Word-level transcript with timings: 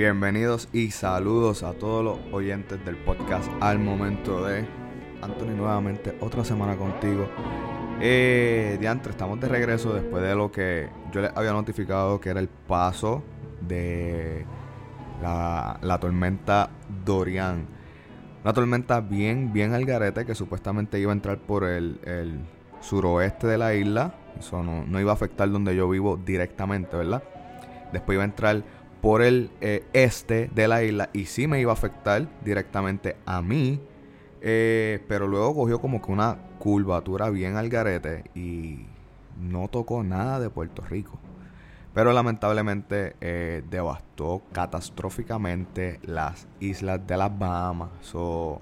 Bienvenidos 0.00 0.70
y 0.72 0.92
saludos 0.92 1.62
a 1.62 1.74
todos 1.74 2.02
los 2.02 2.32
oyentes 2.32 2.82
del 2.86 2.96
podcast 2.96 3.50
al 3.60 3.78
momento 3.78 4.42
de... 4.46 4.64
Anthony 5.20 5.54
nuevamente, 5.54 6.16
otra 6.22 6.42
semana 6.42 6.74
contigo. 6.74 7.28
Eh, 8.00 8.78
Diantre, 8.80 9.10
estamos 9.10 9.38
de 9.40 9.48
regreso 9.48 9.92
después 9.92 10.22
de 10.22 10.34
lo 10.34 10.50
que 10.50 10.88
yo 11.12 11.20
les 11.20 11.30
había 11.36 11.52
notificado 11.52 12.18
que 12.18 12.30
era 12.30 12.40
el 12.40 12.48
paso 12.48 13.22
de 13.60 14.46
la, 15.20 15.78
la 15.82 16.00
tormenta 16.00 16.70
Dorian. 17.04 17.66
Una 18.42 18.54
tormenta 18.54 19.02
bien, 19.02 19.52
bien 19.52 19.74
al 19.74 19.84
garete 19.84 20.24
que 20.24 20.34
supuestamente 20.34 20.98
iba 20.98 21.12
a 21.12 21.14
entrar 21.14 21.40
por 21.40 21.64
el, 21.64 22.00
el 22.04 22.38
suroeste 22.80 23.46
de 23.46 23.58
la 23.58 23.74
isla. 23.74 24.14
Eso 24.38 24.62
no, 24.62 24.82
no 24.86 24.98
iba 24.98 25.10
a 25.10 25.14
afectar 25.14 25.50
donde 25.50 25.76
yo 25.76 25.90
vivo 25.90 26.16
directamente, 26.16 26.96
¿verdad? 26.96 27.22
Después 27.92 28.16
iba 28.16 28.22
a 28.22 28.26
entrar 28.26 28.62
por 29.00 29.22
el 29.22 29.50
eh, 29.60 29.84
este 29.92 30.50
de 30.54 30.68
la 30.68 30.82
isla 30.82 31.10
y 31.12 31.26
sí 31.26 31.46
me 31.46 31.60
iba 31.60 31.72
a 31.72 31.74
afectar 31.74 32.28
directamente 32.44 33.16
a 33.26 33.42
mí. 33.42 33.80
eh, 34.42 35.04
pero 35.08 35.26
luego 35.28 35.54
cogió 35.54 35.80
como 35.80 36.00
que 36.00 36.10
una 36.12 36.38
curvatura 36.58 37.30
bien 37.30 37.56
al 37.56 37.68
garete 37.68 38.24
y 38.34 38.86
no 39.38 39.68
tocó 39.68 40.02
nada 40.02 40.40
de 40.40 40.50
Puerto 40.50 40.82
Rico. 40.82 41.18
Pero 41.94 42.12
lamentablemente 42.12 43.16
eh, 43.20 43.62
devastó 43.68 44.42
catastróficamente 44.52 45.98
las 46.04 46.46
islas 46.60 47.04
de 47.06 47.16
las 47.16 47.36
Bahamas. 47.36 47.90
So, 48.00 48.60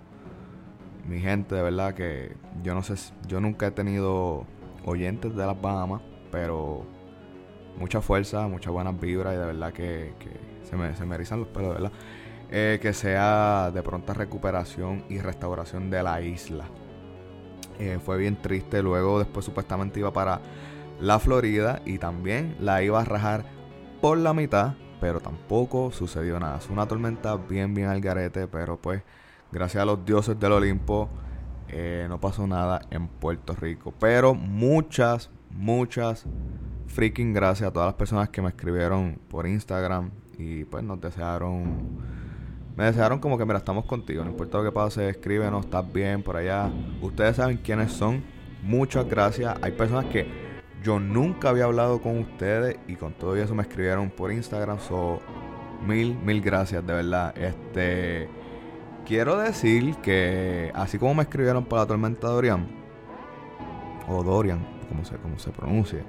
mi 1.07 1.21
gente, 1.21 1.55
de 1.55 1.63
verdad 1.63 1.95
que 1.95 2.37
yo 2.63 2.75
no 2.75 2.83
sé, 2.83 2.95
yo 3.27 3.41
nunca 3.41 3.67
he 3.67 3.71
tenido 3.71 4.47
oyentes 4.85 5.35
de 5.37 5.47
las 5.47 5.61
Bahamas, 5.61 6.01
pero 6.33 6.85
mucha 7.79 8.01
fuerza, 8.01 8.47
muchas 8.49 8.73
buenas 8.73 8.99
vibras 9.01 9.35
y 9.35 9.39
de 9.39 9.47
verdad 9.47 9.73
que, 9.73 10.15
que 10.19 10.31
se, 10.69 10.77
me, 10.77 10.95
se 10.95 11.05
me 11.05 11.15
erizan 11.15 11.41
los 11.41 11.49
pelos, 11.49 11.71
de 11.71 11.83
¿verdad? 11.83 11.93
Eh, 12.51 12.79
que 12.81 12.95
sea 12.95 13.71
de 13.73 13.83
pronta 13.83 14.15
recuperación 14.15 15.05
y 15.11 15.19
restauración 15.19 15.91
de 15.91 16.03
la 16.03 16.23
isla. 16.23 16.65
Eh, 17.79 17.99
fue 18.05 18.17
bien 18.17 18.41
triste, 18.41 18.83
luego 18.83 19.19
después 19.19 19.45
supuestamente 19.45 20.01
iba 20.01 20.13
para 20.13 20.41
la 20.99 21.19
Florida 21.19 21.81
y 21.85 21.99
también 21.99 22.57
la 22.59 22.83
iba 22.83 23.01
a 23.01 23.05
rajar 23.05 23.45
por 24.01 24.17
la 24.19 24.33
mitad, 24.33 24.75
pero 25.01 25.21
tampoco 25.21 25.93
sucedió 25.93 26.41
nada. 26.41 26.59
Es 26.59 26.71
una 26.71 26.89
tormenta 26.89 27.37
bien, 27.37 27.75
bien 27.75 27.89
al 27.89 28.01
garete, 28.01 28.49
pero 28.49 28.79
pues 28.79 29.03
gracias 29.53 29.83
a 29.83 29.87
los 29.87 30.05
dioses 30.05 30.41
del 30.41 30.53
Olimpo 30.53 31.09
eh, 31.69 32.07
no 32.09 32.19
pasó 32.19 32.47
nada 32.47 32.81
en 32.91 33.09
Puerto 33.09 33.55
Rico. 33.55 33.93
Pero 34.01 34.35
muchas, 34.35 35.31
muchas 35.51 36.25
freaking 36.89 37.33
gracias 37.33 37.69
a 37.69 37.73
todas 37.73 37.87
las 37.87 37.95
personas 37.95 38.29
que 38.31 38.43
me 38.43 38.49
escribieron 38.49 39.19
por 39.29 39.47
Instagram 39.47 40.11
y 40.37 40.65
pues 40.65 40.83
nos 40.83 41.01
desearon 41.01 41.99
me 42.79 42.85
desearon 42.85 43.19
como 43.19 43.37
que, 43.37 43.45
mira, 43.45 43.59
estamos 43.59 43.85
contigo. 43.87 44.23
No 44.23 44.31
importa 44.31 44.59
lo 44.59 44.65
que 44.65 44.71
pase, 44.71 45.09
escríbenos, 45.09 45.65
estás 45.65 45.93
bien 45.93 46.23
por 46.23 46.37
allá. 46.37 46.71
Ustedes 47.03 47.35
saben 47.35 47.57
quiénes 47.57 47.91
son. 47.91 48.23
Muchas 48.63 49.09
gracias. 49.09 49.57
Hay 49.63 49.73
personas 49.73 50.05
que 50.05 50.29
yo 50.81 51.01
nunca 51.01 51.49
había 51.49 51.65
hablado 51.65 52.01
con 52.01 52.19
ustedes 52.19 52.77
y 52.87 52.95
con 52.95 53.15
todo 53.15 53.35
eso 53.35 53.53
me 53.53 53.63
escribieron 53.63 54.11
por 54.11 54.31
Instagram. 54.31 54.79
So, 54.79 55.19
mil, 55.89 56.17
mil 56.25 56.41
gracias, 56.41 56.87
de 56.87 56.93
verdad. 56.93 57.37
Este. 57.37 58.29
Quiero 59.05 59.39
decir 59.39 59.97
que, 59.97 60.71
así 60.73 61.01
como 61.01 61.17
me 61.17 61.25
escribieron 61.25 61.65
para 61.65 61.83
la 61.83 61.89
tormenta 61.89 62.29
Dorian, 62.29 62.69
o 64.07 64.23
Dorian, 64.23 64.65
como 64.89 65.05
se, 65.05 65.17
como 65.17 65.37
se 65.41 65.51
pronuncie, 65.51 66.05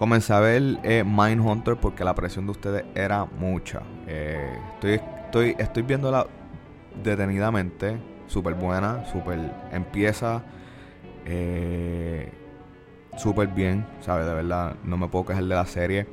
comencé 0.00 0.32
a 0.32 0.40
ver 0.40 0.78
eh, 0.82 1.04
Mindhunter 1.04 1.76
porque 1.76 2.04
la 2.04 2.14
presión 2.14 2.46
de 2.46 2.52
ustedes 2.52 2.84
era 2.94 3.26
mucha. 3.26 3.82
Eh, 4.06 4.58
estoy, 4.72 4.92
estoy, 4.94 5.56
estoy 5.58 5.82
viéndola 5.82 6.26
detenidamente, 7.04 7.98
súper 8.26 8.54
buena, 8.54 9.04
súper 9.04 9.52
empieza 9.70 10.42
eh, 11.26 12.32
súper 13.18 13.48
bien, 13.48 13.84
¿sabes? 14.00 14.26
De 14.26 14.32
verdad, 14.32 14.76
no 14.84 14.96
me 14.96 15.06
puedo 15.06 15.26
quejar 15.26 15.44
de 15.44 15.54
la 15.54 15.66
serie. 15.66 16.06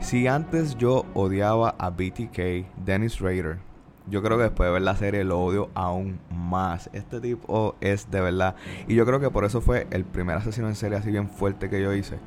Si 0.00 0.26
antes 0.26 0.76
yo 0.76 1.06
odiaba 1.14 1.74
a 1.78 1.88
BTK, 1.88 2.66
Dennis 2.84 3.18
Rader, 3.20 3.60
yo 4.08 4.22
creo 4.22 4.36
que 4.36 4.42
después 4.42 4.68
de 4.68 4.74
ver 4.74 4.82
la 4.82 4.96
serie 4.96 5.24
lo 5.24 5.40
odio 5.40 5.70
aún 5.72 6.20
más. 6.30 6.90
Este 6.92 7.18
tipo 7.18 7.76
es 7.80 8.10
de 8.10 8.20
verdad. 8.20 8.56
Y 8.88 8.94
yo 8.94 9.06
creo 9.06 9.20
que 9.20 9.30
por 9.30 9.46
eso 9.46 9.62
fue 9.62 9.86
el 9.90 10.04
primer 10.04 10.36
asesino 10.36 10.68
en 10.68 10.74
serie 10.74 10.98
así 10.98 11.10
bien 11.10 11.30
fuerte 11.30 11.70
que 11.70 11.80
yo 11.80 11.94
hice. 11.94 12.18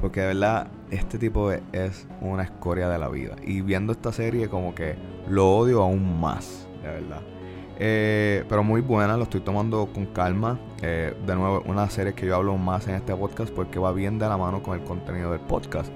Porque 0.00 0.20
de 0.20 0.26
verdad, 0.28 0.66
este 0.90 1.18
tipo 1.18 1.52
es- 1.52 1.62
es 1.72 2.06
una 2.20 2.42
escoria 2.42 2.88
de 2.88 2.98
la 2.98 3.08
vida. 3.08 3.36
Y 3.44 3.60
viendo 3.60 3.92
esta 3.92 4.12
serie, 4.12 4.48
como 4.48 4.74
que 4.74 4.96
lo 5.28 5.50
odio 5.56 5.82
aún 5.82 6.20
más, 6.20 6.66
de 6.82 6.88
verdad. 6.88 7.20
Eh, 7.78 8.44
pero 8.48 8.62
muy 8.62 8.80
buena, 8.80 9.16
lo 9.16 9.24
estoy 9.24 9.40
tomando 9.40 9.88
con 9.92 10.06
calma. 10.06 10.58
Eh, 10.82 11.14
de 11.26 11.34
nuevo, 11.36 11.62
una 11.66 11.88
serie 11.90 12.12
que 12.14 12.26
yo 12.26 12.36
hablo 12.36 12.56
más 12.56 12.86
en 12.88 12.94
este 12.96 13.14
podcast 13.14 13.52
porque 13.52 13.78
va 13.78 13.92
bien 13.92 14.18
de 14.18 14.28
la 14.28 14.36
mano 14.36 14.62
con 14.62 14.78
el 14.78 14.84
contenido 14.84 15.30
del 15.32 15.40
podcast. 15.40 15.90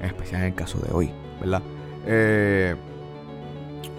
En 0.00 0.06
especial 0.06 0.42
en 0.42 0.48
el 0.48 0.54
caso 0.54 0.78
de 0.78 0.92
hoy, 0.92 1.10
¿verdad? 1.40 1.62
Eh, 2.06 2.74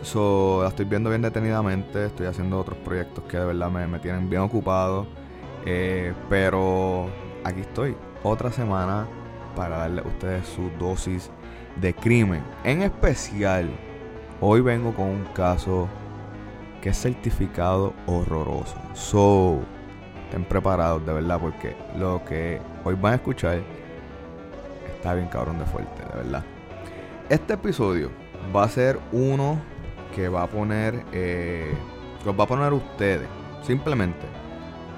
so, 0.01 0.61
la 0.63 0.69
estoy 0.69 0.85
viendo 0.85 1.09
bien 1.09 1.21
detenidamente. 1.21 2.05
Estoy 2.05 2.27
haciendo 2.27 2.59
otros 2.59 2.77
proyectos 2.79 3.23
que 3.25 3.37
de 3.37 3.45
verdad 3.45 3.69
me, 3.69 3.87
me 3.87 3.99
tienen 3.99 4.29
bien 4.29 4.41
ocupado. 4.41 5.05
Eh, 5.65 6.13
pero 6.29 7.07
aquí 7.43 7.61
estoy, 7.61 7.95
otra 8.25 8.51
semana 8.51 9.05
para 9.55 9.77
darle 9.77 10.01
a 10.01 10.07
ustedes 10.07 10.47
su 10.47 10.69
dosis 10.79 11.29
de 11.79 11.93
crimen. 11.93 12.41
En 12.63 12.81
especial, 12.81 13.69
hoy 14.41 14.61
vengo 14.61 14.93
con 14.93 15.07
un 15.07 15.25
caso 15.33 15.87
que 16.81 16.89
es 16.89 16.97
certificado 16.99 17.93
horroroso. 18.07 18.75
So, 18.93 19.59
estén 20.23 20.43
preparados 20.43 21.05
de 21.05 21.13
verdad 21.13 21.39
porque 21.39 21.75
lo 21.97 22.23
que 22.25 22.59
hoy 22.83 22.95
van 22.95 23.13
a 23.13 23.15
escuchar 23.17 23.61
está 24.95 25.13
bien 25.13 25.27
cabrón 25.27 25.59
de 25.59 25.65
fuerte, 25.65 26.03
de 26.03 26.23
verdad. 26.23 26.43
Este 27.29 27.53
episodio 27.53 28.09
va 28.55 28.63
a 28.63 28.69
ser 28.69 28.99
uno 29.11 29.59
que 30.15 30.29
va 30.29 30.43
a 30.43 30.47
poner, 30.47 31.03
eh, 31.11 31.73
que 32.23 32.31
va 32.31 32.43
a 32.43 32.47
poner 32.47 32.73
ustedes 32.73 33.27
simplemente 33.61 34.44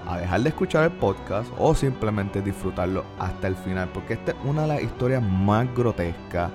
a 0.07 0.17
dejar 0.17 0.41
de 0.41 0.49
escuchar 0.49 0.85
el 0.85 0.97
podcast 0.97 1.51
o 1.57 1.75
simplemente 1.75 2.41
disfrutarlo 2.41 3.03
hasta 3.19 3.47
el 3.47 3.55
final 3.55 3.89
porque 3.93 4.13
esta 4.13 4.31
es 4.31 4.37
una 4.45 4.61
de 4.61 4.67
las 4.69 4.81
historias 4.81 5.21
más 5.21 5.67
grotescas 5.75 6.49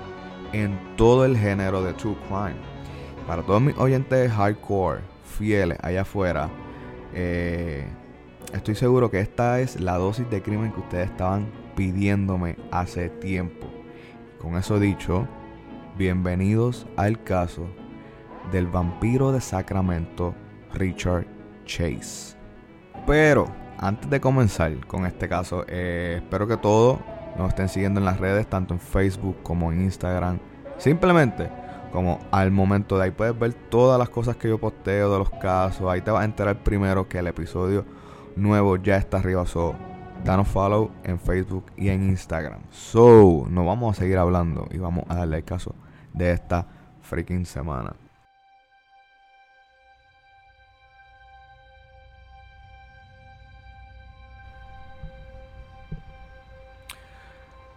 en 0.53 0.79
todo 0.97 1.25
el 1.27 1.37
género 1.37 1.83
de 1.83 1.93
true 1.93 2.17
crime. 2.27 2.57
Para 3.27 3.43
todos 3.43 3.61
mis 3.61 3.77
oyentes 3.77 4.33
hardcore, 4.33 5.03
fieles 5.25 5.79
allá 5.83 6.03
afuera, 6.03 6.49
eh, 7.13 7.87
estoy 8.55 8.75
seguro 8.75 9.11
que 9.11 9.21
esta 9.21 9.61
es 9.61 9.79
la 9.81 9.99
dosis 9.99 10.29
de 10.31 10.43
crimen 10.43 10.73
que 10.73 10.81
ustedes 10.81 11.11
estaban 11.11 11.47
pidiéndome 11.77 12.57
hace 12.71 13.11
tiempo. 13.11 13.67
Con 14.39 14.57
eso 14.57 14.81
dicho, 14.81 15.29
bienvenidos 15.99 16.87
al 16.97 17.23
caso 17.23 17.67
del 18.51 18.67
vampiro 18.67 19.31
de 19.31 19.41
Sacramento, 19.41 20.35
Richard 20.73 21.27
Chase. 21.65 22.42
Pero 23.07 23.47
antes 23.79 24.09
de 24.09 24.21
comenzar 24.21 24.87
con 24.87 25.07
este 25.07 25.29
caso, 25.29 25.65
eh, 25.69 26.21
espero 26.23 26.47
que 26.47 26.57
todos 26.57 26.99
nos 27.37 27.49
estén 27.49 27.69
siguiendo 27.69 28.01
en 28.01 28.05
las 28.05 28.21
redes, 28.21 28.47
tanto 28.47 28.75
en 28.75 28.81
Facebook 28.81 29.37
como 29.43 29.73
en 29.73 29.83
Instagram. 29.83 30.39
Simplemente 30.79 31.51
como 31.93 32.19
al 32.31 32.51
momento 32.51 32.97
de 32.97 33.05
ahí 33.05 33.11
puedes 33.11 33.39
ver 33.39 33.53
todas 33.53 33.99
las 33.99 34.09
cosas 34.09 34.37
que 34.37 34.49
yo 34.49 34.59
posteo 34.59 35.13
de 35.13 35.19
los 35.19 35.31
casos. 35.31 35.91
Ahí 35.91 36.01
te 36.01 36.11
vas 36.11 36.23
a 36.23 36.25
enterar 36.25 36.57
primero 36.63 37.09
que 37.09 37.19
el 37.19 37.27
episodio 37.27 37.85
nuevo 38.35 38.77
ya 38.77 38.97
está 38.97 39.19
arriba. 39.19 39.47
So, 39.47 39.75
danos 40.25 40.49
follow 40.49 40.91
en 41.05 41.19
Facebook 41.19 41.67
y 41.77 41.89
en 41.89 42.09
Instagram. 42.09 42.61
So, 42.71 43.47
nos 43.49 43.67
vamos 43.67 43.97
a 43.97 44.01
seguir 44.01 44.19
hablando 44.19 44.69
y 44.71 44.79
vamos 44.79 45.05
a 45.09 45.17
darle 45.17 45.39
el 45.39 45.45
caso 45.45 45.75
de 46.15 46.33
esta 46.33 46.67
freaking 47.03 47.45
semana. 47.45 48.02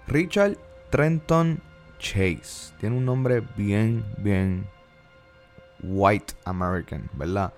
Richard 0.08 0.58
Trenton 0.90 1.62
Chase. 2.00 2.74
Tiene 2.80 2.98
un 2.98 3.06
nombre 3.06 3.42
bien, 3.56 4.06
bien 4.18 4.68
white 5.82 6.34
American, 6.46 7.10
¿verdad? 7.14 7.54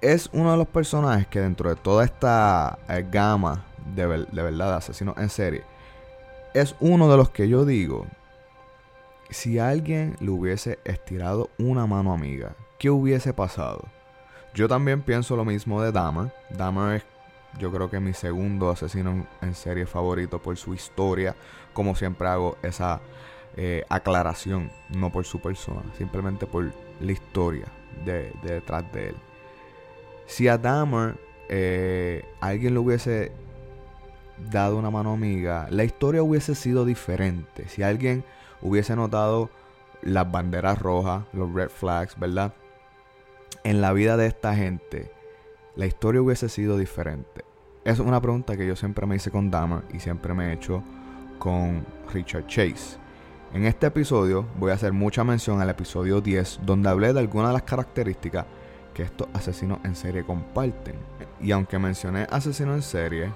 Es 0.00 0.28
uno 0.32 0.52
de 0.52 0.58
los 0.58 0.68
personajes 0.68 1.26
que 1.26 1.40
dentro 1.40 1.70
de 1.70 1.76
toda 1.76 2.04
esta 2.04 2.78
eh, 2.88 3.06
gama 3.10 3.64
de, 3.94 4.06
de 4.06 4.42
verdad 4.42 4.70
de 4.70 4.76
asesinos 4.76 5.16
en 5.18 5.28
serie, 5.28 5.62
es 6.52 6.74
uno 6.80 7.10
de 7.10 7.16
los 7.16 7.30
que 7.30 7.48
yo 7.48 7.64
digo, 7.64 8.06
si 9.30 9.58
alguien 9.58 10.16
le 10.20 10.30
hubiese 10.30 10.78
estirado 10.84 11.50
una 11.58 11.86
mano 11.86 12.12
amiga, 12.12 12.54
¿qué 12.78 12.90
hubiese 12.90 13.32
pasado? 13.32 13.84
Yo 14.54 14.68
también 14.68 15.02
pienso 15.02 15.36
lo 15.36 15.44
mismo 15.44 15.82
de 15.82 15.90
Dahmer. 15.90 16.32
Dahmer 16.50 16.96
es 16.96 17.04
yo 17.58 17.70
creo 17.70 17.88
que 17.88 18.00
mi 18.00 18.12
segundo 18.12 18.70
asesino 18.70 19.26
en 19.40 19.54
serie 19.54 19.86
favorito 19.86 20.40
por 20.40 20.56
su 20.56 20.74
historia. 20.74 21.36
Como 21.74 21.94
siempre 21.94 22.28
hago 22.28 22.56
esa 22.62 23.02
eh, 23.56 23.84
aclaración, 23.88 24.70
no 24.96 25.12
por 25.12 25.24
su 25.26 25.40
persona, 25.40 25.82
simplemente 25.98 26.46
por 26.46 26.72
la 27.00 27.12
historia 27.12 27.66
de, 28.04 28.32
detrás 28.42 28.90
de 28.92 29.10
él. 29.10 29.16
Si 30.26 30.48
a 30.48 30.56
Dahmer 30.58 31.16
eh, 31.48 32.24
alguien 32.40 32.74
le 32.74 32.80
hubiese 32.80 33.32
dado 34.50 34.76
una 34.76 34.90
mano 34.90 35.12
amiga, 35.12 35.68
la 35.70 35.84
historia 35.84 36.22
hubiese 36.22 36.54
sido 36.54 36.84
diferente. 36.84 37.68
Si 37.68 37.82
alguien 37.82 38.24
hubiese 38.60 38.96
notado 38.96 39.50
las 40.02 40.30
banderas 40.30 40.78
rojas, 40.78 41.24
los 41.32 41.52
red 41.52 41.68
flags, 41.68 42.18
¿verdad? 42.18 42.54
En 43.62 43.80
la 43.80 43.92
vida 43.92 44.16
de 44.16 44.26
esta 44.26 44.54
gente, 44.54 45.10
la 45.76 45.86
historia 45.86 46.22
hubiese 46.22 46.48
sido 46.48 46.76
diferente. 46.76 47.44
Es 47.84 47.98
una 47.98 48.20
pregunta 48.20 48.56
que 48.56 48.66
yo 48.66 48.76
siempre 48.76 49.06
me 49.06 49.16
hice 49.16 49.30
con 49.30 49.50
Dahmer 49.50 49.84
y 49.92 50.00
siempre 50.00 50.34
me 50.34 50.48
he 50.48 50.52
hecho 50.54 50.82
con 51.44 51.84
Richard 52.10 52.46
Chase. 52.46 52.96
En 53.52 53.66
este 53.66 53.86
episodio 53.86 54.46
voy 54.58 54.70
a 54.70 54.74
hacer 54.74 54.94
mucha 54.94 55.24
mención 55.24 55.60
al 55.60 55.68
episodio 55.68 56.22
10, 56.22 56.60
donde 56.62 56.88
hablé 56.88 57.12
de 57.12 57.20
algunas 57.20 57.50
de 57.50 57.52
las 57.52 57.64
características 57.64 58.46
que 58.94 59.02
estos 59.02 59.28
asesinos 59.34 59.78
en 59.84 59.94
serie 59.94 60.24
comparten. 60.24 60.94
Y 61.42 61.52
aunque 61.52 61.78
mencioné 61.78 62.26
asesinos 62.30 62.76
en 62.76 62.82
serie, 62.82 63.32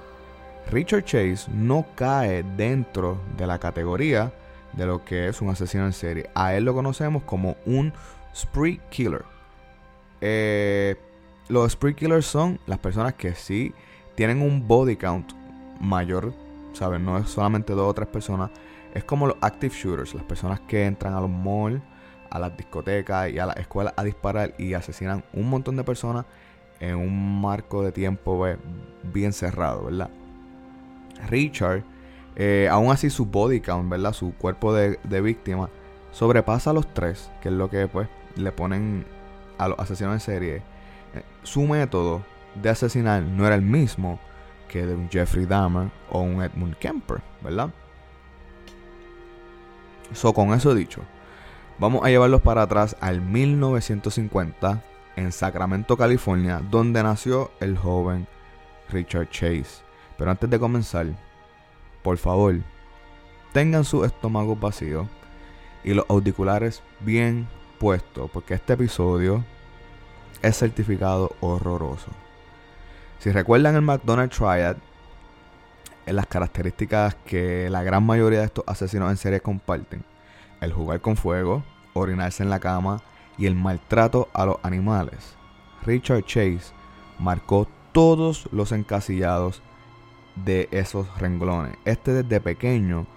Richard 0.70 1.04
Chase 1.04 1.50
no 1.52 1.84
cae 1.94 2.42
dentro 2.56 3.20
de 3.36 3.46
la 3.46 3.58
categoría 3.58 4.32
de 4.72 4.86
lo 4.86 5.04
que 5.04 5.28
es 5.28 5.42
un 5.42 5.50
asesino 5.50 5.84
en 5.84 5.92
serie. 5.92 6.30
A 6.34 6.54
él 6.54 6.64
lo 6.64 6.72
conocemos 6.72 7.24
como 7.24 7.56
un 7.66 7.92
spree 8.34 8.80
killer. 8.88 9.26
Eh, 10.22 10.96
los 11.50 11.72
spree 11.72 11.94
killers 11.94 12.24
son 12.24 12.58
las 12.66 12.78
personas 12.78 13.12
que 13.14 13.34
sí 13.34 13.74
tienen 14.14 14.40
un 14.40 14.66
body 14.66 14.96
count 14.96 15.30
mayor, 15.78 16.32
¿saben? 16.78 17.04
No 17.04 17.18
es 17.18 17.28
solamente 17.28 17.72
dos 17.72 17.90
o 17.90 17.94
tres 17.94 18.08
personas. 18.08 18.50
Es 18.94 19.04
como 19.04 19.26
los 19.26 19.36
active 19.40 19.74
shooters, 19.74 20.14
las 20.14 20.24
personas 20.24 20.60
que 20.60 20.86
entran 20.86 21.14
a 21.14 21.20
los 21.20 21.30
malls, 21.30 21.82
a 22.30 22.38
las 22.38 22.56
discotecas 22.56 23.30
y 23.30 23.38
a 23.38 23.46
las 23.46 23.56
escuelas 23.56 23.94
a 23.96 24.04
disparar 24.04 24.54
y 24.58 24.74
asesinan 24.74 25.24
un 25.32 25.50
montón 25.50 25.76
de 25.76 25.84
personas 25.84 26.24
en 26.80 26.94
un 26.96 27.40
marco 27.40 27.82
de 27.82 27.92
tiempo 27.92 28.36
pues, 28.36 28.58
bien 29.02 29.32
cerrado, 29.32 29.84
¿verdad? 29.86 30.10
Richard, 31.28 31.82
eh, 32.36 32.68
aún 32.70 32.92
así 32.92 33.10
su 33.10 33.26
body 33.26 33.60
count, 33.60 33.90
¿verdad? 33.90 34.12
Su 34.12 34.32
cuerpo 34.34 34.72
de, 34.72 35.20
víctima 35.20 35.68
sobrepasa 36.12 36.72
los 36.72 36.92
tres, 36.94 37.30
que 37.42 37.48
es 37.48 37.54
lo 37.54 37.68
que 37.68 37.88
pues 37.88 38.08
le 38.36 38.52
ponen 38.52 39.04
a 39.58 39.68
los 39.68 39.78
asesinos 39.78 40.14
en 40.14 40.20
serie. 40.20 40.56
Eh, 41.14 41.22
su 41.42 41.62
método 41.62 42.22
de 42.54 42.70
asesinar 42.70 43.22
no 43.22 43.46
era 43.46 43.56
el 43.56 43.62
mismo 43.62 44.20
que 44.68 44.86
de 44.86 44.94
un 44.94 45.08
Jeffrey 45.10 45.46
Dahmer 45.46 45.90
o 46.10 46.20
un 46.20 46.42
Edmund 46.42 46.76
Kemper, 46.76 47.20
¿verdad? 47.42 47.70
So, 50.12 50.32
con 50.32 50.52
eso 50.54 50.74
dicho, 50.74 51.02
vamos 51.78 52.04
a 52.04 52.08
llevarlos 52.08 52.42
para 52.42 52.62
atrás 52.62 52.96
al 53.00 53.20
1950 53.20 54.84
en 55.16 55.32
Sacramento, 55.32 55.96
California, 55.96 56.62
donde 56.70 57.02
nació 57.02 57.50
el 57.60 57.76
joven 57.76 58.26
Richard 58.90 59.28
Chase. 59.30 59.82
Pero 60.16 60.30
antes 60.30 60.48
de 60.48 60.58
comenzar, 60.58 61.06
por 62.02 62.16
favor, 62.16 62.56
tengan 63.52 63.84
su 63.84 64.04
estómago 64.04 64.56
vacío 64.56 65.08
y 65.84 65.94
los 65.94 66.06
auriculares 66.08 66.82
bien 67.00 67.48
puestos, 67.78 68.30
porque 68.30 68.54
este 68.54 68.74
episodio 68.74 69.44
es 70.42 70.56
certificado 70.56 71.32
horroroso. 71.40 72.10
Si 73.18 73.32
recuerdan 73.32 73.74
el 73.74 73.82
McDonald's 73.82 74.36
Triad, 74.36 74.76
las 76.06 76.26
características 76.26 77.16
que 77.26 77.68
la 77.68 77.82
gran 77.82 78.06
mayoría 78.06 78.38
de 78.38 78.44
estos 78.46 78.64
asesinos 78.68 79.10
en 79.10 79.16
serie 79.16 79.40
comparten, 79.40 80.04
el 80.60 80.72
jugar 80.72 81.00
con 81.00 81.16
fuego, 81.16 81.64
orinarse 81.94 82.44
en 82.44 82.50
la 82.50 82.60
cama 82.60 83.02
y 83.36 83.46
el 83.46 83.56
maltrato 83.56 84.28
a 84.32 84.46
los 84.46 84.56
animales. 84.62 85.34
Richard 85.84 86.22
Chase 86.26 86.72
marcó 87.18 87.66
todos 87.90 88.48
los 88.52 88.70
encasillados 88.70 89.62
de 90.36 90.68
esos 90.70 91.08
renglones. 91.18 91.76
Este 91.84 92.12
desde 92.12 92.40
pequeño 92.40 93.08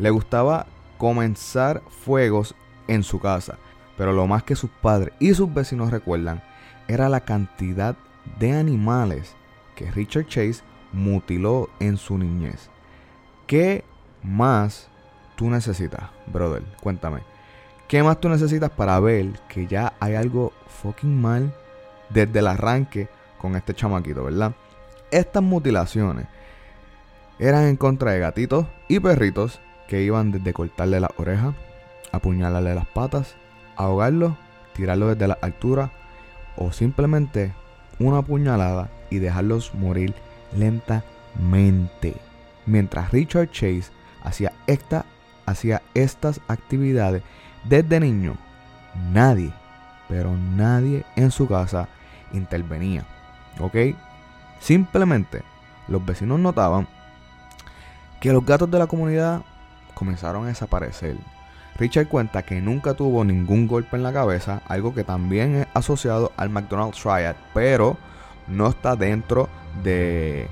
le 0.00 0.10
gustaba 0.10 0.66
comenzar 0.98 1.80
fuegos 2.04 2.56
en 2.88 3.04
su 3.04 3.20
casa, 3.20 3.58
pero 3.96 4.12
lo 4.12 4.26
más 4.26 4.42
que 4.42 4.56
sus 4.56 4.70
padres 4.70 5.14
y 5.20 5.32
sus 5.34 5.54
vecinos 5.54 5.92
recuerdan 5.92 6.42
era 6.88 7.08
la 7.08 7.20
cantidad 7.20 7.94
de 8.40 8.52
animales 8.52 9.36
que 9.74 9.90
Richard 9.90 10.26
Chase 10.26 10.62
mutiló 10.92 11.68
en 11.80 11.96
su 11.96 12.18
niñez. 12.18 12.70
¿Qué 13.46 13.84
más 14.22 14.88
tú 15.36 15.50
necesitas, 15.50 16.04
brother? 16.26 16.62
Cuéntame. 16.80 17.20
¿Qué 17.88 18.02
más 18.02 18.20
tú 18.20 18.28
necesitas 18.28 18.70
para 18.70 18.98
ver 19.00 19.32
que 19.48 19.66
ya 19.66 19.92
hay 20.00 20.14
algo 20.14 20.52
fucking 20.82 21.20
mal 21.20 21.54
desde 22.10 22.38
el 22.38 22.46
arranque 22.46 23.08
con 23.38 23.56
este 23.56 23.74
chamaquito, 23.74 24.24
verdad? 24.24 24.52
Estas 25.10 25.42
mutilaciones 25.42 26.26
eran 27.38 27.64
en 27.64 27.76
contra 27.76 28.12
de 28.12 28.20
gatitos 28.20 28.66
y 28.88 29.00
perritos 29.00 29.60
que 29.88 30.02
iban 30.02 30.30
desde 30.30 30.54
cortarle 30.54 31.00
las 31.00 31.10
orejas, 31.18 31.54
apuñalarle 32.12 32.74
las 32.74 32.86
patas, 32.86 33.34
ahogarlo, 33.76 34.36
tirarlo 34.74 35.08
desde 35.08 35.28
la 35.28 35.38
altura 35.40 35.92
o 36.56 36.72
simplemente 36.72 37.52
una 37.98 38.22
puñalada 38.22 38.90
y 39.14 39.18
dejarlos 39.18 39.74
morir 39.74 40.14
lentamente. 40.56 42.16
Mientras 42.66 43.10
Richard 43.10 43.50
Chase 43.50 43.90
hacía, 44.22 44.52
esta, 44.66 45.04
hacía 45.46 45.82
estas 45.94 46.40
actividades 46.48 47.22
desde 47.64 48.00
niño, 48.00 48.36
nadie, 49.12 49.52
pero 50.08 50.32
nadie 50.56 51.04
en 51.16 51.30
su 51.30 51.46
casa 51.46 51.88
intervenía. 52.32 53.04
¿Ok? 53.60 53.76
Simplemente 54.60 55.42
los 55.88 56.04
vecinos 56.04 56.40
notaban 56.40 56.88
que 58.20 58.32
los 58.32 58.44
gatos 58.44 58.70
de 58.70 58.78
la 58.78 58.86
comunidad 58.86 59.42
comenzaron 59.94 60.44
a 60.44 60.48
desaparecer. 60.48 61.16
Richard 61.76 62.08
cuenta 62.08 62.42
que 62.42 62.60
nunca 62.60 62.94
tuvo 62.94 63.24
ningún 63.24 63.66
golpe 63.66 63.96
en 63.96 64.02
la 64.02 64.12
cabeza, 64.12 64.62
algo 64.66 64.94
que 64.94 65.04
también 65.04 65.56
es 65.56 65.66
asociado 65.74 66.32
al 66.36 66.48
McDonald's 66.48 67.00
Triad, 67.00 67.34
pero 67.52 67.96
no 68.48 68.68
está 68.68 68.96
dentro 68.96 69.48
de 69.82 70.48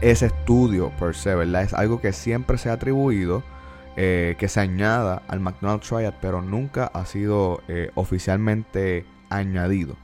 ese 0.00 0.26
estudio 0.26 0.90
per 0.98 1.14
se, 1.14 1.34
¿verdad? 1.34 1.62
Es 1.62 1.74
algo 1.74 2.00
que 2.00 2.12
siempre 2.12 2.58
se 2.58 2.70
ha 2.70 2.74
atribuido, 2.74 3.42
eh, 3.96 4.36
que 4.38 4.48
se 4.48 4.60
añada 4.60 5.22
al 5.28 5.40
McDonald's 5.40 5.88
Triad, 5.88 6.14
pero 6.20 6.42
nunca 6.42 6.86
ha 6.86 7.06
sido 7.06 7.62
eh, 7.68 7.90
oficialmente 7.94 9.06
añadido. 9.30 9.96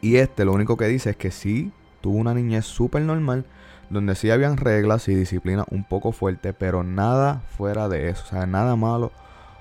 Y 0.00 0.16
este 0.16 0.44
lo 0.44 0.52
único 0.52 0.76
que 0.76 0.86
dice 0.86 1.10
es 1.10 1.16
que 1.16 1.30
sí 1.30 1.72
tuvo 2.00 2.16
una 2.16 2.34
niñez 2.34 2.64
súper 2.64 3.02
normal, 3.02 3.44
donde 3.90 4.14
sí 4.14 4.30
habían 4.30 4.56
reglas 4.56 5.08
y 5.08 5.14
disciplina 5.14 5.64
un 5.70 5.84
poco 5.84 6.12
fuerte, 6.12 6.52
pero 6.52 6.82
nada 6.82 7.42
fuera 7.56 7.88
de 7.88 8.08
eso, 8.10 8.24
o 8.24 8.28
sea, 8.28 8.46
nada 8.46 8.74
malo 8.74 9.12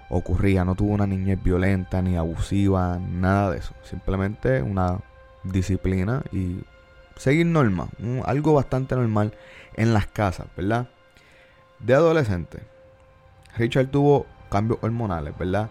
ocurría, 0.09 0.65
no 0.65 0.75
tuvo 0.75 0.93
una 0.93 1.07
niñez 1.07 1.41
violenta 1.41 2.01
ni 2.01 2.17
abusiva, 2.17 2.99
nada 2.99 3.51
de 3.51 3.59
eso, 3.59 3.73
simplemente 3.83 4.61
una 4.61 4.99
disciplina 5.43 6.23
y 6.31 6.63
seguir 7.15 7.45
norma, 7.45 7.87
algo 8.25 8.53
bastante 8.53 8.95
normal 8.95 9.33
en 9.75 9.93
las 9.93 10.07
casas, 10.07 10.47
¿verdad? 10.55 10.87
De 11.79 11.93
adolescente, 11.93 12.59
Richard 13.57 13.87
tuvo 13.87 14.25
cambios 14.49 14.79
hormonales, 14.81 15.37
¿verdad? 15.37 15.69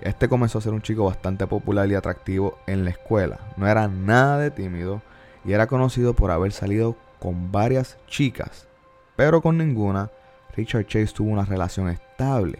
Este 0.00 0.28
comenzó 0.28 0.58
a 0.58 0.62
ser 0.62 0.72
un 0.72 0.82
chico 0.82 1.04
bastante 1.04 1.46
popular 1.46 1.88
y 1.88 1.94
atractivo 1.94 2.58
en 2.66 2.84
la 2.84 2.90
escuela. 2.90 3.38
No 3.56 3.66
era 3.66 3.88
nada 3.88 4.38
de 4.38 4.50
tímido 4.50 5.02
y 5.44 5.52
era 5.52 5.66
conocido 5.66 6.14
por 6.14 6.30
haber 6.30 6.52
salido 6.52 6.96
con 7.18 7.50
varias 7.50 7.96
chicas, 8.06 8.68
pero 9.16 9.40
con 9.40 9.56
ninguna 9.56 10.10
Richard 10.54 10.86
Chase 10.86 11.14
tuvo 11.14 11.30
una 11.30 11.44
relación 11.44 11.88
estable, 11.88 12.58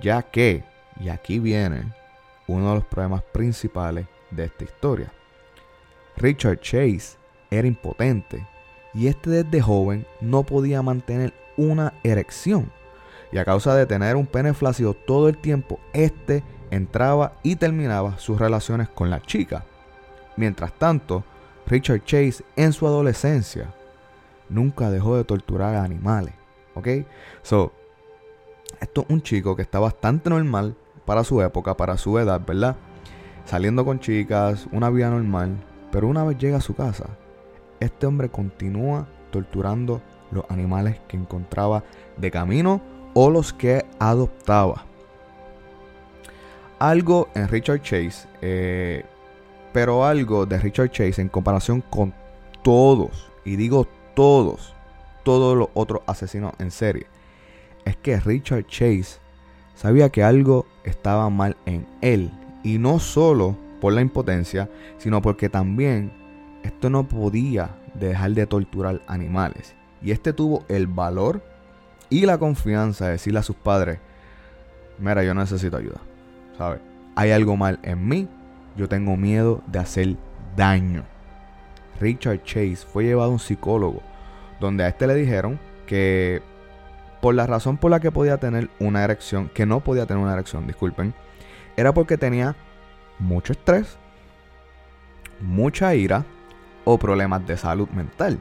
ya 0.00 0.22
que, 0.22 0.64
y 0.98 1.08
aquí 1.08 1.38
viene 1.38 1.92
uno 2.46 2.70
de 2.70 2.74
los 2.76 2.84
problemas 2.84 3.22
principales 3.22 4.06
de 4.30 4.44
esta 4.44 4.64
historia, 4.64 5.12
Richard 6.20 6.60
Chase 6.60 7.16
era 7.50 7.66
impotente 7.66 8.46
y 8.92 9.06
este 9.06 9.30
desde 9.30 9.62
joven 9.62 10.06
no 10.20 10.42
podía 10.42 10.82
mantener 10.82 11.32
una 11.56 11.94
erección. 12.02 12.70
Y 13.32 13.38
a 13.38 13.44
causa 13.44 13.74
de 13.74 13.86
tener 13.86 14.16
un 14.16 14.26
pene 14.26 14.52
flácido 14.52 14.92
todo 14.94 15.28
el 15.28 15.38
tiempo, 15.38 15.80
este 15.92 16.42
entraba 16.70 17.32
y 17.42 17.56
terminaba 17.56 18.18
sus 18.18 18.38
relaciones 18.38 18.88
con 18.88 19.08
la 19.08 19.22
chica. 19.22 19.64
Mientras 20.36 20.72
tanto, 20.72 21.24
Richard 21.66 22.04
Chase 22.04 22.44
en 22.56 22.72
su 22.72 22.86
adolescencia 22.86 23.72
nunca 24.48 24.90
dejó 24.90 25.16
de 25.16 25.24
torturar 25.24 25.76
a 25.76 25.84
animales. 25.84 26.34
¿Ok? 26.74 26.88
So, 27.42 27.72
esto 28.80 29.02
es 29.02 29.10
un 29.10 29.22
chico 29.22 29.56
que 29.56 29.62
está 29.62 29.78
bastante 29.78 30.28
normal 30.28 30.76
para 31.04 31.24
su 31.24 31.40
época, 31.40 31.76
para 31.76 31.96
su 31.96 32.18
edad, 32.18 32.40
¿verdad? 32.46 32.76
Saliendo 33.44 33.84
con 33.84 34.00
chicas, 34.00 34.66
una 34.72 34.90
vida 34.90 35.10
normal. 35.10 35.56
Pero 35.90 36.08
una 36.08 36.24
vez 36.24 36.38
llega 36.38 36.58
a 36.58 36.60
su 36.60 36.74
casa, 36.74 37.06
este 37.80 38.06
hombre 38.06 38.28
continúa 38.28 39.06
torturando 39.30 40.00
los 40.30 40.44
animales 40.48 41.00
que 41.08 41.16
encontraba 41.16 41.82
de 42.16 42.30
camino 42.30 42.80
o 43.14 43.30
los 43.30 43.52
que 43.52 43.84
adoptaba. 43.98 44.84
Algo 46.78 47.28
en 47.34 47.48
Richard 47.48 47.82
Chase, 47.82 48.26
eh, 48.40 49.04
pero 49.72 50.04
algo 50.04 50.46
de 50.46 50.58
Richard 50.58 50.90
Chase 50.90 51.20
en 51.20 51.28
comparación 51.28 51.82
con 51.82 52.14
todos, 52.62 53.30
y 53.44 53.56
digo 53.56 53.86
todos, 54.14 54.74
todos 55.24 55.56
los 55.56 55.68
otros 55.74 56.02
asesinos 56.06 56.52
en 56.58 56.70
serie, 56.70 57.06
es 57.84 57.96
que 57.96 58.18
Richard 58.20 58.66
Chase 58.66 59.18
sabía 59.74 60.10
que 60.10 60.22
algo 60.22 60.66
estaba 60.84 61.30
mal 61.30 61.56
en 61.66 61.86
él. 62.00 62.30
Y 62.62 62.78
no 62.78 62.98
solo 62.98 63.56
por 63.80 63.92
la 63.92 64.00
impotencia, 64.00 64.68
sino 64.98 65.22
porque 65.22 65.48
también 65.48 66.12
esto 66.62 66.90
no 66.90 67.08
podía 67.08 67.70
dejar 67.94 68.32
de 68.32 68.46
torturar 68.46 69.00
animales. 69.06 69.74
Y 70.02 70.12
este 70.12 70.32
tuvo 70.32 70.64
el 70.68 70.86
valor 70.86 71.42
y 72.08 72.26
la 72.26 72.38
confianza 72.38 73.06
de 73.06 73.12
decirle 73.12 73.40
a 73.40 73.42
sus 73.42 73.56
padres, 73.56 73.98
mira, 74.98 75.24
yo 75.24 75.34
necesito 75.34 75.76
ayuda. 75.76 76.00
¿Sabes? 76.58 76.80
Hay 77.16 77.30
algo 77.30 77.56
mal 77.56 77.78
en 77.82 78.06
mí. 78.06 78.28
Yo 78.76 78.88
tengo 78.88 79.16
miedo 79.16 79.62
de 79.66 79.78
hacer 79.78 80.16
daño. 80.56 81.04
Richard 82.00 82.42
Chase 82.44 82.76
fue 82.76 83.04
llevado 83.04 83.30
a 83.30 83.32
un 83.32 83.38
psicólogo 83.38 84.02
donde 84.58 84.84
a 84.84 84.88
este 84.88 85.06
le 85.06 85.14
dijeron 85.14 85.58
que 85.86 86.42
por 87.20 87.34
la 87.34 87.46
razón 87.46 87.76
por 87.76 87.90
la 87.90 88.00
que 88.00 88.10
podía 88.10 88.38
tener 88.38 88.70
una 88.78 89.04
erección, 89.04 89.50
que 89.52 89.66
no 89.66 89.80
podía 89.80 90.06
tener 90.06 90.22
una 90.22 90.32
erección, 90.32 90.66
disculpen, 90.66 91.14
era 91.76 91.92
porque 91.92 92.16
tenía 92.16 92.56
mucho 93.20 93.52
estrés, 93.52 93.96
mucha 95.40 95.94
ira 95.94 96.24
o 96.84 96.98
problemas 96.98 97.46
de 97.46 97.56
salud 97.56 97.88
mental. 97.90 98.40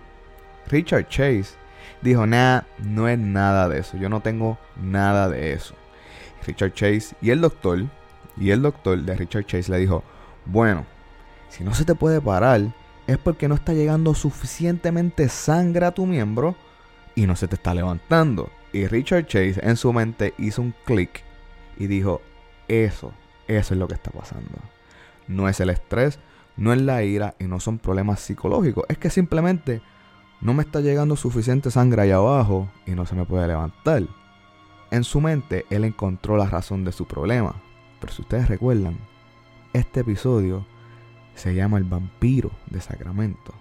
Richard 0.68 1.08
Chase 1.08 1.56
dijo, 2.02 2.26
nada, 2.26 2.66
no 2.80 3.08
es 3.08 3.20
nada 3.20 3.70
de 3.70 3.80
eso, 3.80 3.98
yo 3.98 4.10
no 4.10 4.22
tengo 4.22 4.58
nada 4.82 5.30
de 5.30 5.54
eso. 5.54 5.76
Richard 6.46 6.74
Chase 6.74 7.16
y 7.22 7.30
el 7.30 7.42
doctor, 7.42 7.86
y 8.38 8.52
el 8.52 8.62
doctor 8.62 9.00
de 9.00 9.16
Richard 9.16 9.46
Chase 9.46 9.72
le 9.72 9.80
dijo, 9.80 10.04
bueno, 10.46 10.86
si 11.50 11.64
no 11.64 11.74
se 11.74 11.86
te 11.86 11.96
puede 11.96 12.22
parar, 12.22 12.62
es 13.08 13.18
porque 13.18 13.48
no 13.48 13.56
está 13.56 13.74
llegando 13.74 14.14
suficientemente 14.14 15.30
sangre 15.30 15.86
a 15.86 15.92
tu 15.92 16.06
miembro 16.06 16.56
y 17.16 17.26
no 17.28 17.36
se 17.36 17.48
te 17.48 17.56
está 17.56 17.74
levantando. 17.74 18.50
Y 18.72 18.86
Richard 18.88 19.26
Chase 19.26 19.60
en 19.64 19.76
su 19.78 19.92
mente 19.92 20.34
hizo 20.38 20.62
un 20.62 20.74
clic 20.86 21.24
y 21.78 21.88
dijo, 21.88 22.22
eso, 22.68 23.12
eso 23.58 23.74
es 23.74 23.80
lo 23.80 23.88
que 23.88 23.96
está 23.96 24.12
pasando. 24.12 24.60
No 25.28 25.50
es 25.50 25.60
el 25.60 25.70
estrés, 25.70 26.20
no 26.56 26.72
es 26.72 26.82
la 26.82 27.04
ira 27.04 27.36
y 27.40 27.46
no 27.46 27.60
son 27.60 27.80
problemas 27.80 28.20
psicológicos. 28.20 28.86
Es 28.90 28.98
que 28.98 29.10
simplemente 29.10 29.82
no 30.42 30.54
me 30.54 30.64
está 30.64 30.82
llegando 30.82 31.16
suficiente 31.16 31.72
sangre 31.72 32.04
allá 32.04 32.18
abajo 32.18 32.70
y 32.86 32.92
no 32.92 33.06
se 33.06 33.16
me 33.16 33.26
puede 33.26 33.48
levantar. 33.48 34.04
En 34.92 35.04
su 35.04 35.20
mente 35.20 35.66
él 35.70 35.84
encontró 35.84 36.38
la 36.38 36.46
razón 36.46 36.84
de 36.84 36.92
su 36.92 37.06
problema. 37.06 37.56
Pero 38.00 38.14
si 38.14 38.22
ustedes 38.22 38.48
recuerdan, 38.48 38.98
este 39.74 40.02
episodio 40.02 40.66
se 41.36 41.56
llama 41.56 41.78
El 41.78 41.86
vampiro 41.86 42.52
de 42.68 42.82
Sacramento. 42.82 43.54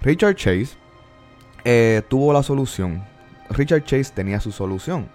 Richard 0.00 0.36
Chase 0.36 0.70
eh, 1.64 2.02
tuvo 2.08 2.32
la 2.32 2.42
solución. 2.42 3.04
Richard 3.50 3.84
Chase 3.84 4.12
tenía 4.14 4.40
su 4.40 4.52
solución. 4.52 5.08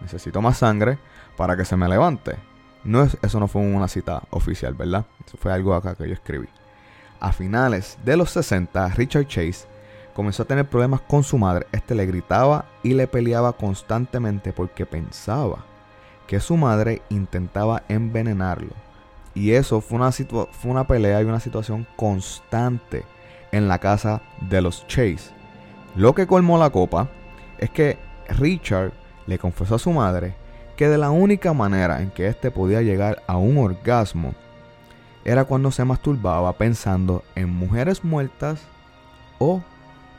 Necesito 0.00 0.40
más 0.40 0.58
sangre 0.58 0.98
para 1.36 1.56
que 1.56 1.64
se 1.64 1.76
me 1.76 1.88
levante. 1.88 2.49
No 2.84 3.02
es, 3.02 3.16
eso 3.22 3.40
no 3.40 3.48
fue 3.48 3.62
una 3.62 3.88
cita 3.88 4.22
oficial, 4.30 4.74
¿verdad? 4.74 5.04
Eso 5.26 5.36
fue 5.36 5.52
algo 5.52 5.74
acá 5.74 5.94
que 5.94 6.08
yo 6.08 6.14
escribí. 6.14 6.48
A 7.20 7.32
finales 7.32 7.98
de 8.04 8.16
los 8.16 8.30
60, 8.30 8.88
Richard 8.90 9.26
Chase 9.26 9.66
comenzó 10.14 10.42
a 10.42 10.46
tener 10.46 10.68
problemas 10.68 11.02
con 11.02 11.22
su 11.22 11.36
madre. 11.36 11.66
Este 11.72 11.94
le 11.94 12.06
gritaba 12.06 12.64
y 12.82 12.94
le 12.94 13.06
peleaba 13.06 13.52
constantemente 13.52 14.52
porque 14.52 14.86
pensaba 14.86 15.64
que 16.26 16.40
su 16.40 16.56
madre 16.56 17.02
intentaba 17.10 17.82
envenenarlo. 17.88 18.72
Y 19.34 19.52
eso 19.52 19.80
fue 19.80 19.98
una, 19.98 20.10
fue 20.12 20.70
una 20.70 20.86
pelea 20.86 21.20
y 21.20 21.24
una 21.24 21.40
situación 21.40 21.86
constante 21.96 23.04
en 23.52 23.68
la 23.68 23.78
casa 23.78 24.22
de 24.40 24.62
los 24.62 24.86
Chase. 24.86 25.30
Lo 25.96 26.14
que 26.14 26.26
colmó 26.26 26.56
la 26.58 26.70
copa 26.70 27.08
es 27.58 27.70
que 27.70 27.98
Richard 28.28 28.92
le 29.26 29.38
confesó 29.38 29.74
a 29.74 29.78
su 29.78 29.90
madre 29.92 30.34
que 30.80 30.88
de 30.88 30.96
la 30.96 31.10
única 31.10 31.52
manera 31.52 32.00
en 32.00 32.10
que 32.10 32.26
éste 32.26 32.50
podía 32.50 32.80
llegar 32.80 33.22
a 33.26 33.36
un 33.36 33.58
orgasmo 33.58 34.32
era 35.26 35.44
cuando 35.44 35.70
se 35.70 35.84
masturbaba 35.84 36.54
pensando 36.54 37.22
en 37.34 37.50
mujeres 37.50 38.02
muertas 38.02 38.62
o 39.38 39.62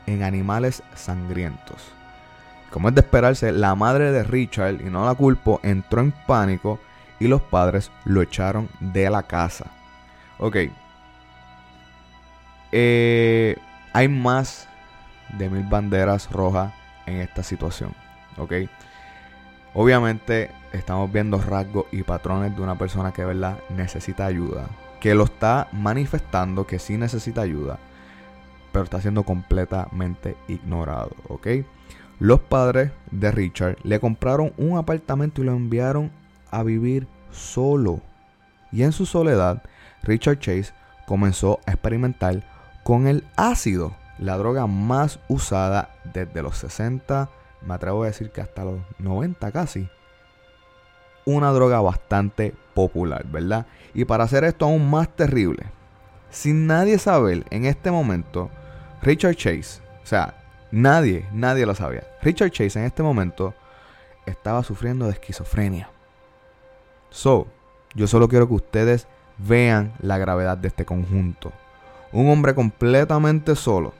en 0.06 0.22
animales 0.22 0.84
sangrientos. 0.94 1.82
Como 2.70 2.88
es 2.88 2.94
de 2.94 3.00
esperarse, 3.00 3.50
la 3.50 3.74
madre 3.74 4.12
de 4.12 4.22
Richard, 4.22 4.80
y 4.80 4.84
no 4.84 5.04
la 5.04 5.16
culpo, 5.16 5.58
entró 5.64 6.00
en 6.00 6.12
pánico 6.28 6.78
y 7.18 7.26
los 7.26 7.42
padres 7.42 7.90
lo 8.04 8.22
echaron 8.22 8.68
de 8.78 9.10
la 9.10 9.24
casa. 9.24 9.66
Ok. 10.38 10.58
Eh, 12.70 13.56
hay 13.92 14.06
más 14.06 14.68
de 15.36 15.50
mil 15.50 15.64
banderas 15.64 16.30
rojas 16.30 16.72
en 17.06 17.16
esta 17.16 17.42
situación. 17.42 17.92
Ok. 18.38 18.52
Obviamente 19.74 20.50
estamos 20.72 21.10
viendo 21.10 21.38
rasgos 21.38 21.86
y 21.92 22.02
patrones 22.02 22.54
de 22.54 22.62
una 22.62 22.76
persona 22.76 23.12
que 23.12 23.24
verdad 23.24 23.58
necesita 23.70 24.26
ayuda. 24.26 24.66
Que 25.00 25.14
lo 25.14 25.24
está 25.24 25.68
manifestando 25.72 26.66
que 26.66 26.78
sí 26.78 26.96
necesita 26.96 27.40
ayuda. 27.40 27.78
Pero 28.70 28.84
está 28.84 29.00
siendo 29.00 29.22
completamente 29.22 30.36
ignorado. 30.48 31.12
¿Ok? 31.28 31.48
Los 32.18 32.40
padres 32.40 32.92
de 33.10 33.32
Richard 33.32 33.78
le 33.82 33.98
compraron 33.98 34.52
un 34.56 34.76
apartamento 34.76 35.42
y 35.42 35.44
lo 35.44 35.52
enviaron 35.52 36.10
a 36.50 36.62
vivir 36.62 37.08
solo. 37.30 38.00
Y 38.70 38.82
en 38.82 38.92
su 38.92 39.06
soledad, 39.06 39.62
Richard 40.02 40.38
Chase 40.38 40.72
comenzó 41.06 41.60
a 41.66 41.72
experimentar 41.72 42.42
con 42.84 43.06
el 43.06 43.24
ácido, 43.36 43.94
la 44.18 44.36
droga 44.36 44.66
más 44.66 45.18
usada 45.28 45.90
desde 46.12 46.42
los 46.42 46.56
60, 46.58 47.28
me 47.66 47.74
atrevo 47.74 48.02
a 48.02 48.06
decir 48.06 48.30
que 48.30 48.40
hasta 48.40 48.64
los 48.64 48.80
90 48.98 49.52
casi. 49.52 49.88
Una 51.24 51.50
droga 51.52 51.80
bastante 51.80 52.54
popular, 52.74 53.24
¿verdad? 53.26 53.66
Y 53.94 54.04
para 54.04 54.24
hacer 54.24 54.44
esto 54.44 54.64
aún 54.64 54.90
más 54.90 55.08
terrible, 55.14 55.64
sin 56.30 56.66
nadie 56.66 56.98
saber 56.98 57.44
en 57.50 57.64
este 57.64 57.90
momento, 57.90 58.50
Richard 59.02 59.36
Chase, 59.36 59.80
o 60.02 60.06
sea, 60.06 60.34
nadie, 60.70 61.28
nadie 61.32 61.66
lo 61.66 61.74
sabía. 61.74 62.04
Richard 62.22 62.50
Chase 62.50 62.78
en 62.78 62.86
este 62.86 63.02
momento 63.02 63.54
estaba 64.26 64.62
sufriendo 64.62 65.06
de 65.06 65.12
esquizofrenia. 65.12 65.90
So, 67.10 67.46
yo 67.94 68.06
solo 68.06 68.28
quiero 68.28 68.48
que 68.48 68.54
ustedes 68.54 69.06
vean 69.38 69.92
la 70.00 70.18
gravedad 70.18 70.56
de 70.56 70.68
este 70.68 70.84
conjunto. 70.84 71.52
Un 72.12 72.30
hombre 72.30 72.54
completamente 72.54 73.54
solo, 73.54 73.92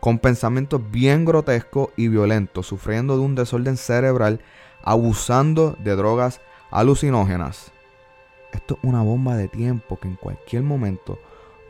con 0.00 0.18
pensamientos 0.18 0.80
bien 0.90 1.24
grotescos 1.24 1.88
y 1.96 2.08
violentos, 2.08 2.66
sufriendo 2.66 3.16
de 3.16 3.22
un 3.22 3.34
desorden 3.34 3.76
cerebral, 3.76 4.40
abusando 4.82 5.76
de 5.80 5.96
drogas 5.96 6.40
alucinógenas. 6.70 7.72
Esto 8.52 8.74
es 8.74 8.88
una 8.88 9.02
bomba 9.02 9.36
de 9.36 9.48
tiempo 9.48 9.98
que 9.98 10.08
en 10.08 10.16
cualquier 10.16 10.62
momento 10.62 11.18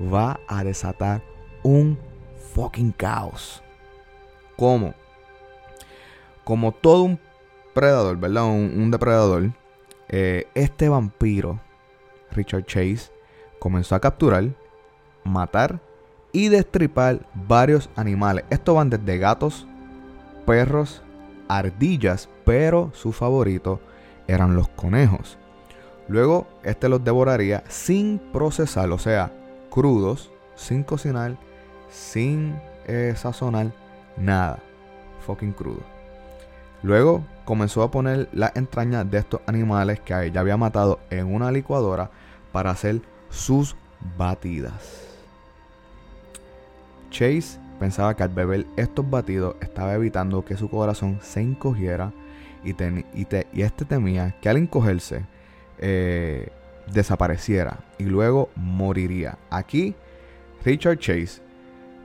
va 0.01 0.39
a 0.47 0.63
desatar 0.63 1.23
un 1.63 1.99
fucking 2.55 2.93
caos. 2.93 3.63
¿Cómo? 4.57 4.95
Como 6.45 6.73
todo 6.73 7.03
un 7.03 7.21
predador, 7.75 8.17
¿verdad? 8.17 8.45
Un, 8.45 8.91
depredador. 8.91 9.51
Eh, 10.09 10.47
este 10.55 10.89
vampiro, 10.89 11.61
Richard 12.31 12.65
Chase, 12.65 13.11
comenzó 13.59 13.95
a 13.95 14.01
capturar, 14.01 14.49
matar 15.25 15.81
y 16.33 16.49
destripar 16.49 17.27
varios 17.35 17.91
animales. 17.97 18.45
Estos 18.51 18.75
van 18.75 18.91
desde 18.91 19.19
gatos, 19.19 19.67
perros, 20.47 21.03
ardillas, 21.49 22.29
pero 22.45 22.91
su 22.95 23.13
favorito 23.13 23.81
eran 24.27 24.57
los 24.57 24.69
conejos. 24.69 25.39
Luego, 26.09 26.47
este 26.63 26.89
los 26.89 27.05
devoraría 27.05 27.65
sin 27.69 28.19
procesar, 28.33 28.91
o 28.91 28.99
sea, 28.99 29.33
crudos, 29.71 30.31
sin 30.55 30.83
cocinar, 30.83 31.37
sin 31.91 32.59
eh, 32.87 33.15
sazonar, 33.17 33.73
nada. 34.17 34.59
Fucking 35.27 35.53
crudo. 35.53 35.83
Luego 36.83 37.25
comenzó 37.45 37.83
a 37.83 37.91
poner 37.91 38.29
las 38.33 38.57
entrañas 38.57 39.11
de 39.11 39.19
estos 39.19 39.41
animales 39.47 40.01
que 40.01 40.15
ella 40.27 40.41
había 40.41 40.57
matado 40.57 41.01
en 41.11 41.35
una 41.35 41.51
licuadora 41.51 42.11
para 42.53 42.71
hacer 42.71 43.03
sus 43.31 43.77
batidas. 44.17 45.08
Chase 47.11 47.59
pensaba 47.79 48.15
que 48.15 48.23
al 48.23 48.31
beber 48.31 48.67
estos 48.77 49.09
batidos 49.09 49.57
estaba 49.61 49.95
evitando 49.95 50.45
que 50.45 50.57
su 50.57 50.69
corazón 50.69 51.19
se 51.23 51.41
encogiera 51.41 52.13
y, 52.65 52.71
y, 52.73 53.63
este 53.63 53.85
temía 53.85 54.35
que 54.41 54.49
al 54.49 54.57
encogerse 54.57 55.25
eh, 55.79 56.49
desapareciera 56.93 57.79
y 57.99 58.05
luego 58.05 58.51
moriría. 58.57 59.39
Aquí 59.51 59.95
Richard 60.65 60.99
Chase 60.99 61.41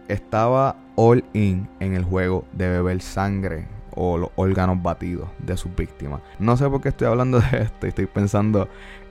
estaba 0.07 0.75
all 0.95 1.23
in 1.33 1.67
en 1.79 1.95
el 1.95 2.03
juego 2.03 2.45
de 2.53 2.69
beber 2.69 3.01
sangre 3.01 3.67
o 3.95 4.17
los 4.17 4.29
órganos 4.35 4.81
batidos 4.81 5.29
de 5.39 5.57
sus 5.57 5.75
víctimas. 5.75 6.21
No 6.39 6.57
sé 6.57 6.69
por 6.69 6.81
qué 6.81 6.89
estoy 6.89 7.07
hablando 7.07 7.39
de 7.39 7.63
esto, 7.63 7.87
estoy 7.87 8.05
pensando 8.05 8.67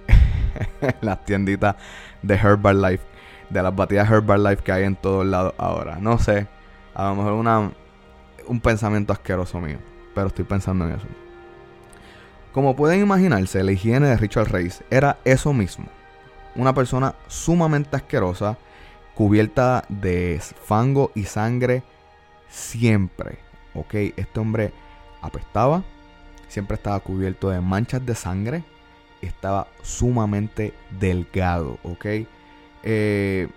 en 0.80 0.94
las 1.00 1.24
tienditas 1.24 1.76
de 2.22 2.34
Herbalife, 2.34 3.04
de 3.52 3.62
las 3.62 3.74
batidas 3.74 4.10
Herbalife 4.10 4.62
que 4.62 4.72
hay 4.72 4.84
en 4.84 4.96
todos 4.96 5.26
lados 5.26 5.54
ahora. 5.58 5.98
No 6.00 6.18
sé, 6.18 6.48
a 6.94 7.08
lo 7.08 7.16
mejor 7.16 7.32
una, 7.34 7.70
un 8.46 8.60
pensamiento 8.60 9.12
asqueroso 9.12 9.60
mío, 9.60 9.78
pero 10.14 10.28
estoy 10.28 10.44
pensando 10.44 10.86
en 10.86 10.92
eso. 10.92 11.06
Como 12.52 12.76
pueden 12.76 13.00
imaginarse, 13.00 13.62
la 13.62 13.72
higiene 13.72 14.08
de 14.08 14.16
Richard 14.16 14.50
Reis 14.50 14.82
era 14.90 15.18
eso 15.24 15.52
mismo. 15.52 15.86
Una 16.54 16.74
persona 16.74 17.14
sumamente 17.26 17.96
asquerosa, 17.96 18.58
cubierta 19.14 19.84
de 19.88 20.40
fango 20.64 21.12
y 21.14 21.24
sangre 21.24 21.82
siempre. 22.48 23.38
Ok, 23.74 23.94
este 24.16 24.40
hombre 24.40 24.72
apestaba, 25.22 25.82
siempre 26.48 26.74
estaba 26.74 27.00
cubierto 27.00 27.48
de 27.48 27.62
manchas 27.62 28.04
de 28.04 28.14
sangre, 28.14 28.64
estaba 29.22 29.68
sumamente 29.82 30.74
delgado. 30.98 31.78
Ok, 31.84 32.04
eh, 32.82 33.48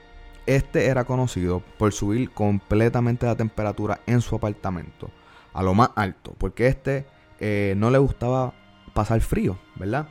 este 0.46 0.88
era 0.88 1.06
conocido 1.06 1.62
por 1.78 1.94
subir 1.94 2.32
completamente 2.32 3.26
la 3.26 3.36
temperatura 3.36 4.02
en 4.06 4.22
su 4.22 4.36
apartamento 4.36 5.10
a 5.54 5.64
lo 5.64 5.74
más 5.74 5.90
alto, 5.96 6.36
porque 6.38 6.68
este 6.68 7.06
eh, 7.40 7.74
no 7.78 7.90
le 7.90 7.98
gustaba 7.98 8.54
pasar 8.94 9.22
frío, 9.22 9.58
¿verdad? 9.76 10.08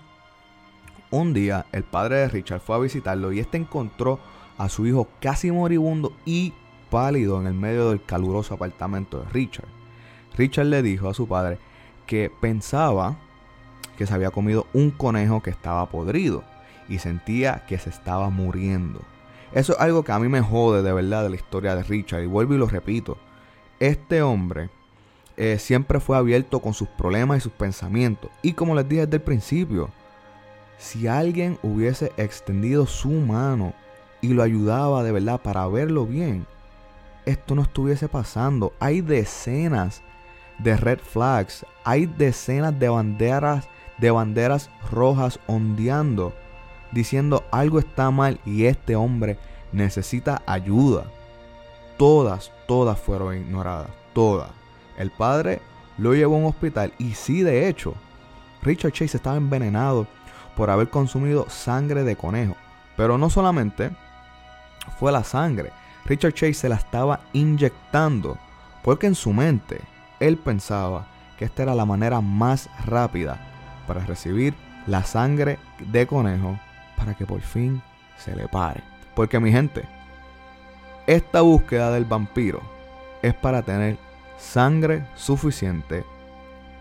Un 1.10 1.32
día 1.32 1.66
el 1.72 1.84
padre 1.84 2.16
de 2.16 2.28
Richard 2.28 2.60
fue 2.60 2.76
a 2.76 2.80
visitarlo 2.80 3.32
y 3.32 3.40
este 3.40 3.58
encontró 3.58 4.18
a 4.58 4.68
su 4.68 4.86
hijo 4.86 5.08
casi 5.20 5.52
moribundo 5.52 6.12
y 6.24 6.52
pálido 6.90 7.40
en 7.40 7.46
el 7.46 7.54
medio 7.54 7.90
del 7.90 8.04
caluroso 8.04 8.54
apartamento 8.54 9.20
de 9.20 9.28
Richard. 9.30 9.68
Richard 10.36 10.66
le 10.66 10.82
dijo 10.82 11.08
a 11.08 11.14
su 11.14 11.28
padre 11.28 11.58
que 12.06 12.30
pensaba 12.40 13.16
que 13.96 14.06
se 14.06 14.14
había 14.14 14.30
comido 14.30 14.66
un 14.72 14.90
conejo 14.90 15.42
que 15.42 15.50
estaba 15.50 15.88
podrido 15.88 16.42
y 16.88 16.98
sentía 16.98 17.64
que 17.66 17.78
se 17.78 17.90
estaba 17.90 18.30
muriendo. 18.30 19.00
Eso 19.52 19.74
es 19.74 19.80
algo 19.80 20.02
que 20.02 20.12
a 20.12 20.18
mí 20.18 20.28
me 20.28 20.40
jode 20.40 20.82
de 20.82 20.92
verdad 20.92 21.22
de 21.22 21.30
la 21.30 21.36
historia 21.36 21.76
de 21.76 21.82
Richard 21.82 22.22
y 22.22 22.26
vuelvo 22.26 22.54
y 22.54 22.58
lo 22.58 22.66
repito. 22.66 23.18
Este 23.78 24.22
hombre 24.22 24.70
eh, 25.36 25.58
siempre 25.58 26.00
fue 26.00 26.16
abierto 26.16 26.60
con 26.60 26.74
sus 26.74 26.88
problemas 26.88 27.38
y 27.38 27.40
sus 27.40 27.52
pensamientos. 27.52 28.30
Y 28.42 28.52
como 28.52 28.74
les 28.74 28.88
dije 28.88 29.06
desde 29.06 29.16
el 29.16 29.22
principio, 29.22 29.90
si 30.78 31.06
alguien 31.06 31.58
hubiese 31.62 32.12
extendido 32.16 32.86
su 32.86 33.10
mano 33.10 33.74
y 34.20 34.28
lo 34.28 34.42
ayudaba 34.42 35.02
de 35.02 35.12
verdad 35.12 35.40
para 35.40 35.66
verlo 35.68 36.06
bien, 36.06 36.46
esto 37.26 37.54
no 37.54 37.62
estuviese 37.62 38.08
pasando. 38.08 38.72
Hay 38.80 39.00
decenas 39.00 40.02
de 40.58 40.76
red 40.76 40.98
flags, 40.98 41.64
hay 41.84 42.06
decenas 42.06 42.78
de 42.78 42.88
banderas, 42.88 43.68
de 43.98 44.10
banderas 44.10 44.70
rojas 44.90 45.40
ondeando, 45.46 46.34
diciendo 46.94 47.44
algo 47.50 47.78
está 47.78 48.10
mal 48.10 48.40
y 48.46 48.64
este 48.64 48.96
hombre 48.96 49.36
necesita 49.72 50.42
ayuda. 50.46 51.04
Todas, 51.98 52.52
todas 52.66 52.98
fueron 52.98 53.36
ignoradas, 53.36 53.90
todas. 54.14 54.50
El 54.96 55.10
padre 55.10 55.60
lo 55.98 56.14
llevó 56.14 56.36
a 56.36 56.38
un 56.38 56.46
hospital 56.46 56.92
y 56.98 57.14
sí, 57.14 57.42
de 57.42 57.68
hecho, 57.68 57.94
Richard 58.62 58.92
Chase 58.92 59.16
estaba 59.16 59.36
envenenado 59.36 60.06
por 60.56 60.70
haber 60.70 60.88
consumido 60.88 61.46
sangre 61.50 62.04
de 62.04 62.16
conejo. 62.16 62.56
Pero 62.96 63.18
no 63.18 63.28
solamente 63.28 63.90
fue 64.98 65.12
la 65.12 65.24
sangre, 65.24 65.72
Richard 66.06 66.34
Chase 66.34 66.54
se 66.54 66.68
la 66.68 66.76
estaba 66.76 67.20
inyectando 67.32 68.38
porque 68.82 69.06
en 69.06 69.14
su 69.14 69.32
mente 69.32 69.80
él 70.20 70.36
pensaba 70.36 71.06
que 71.38 71.44
esta 71.44 71.62
era 71.64 71.74
la 71.74 71.86
manera 71.86 72.20
más 72.20 72.68
rápida 72.86 73.40
para 73.86 74.04
recibir 74.04 74.54
la 74.86 75.04
sangre 75.04 75.58
de 75.80 76.06
conejo 76.06 76.58
para 77.04 77.14
que 77.14 77.26
por 77.26 77.42
fin 77.42 77.82
se 78.16 78.34
le 78.34 78.48
pare. 78.48 78.82
Porque 79.14 79.38
mi 79.38 79.52
gente, 79.52 79.84
esta 81.06 81.42
búsqueda 81.42 81.90
del 81.90 82.06
vampiro 82.06 82.62
es 83.20 83.34
para 83.34 83.60
tener 83.60 83.98
sangre 84.38 85.06
suficiente 85.14 86.02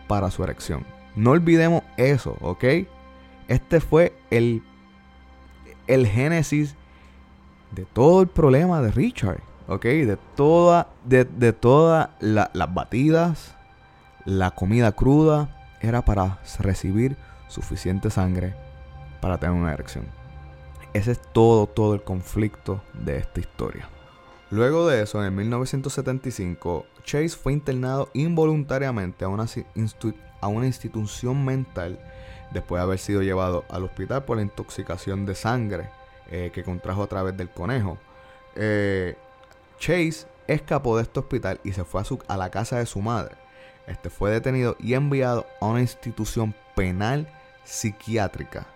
para 0.08 0.32
su 0.32 0.42
erección. 0.42 0.86
No 1.18 1.32
olvidemos 1.32 1.84
eso, 1.98 2.38
¿ok? 2.40 2.64
Este 3.50 3.82
fue 3.82 4.16
el, 4.32 4.64
el 5.88 6.08
génesis 6.08 6.76
de 7.72 7.84
todo 7.84 8.22
el 8.22 8.30
problema 8.30 8.82
de 8.82 8.92
Richard, 8.92 9.42
¿ok? 9.68 9.84
De 9.84 10.18
toda, 10.38 10.88
de, 11.04 11.26
de 11.26 11.52
todas 11.52 12.12
las 12.22 12.74
batidas, 12.74 13.56
la 14.24 14.52
comida 14.52 14.94
cruda, 14.94 15.50
era 15.82 16.06
para 16.06 16.40
recibir 16.60 17.18
suficiente 17.50 18.10
sangre 18.10 18.63
para 19.24 19.38
tener 19.38 19.56
una 19.56 19.72
erección. 19.72 20.06
Ese 20.92 21.14
es 21.14 21.22
todo, 21.32 21.66
todo 21.66 21.94
el 21.94 22.04
conflicto 22.04 22.84
de 22.94 23.20
esta 23.20 23.40
historia. 23.40 23.88
Luego 24.52 24.86
de 24.86 25.02
eso, 25.02 25.24
en 25.24 25.34
1975, 25.34 26.86
Chase 27.06 27.30
fue 27.30 27.54
internado 27.54 28.10
involuntariamente 28.14 29.24
a 29.24 29.30
una, 29.30 29.48
institución 30.66 31.46
mental 31.46 31.98
después 32.52 32.80
de 32.80 32.84
haber 32.84 33.00
sido 33.00 33.22
llevado 33.22 33.64
al 33.70 33.86
hospital 33.86 34.26
por 34.26 34.36
la 34.36 34.44
intoxicación 34.44 35.26
de 35.26 35.36
sangre 35.36 35.90
eh, 36.30 36.52
que 36.54 36.66
contrajo 36.66 37.02
a 37.04 37.08
través 37.08 37.38
del 37.38 37.50
conejo. 37.50 37.98
Eh, 38.58 39.16
Chase 39.80 40.28
escapó 40.48 40.98
de 40.98 41.04
este 41.04 41.22
hospital 41.22 41.62
y 41.64 41.72
se 41.72 41.86
fue 41.86 42.02
a, 42.02 42.04
su, 42.04 42.20
a 42.28 42.36
la 42.36 42.52
casa 42.52 42.78
de 42.78 42.86
su 42.86 43.02
madre. 43.02 43.38
Este 43.88 44.10
fue 44.10 44.32
detenido 44.32 44.76
y 44.82 44.96
enviado 44.96 45.48
a 45.62 45.68
una 45.68 45.80
institución 45.80 46.54
penal 46.76 47.26
psiquiátrica. 47.64 48.68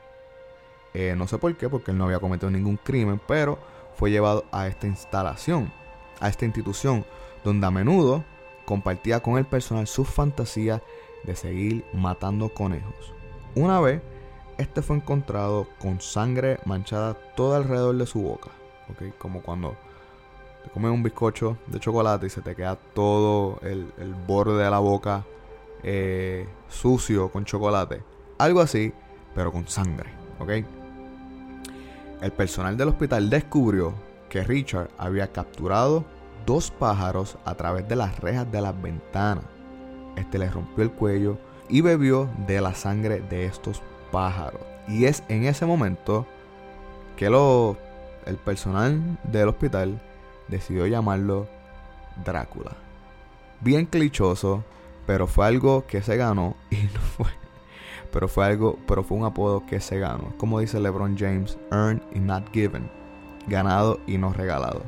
Eh, 1.00 1.14
no 1.16 1.28
sé 1.28 1.38
por 1.38 1.56
qué, 1.56 1.70
porque 1.70 1.92
él 1.92 1.98
no 2.00 2.06
había 2.06 2.18
cometido 2.18 2.50
ningún 2.50 2.76
crimen, 2.76 3.22
pero 3.28 3.60
fue 3.94 4.10
llevado 4.10 4.46
a 4.52 4.66
esta 4.66 4.88
instalación, 4.88 5.72
a 6.20 6.28
esta 6.28 6.46
institución, 6.46 7.06
donde 7.44 7.68
a 7.68 7.70
menudo 7.70 8.24
compartía 8.66 9.20
con 9.20 9.38
el 9.38 9.46
personal 9.46 9.86
sus 9.86 10.08
fantasías 10.08 10.82
de 11.24 11.36
seguir 11.36 11.86
matando 11.94 12.50
conejos. 12.50 13.14
Una 13.54 13.80
vez, 13.80 14.02
este 14.58 14.82
fue 14.82 14.96
encontrado 14.96 15.68
con 15.78 16.02
sangre 16.02 16.58
manchada 16.66 17.14
todo 17.36 17.56
alrededor 17.56 17.96
de 17.96 18.08
su 18.08 18.24
boca, 18.24 18.50
como 19.20 19.44
cuando 19.44 19.76
te 20.64 20.72
comes 20.72 20.90
un 20.90 21.04
bizcocho 21.04 21.60
de 21.68 21.80
chocolate 21.80 22.26
y 22.26 22.32
se 22.32 22.42
te 22.42 22.56
queda 22.56 22.76
todo 22.76 23.60
el, 23.62 23.94
borde 24.26 24.64
de 24.64 24.72
la 24.72 24.80
boca 24.80 25.24
eh, 25.84 26.48
sucio 26.70 27.30
con 27.30 27.46
chocolate. 27.46 28.02
Algo 28.40 28.62
así, 28.62 28.92
pero 29.36 29.52
con 29.52 29.68
sangre, 29.68 30.10
¿ok? 30.40 30.77
El 32.22 32.32
personal 32.32 32.78
del 32.78 32.90
hospital 32.90 33.30
descubrió 33.30 33.94
que 34.30 34.44
Richard 34.44 34.90
había 34.98 35.32
capturado 35.32 36.04
dos 36.46 36.72
pájaros 36.72 37.38
a 37.46 37.56
través 37.56 37.88
de 37.88 37.96
las 37.96 38.20
rejas 38.20 38.52
de 38.52 38.62
las 38.62 38.82
ventanas. 38.82 39.44
Este 40.16 40.40
le 40.40 40.50
rompió 40.50 40.84
el 40.84 40.92
cuello 40.92 41.38
y 41.70 41.82
bebió 41.82 42.30
de 42.48 42.60
la 42.62 42.74
sangre 42.74 43.20
de 43.20 43.46
estos 43.46 43.84
pájaros. 44.12 44.62
Y 44.88 45.06
es 45.06 45.24
en 45.28 45.46
ese 45.46 45.66
momento 45.66 46.26
que 47.16 47.30
lo, 47.30 47.78
el 48.26 48.38
personal 48.38 49.20
del 49.24 49.50
hospital 49.50 50.02
decidió 50.48 50.88
llamarlo 50.88 51.48
Drácula. 52.24 52.72
Bien 53.62 53.86
clichoso, 53.86 54.64
pero 55.06 55.28
fue 55.28 55.46
algo 55.46 55.86
que 55.86 56.02
se 56.02 56.18
ganó 56.18 56.56
y 56.72 56.76
no 56.94 57.00
fue 57.00 57.28
pero 58.12 58.28
fue 58.28 58.46
algo, 58.46 58.78
pero 58.88 59.04
fue 59.04 59.18
un 59.18 59.26
apodo 59.26 59.66
que 59.66 59.80
se 59.80 60.00
ganó. 60.00 60.34
Como 60.38 60.60
dice 60.60 60.80
LeBron 60.80 61.18
James, 61.18 61.58
earned 61.72 62.02
y 62.14 62.20
not 62.20 62.52
given, 62.52 62.90
ganado 63.48 64.00
y 64.08 64.18
no 64.18 64.34
regalado. 64.34 64.82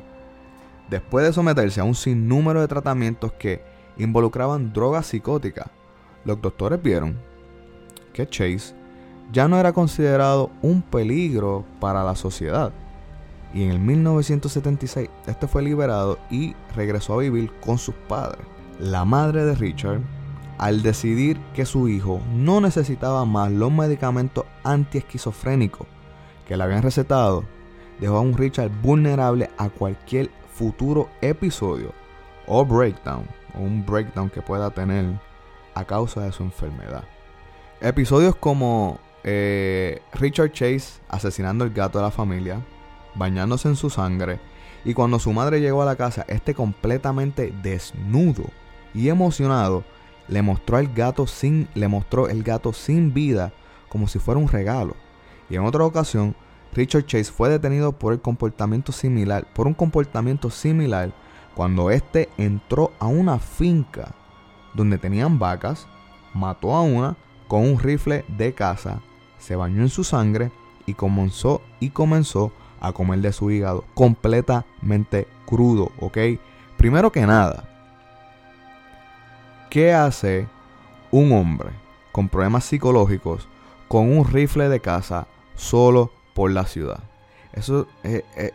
Después 0.88 1.24
de 1.24 1.32
someterse 1.32 1.80
a 1.80 1.84
un 1.84 1.94
sinnúmero 1.94 2.60
de 2.60 2.68
tratamientos 2.68 3.32
que 3.32 3.62
involucraban 3.96 4.72
drogas 4.72 5.06
psicóticas, 5.06 5.66
los 6.24 6.40
doctores 6.40 6.82
vieron 6.82 7.16
que 8.12 8.28
Chase 8.28 8.74
ya 9.32 9.46
no 9.46 9.58
era 9.58 9.72
considerado 9.72 10.50
un 10.62 10.82
peligro 10.82 11.64
para 11.78 12.02
la 12.02 12.16
sociedad. 12.16 12.72
Y 13.54 13.64
en 13.64 13.70
el 13.70 13.78
1976 13.78 15.08
este 15.26 15.46
fue 15.46 15.62
liberado 15.62 16.18
y 16.30 16.54
regresó 16.74 17.14
a 17.14 17.22
vivir 17.22 17.52
con 17.60 17.78
sus 17.78 17.94
padres. 18.08 18.44
La 18.78 19.04
madre 19.04 19.44
de 19.44 19.54
Richard 19.54 20.00
al 20.60 20.82
decidir 20.82 21.40
que 21.54 21.64
su 21.64 21.88
hijo 21.88 22.20
no 22.34 22.60
necesitaba 22.60 23.24
más 23.24 23.50
los 23.50 23.72
medicamentos 23.72 24.44
antiesquizofrénicos 24.62 25.86
que 26.46 26.54
le 26.54 26.62
habían 26.62 26.82
recetado, 26.82 27.44
dejó 27.98 28.18
a 28.18 28.20
un 28.20 28.36
Richard 28.36 28.70
vulnerable 28.82 29.48
a 29.56 29.70
cualquier 29.70 30.30
futuro 30.52 31.08
episodio 31.22 31.94
o 32.46 32.62
breakdown, 32.62 33.26
o 33.54 33.60
un 33.60 33.86
breakdown 33.86 34.28
que 34.28 34.42
pueda 34.42 34.68
tener 34.68 35.06
a 35.74 35.84
causa 35.86 36.20
de 36.20 36.32
su 36.32 36.42
enfermedad. 36.42 37.04
Episodios 37.80 38.36
como 38.36 39.00
eh, 39.24 40.02
Richard 40.12 40.52
Chase 40.52 41.00
asesinando 41.08 41.64
el 41.64 41.72
gato 41.72 41.96
de 41.96 42.04
la 42.04 42.10
familia, 42.10 42.60
bañándose 43.14 43.66
en 43.66 43.76
su 43.76 43.88
sangre, 43.88 44.38
y 44.84 44.92
cuando 44.92 45.18
su 45.20 45.32
madre 45.32 45.62
llegó 45.62 45.80
a 45.80 45.86
la 45.86 45.96
casa, 45.96 46.26
este 46.28 46.52
completamente 46.52 47.50
desnudo 47.62 48.44
y 48.92 49.08
emocionado, 49.08 49.84
le 50.30 50.42
mostró 50.42 50.78
el 50.78 50.92
gato 50.92 51.26
sin, 51.26 51.68
le 51.74 51.88
mostró 51.88 52.28
el 52.28 52.42
gato 52.42 52.72
sin 52.72 53.12
vida 53.12 53.52
como 53.88 54.08
si 54.08 54.18
fuera 54.18 54.40
un 54.40 54.48
regalo. 54.48 54.94
Y 55.50 55.56
en 55.56 55.64
otra 55.64 55.84
ocasión, 55.84 56.34
Richard 56.72 57.06
Chase 57.06 57.32
fue 57.32 57.48
detenido 57.48 57.92
por 57.92 58.12
el 58.12 58.20
comportamiento 58.20 58.92
similar, 58.92 59.46
por 59.52 59.66
un 59.66 59.74
comportamiento 59.74 60.48
similar 60.48 61.12
cuando 61.54 61.90
este 61.90 62.28
entró 62.38 62.92
a 63.00 63.06
una 63.06 63.38
finca 63.38 64.14
donde 64.72 64.98
tenían 64.98 65.38
vacas, 65.38 65.88
mató 66.32 66.74
a 66.74 66.82
una 66.82 67.16
con 67.48 67.62
un 67.62 67.78
rifle 67.78 68.24
de 68.28 68.54
caza, 68.54 69.00
se 69.38 69.56
bañó 69.56 69.82
en 69.82 69.88
su 69.88 70.04
sangre 70.04 70.52
y 70.86 70.94
comenzó 70.94 71.60
y 71.80 71.90
comenzó 71.90 72.52
a 72.80 72.92
comer 72.92 73.20
de 73.20 73.32
su 73.32 73.50
hígado 73.50 73.84
completamente 73.94 75.26
crudo, 75.44 75.90
¿ok? 75.98 76.18
Primero 76.76 77.10
que 77.10 77.26
nada, 77.26 77.69
¿qué 79.70 79.94
hace 79.94 80.48
un 81.10 81.32
hombre 81.32 81.70
con 82.12 82.28
problemas 82.28 82.64
psicológicos 82.64 83.48
con 83.88 84.16
un 84.16 84.26
rifle 84.26 84.68
de 84.68 84.80
caza 84.80 85.26
solo 85.54 86.10
por 86.34 86.50
la 86.50 86.66
ciudad? 86.66 87.00
Eso, 87.52 87.86
eh, 88.02 88.24
eh, 88.36 88.52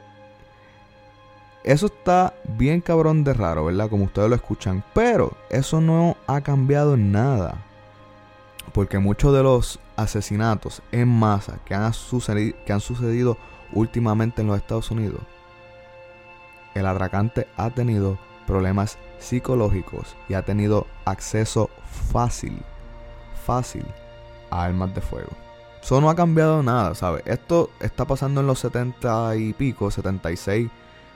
eso 1.63 1.87
está 1.87 2.33
bien 2.43 2.81
cabrón 2.81 3.23
de 3.23 3.33
raro, 3.33 3.65
¿verdad? 3.65 3.89
Como 3.89 4.05
ustedes 4.05 4.29
lo 4.29 4.35
escuchan. 4.35 4.83
Pero 4.93 5.31
eso 5.49 5.81
no 5.81 6.17
ha 6.27 6.41
cambiado 6.41 6.95
nada. 6.95 7.63
Porque 8.73 8.99
muchos 8.99 9.33
de 9.33 9.41
los 9.41 9.79
asesinatos 9.95 10.81
en 10.91 11.07
masa 11.07 11.59
que 11.65 11.73
han, 11.73 11.93
sucedido, 11.93 12.57
que 12.65 12.73
han 12.73 12.81
sucedido 12.81 13.37
últimamente 13.71 14.41
en 14.41 14.47
los 14.47 14.57
Estados 14.57 14.91
Unidos, 14.91 15.21
el 16.73 16.85
atracante 16.85 17.47
ha 17.55 17.69
tenido 17.69 18.17
problemas 18.45 18.97
psicológicos 19.19 20.15
y 20.29 20.33
ha 20.33 20.43
tenido 20.43 20.87
acceso 21.05 21.69
fácil, 22.11 22.61
fácil 23.45 23.85
a 24.49 24.63
armas 24.63 24.93
de 24.93 25.01
fuego. 25.01 25.31
Eso 25.85 26.01
no 26.01 26.09
ha 26.09 26.15
cambiado 26.15 26.63
nada, 26.63 26.95
¿sabes? 26.95 27.21
Esto 27.27 27.69
está 27.79 28.05
pasando 28.05 28.41
en 28.41 28.47
los 28.47 28.57
70 28.59 29.35
y 29.35 29.53
pico, 29.53 29.91
76, 29.91 30.67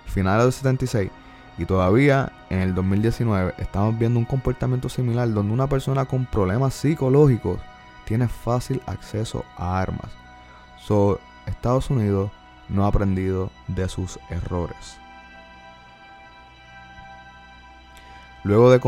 finales 0.06 0.44
del 0.44 0.54
76. 0.54 1.12
Y 1.58 1.66
todavía 1.66 2.32
en 2.52 2.60
el 2.60 2.76
2019 2.76 3.56
estamos 3.58 3.98
viendo 3.98 4.20
un 4.20 4.26
comportamiento 4.26 4.88
similar 4.88 5.34
donde 5.34 5.54
una 5.54 5.68
persona 5.68 6.06
con 6.06 6.26
problemas 6.28 6.76
psicológicos 6.76 7.60
tiene 8.06 8.28
fácil 8.28 8.80
acceso 8.86 9.44
a 9.58 9.80
armas. 9.80 10.12
So, 10.78 11.20
Estados 11.48 11.90
Unidos 11.90 12.30
no 12.70 12.86
ha 12.86 12.90
aprendido 12.90 13.50
de 13.68 13.90
sus 13.90 14.20
errores. 14.30 14.99
Luego 18.44 18.72
de, 18.72 18.80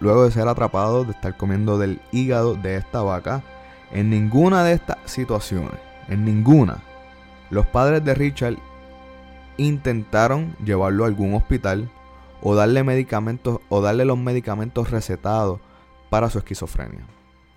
luego 0.00 0.24
de 0.24 0.30
ser 0.30 0.48
atrapado 0.48 1.04
de 1.04 1.12
estar 1.12 1.36
comiendo 1.36 1.78
del 1.78 2.00
hígado 2.10 2.54
de 2.54 2.76
esta 2.76 3.02
vaca, 3.02 3.42
en 3.92 4.10
ninguna 4.10 4.64
de 4.64 4.72
estas 4.72 4.96
situaciones, 5.04 5.78
en 6.08 6.24
ninguna, 6.24 6.78
los 7.50 7.66
padres 7.66 8.04
de 8.04 8.14
Richard 8.14 8.56
intentaron 9.56 10.56
llevarlo 10.64 11.04
a 11.04 11.06
algún 11.06 11.34
hospital 11.34 11.90
o 12.42 12.54
darle 12.54 12.82
medicamentos 12.82 13.60
o 13.68 13.80
darle 13.80 14.04
los 14.04 14.18
medicamentos 14.18 14.90
recetados 14.90 15.60
para 16.10 16.30
su 16.30 16.38
esquizofrenia. 16.38 17.06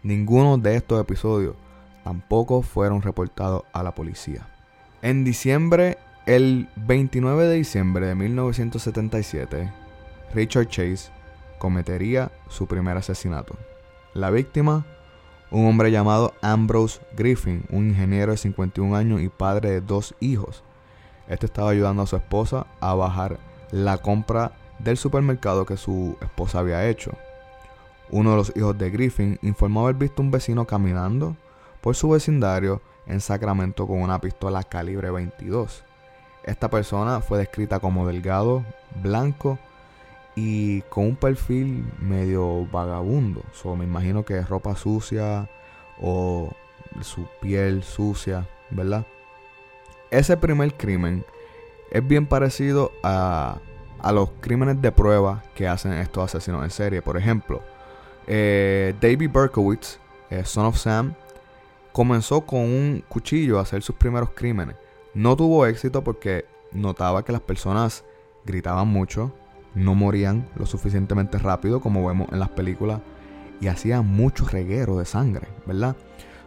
Ninguno 0.04 0.58
de 0.58 0.76
estos 0.76 1.02
episodios 1.02 1.56
tampoco 2.04 2.62
fueron 2.62 3.02
reportados 3.02 3.64
a 3.74 3.84
la 3.84 3.96
policía. 3.96 4.48
En 5.02 5.24
diciembre, 5.24 5.98
el 6.26 6.70
29 6.76 7.46
de 7.48 7.56
diciembre 7.56 8.08
de 8.08 8.16
1977, 8.16 9.72
Richard 10.34 10.68
Chase 10.68 11.17
cometería 11.58 12.32
su 12.50 12.68
primer 12.68 12.98
asesinato. 12.98 13.56
La 14.14 14.32
víctima, 14.32 14.86
un 15.52 15.66
hombre 15.68 15.92
llamado 15.92 16.34
Ambrose 16.42 17.02
Griffin, 17.16 17.64
un 17.70 17.90
ingeniero 17.90 18.32
de 18.32 18.38
51 18.38 18.96
años 18.96 19.22
y 19.22 19.30
padre 19.30 19.72
de 19.72 19.82
dos 19.82 20.16
hijos. 20.20 20.64
Este 21.28 21.46
estaba 21.46 21.72
ayudando 21.72 22.04
a 22.04 22.08
su 22.08 22.16
esposa 22.16 22.68
a 22.80 22.94
bajar 22.94 23.40
la 23.72 23.98
compra 23.98 24.54
del 24.80 24.98
supermercado 24.98 25.66
que 25.66 25.78
su 25.78 26.18
esposa 26.22 26.60
había 26.60 26.88
hecho. 26.88 27.12
Uno 28.10 28.32
de 28.32 28.38
los 28.38 28.54
hijos 28.56 28.78
de 28.78 28.90
Griffin 28.90 29.38
informó 29.42 29.84
haber 29.84 29.96
visto 29.96 30.22
un 30.22 30.32
vecino 30.32 30.66
caminando 30.66 31.36
por 31.82 31.96
su 31.96 32.10
vecindario 32.10 32.82
en 33.06 33.20
Sacramento 33.22 33.88
con 33.88 34.02
una 34.02 34.20
pistola 34.20 34.64
calibre 34.64 35.12
22. 35.12 35.84
Esta 36.44 36.70
persona 36.70 37.20
fue 37.20 37.38
descrita 37.38 37.80
como 37.80 38.08
delgado, 38.08 38.64
blanco 39.02 39.60
y 40.38 40.84
con 40.84 41.06
un 41.06 41.16
perfil 41.16 41.84
medio 42.00 42.68
vagabundo. 42.68 43.42
So, 43.54 43.76
me 43.76 43.86
imagino 43.86 44.24
que 44.24 44.38
es 44.38 44.48
ropa 44.48 44.76
sucia 44.76 45.50
o 46.00 46.54
su 47.02 47.26
piel 47.42 47.82
sucia, 47.82 48.48
¿verdad? 48.70 49.08
Ese 50.12 50.38
primer 50.38 50.76
crimen 50.76 51.26
es 51.90 52.08
bien 52.08 52.28
parecido 52.28 52.92
a, 53.02 53.58
a 53.98 54.12
los 54.12 54.30
crímenes 54.40 54.80
de 54.80 54.92
prueba 54.92 55.44
que 55.56 55.68
hacen 55.68 55.94
estos 55.94 56.26
asesinos 56.26 56.64
en 56.64 56.70
serie. 56.70 57.02
Por 57.02 57.18
ejemplo, 57.18 57.64
eh, 58.28 58.94
David 59.02 59.32
Berkowitz, 59.34 59.98
eh, 60.30 60.46
Son 60.46 60.68
of 60.68 60.78
Sam, 60.78 61.16
comenzó 61.92 62.42
con 62.42 62.60
un 62.60 63.04
cuchillo 63.10 63.58
a 63.58 63.64
hacer 63.64 63.82
sus 63.82 63.96
primeros 63.96 64.30
crímenes. 64.36 64.76
No 65.16 65.36
tuvo 65.36 65.66
éxito 65.66 66.04
porque 66.04 66.46
notaba 66.72 67.26
que 67.26 67.32
las 67.32 67.42
personas 67.42 68.04
gritaban 68.46 68.88
mucho, 68.88 69.34
no 69.78 69.96
morían 69.96 70.48
lo 70.56 70.66
suficientemente 70.66 71.38
rápido 71.38 71.80
como 71.80 72.06
vemos 72.06 72.28
en 72.32 72.40
las 72.40 72.50
películas 72.50 73.00
y 73.62 73.68
hacían 73.68 74.06
mucho 74.06 74.46
reguero 74.46 74.98
de 74.98 75.06
sangre, 75.06 75.48
¿verdad? 75.66 75.96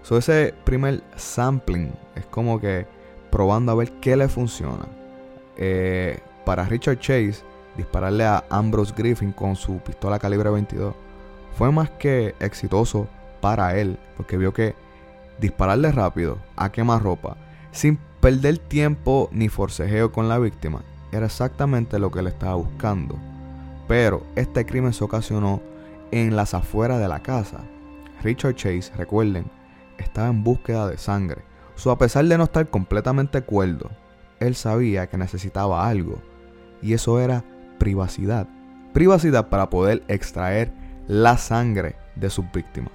So 0.03 0.16
ese 0.16 0.55
primer 0.64 1.03
sampling 1.16 1.93
es 2.16 2.27
como 2.27 2.61
que 2.61 2.87
probando 3.31 3.73
a 3.73 3.77
ver 3.77 3.93
qué 4.01 4.16
le 4.16 4.29
funciona. 4.29 4.87
Eh, 5.57 6.19
para 6.45 6.64
Richard 6.64 6.99
Chase, 6.99 7.43
dispararle 7.77 8.25
a 8.25 8.45
Ambrose 8.51 8.95
Griffin 8.97 9.33
con 9.33 9.57
su 9.57 9.79
pistola 9.79 10.19
calibre 10.19 10.51
22 10.51 10.95
fue 11.57 11.71
más 11.71 11.90
que 11.90 12.35
exitoso 12.40 13.09
para 13.40 13.77
él, 13.77 13.99
porque 14.16 14.37
vio 14.37 14.53
que 14.53 14.75
dispararle 15.38 15.93
rápido, 15.93 16.38
a 16.57 16.71
ropa 16.99 17.37
sin 17.73 17.99
perder 18.21 18.59
tiempo 18.59 19.29
ni 19.33 19.49
forcejeo 19.49 20.12
con 20.12 20.29
la 20.29 20.38
víctima, 20.38 20.83
era 21.12 21.27
exactamente 21.27 21.99
lo 21.99 22.11
que 22.11 22.20
él 22.20 22.27
estaba 22.27 22.55
buscando. 22.55 23.16
Pero 23.88 24.25
este 24.37 24.64
crimen 24.64 24.92
se 24.92 25.05
ocasionó 25.05 25.61
en 26.11 26.37
las 26.37 26.55
afueras 26.55 27.01
de 27.01 27.09
la 27.09 27.20
casa. 27.20 27.61
Richard 28.23 28.55
Chase, 28.55 28.92
recuerden, 28.96 29.51
estaba 29.99 30.29
en 30.29 30.44
búsqueda 30.44 30.88
de 30.88 30.99
sangre. 30.99 31.42
So, 31.75 31.90
a 31.90 31.99
pesar 31.99 32.25
de 32.27 32.37
no 32.37 32.44
estar 32.44 32.68
completamente 32.68 33.42
cuerdo, 33.42 33.90
él 34.38 34.55
sabía 34.55 35.09
que 35.09 35.16
necesitaba 35.16 35.88
algo. 35.88 36.18
Y 36.83 36.92
eso 36.92 37.20
era 37.20 37.44
privacidad. 37.79 38.46
Privacidad 38.92 39.49
para 39.49 39.70
poder 39.70 40.03
extraer 40.09 40.73
la 41.09 41.37
sangre 41.37 41.96
de 42.16 42.31
sus 42.31 42.44
víctimas. 42.53 42.92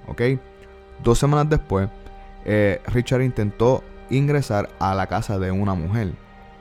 Dos 1.02 1.18
semanas 1.18 1.50
después, 1.50 1.88
eh, 2.44 2.80
Richard 2.86 3.22
intentó 3.22 3.82
ingresar 4.08 4.68
a 4.78 4.94
la 4.94 5.06
casa 5.06 5.38
de 5.38 5.50
una 5.50 5.74
mujer, 5.74 6.12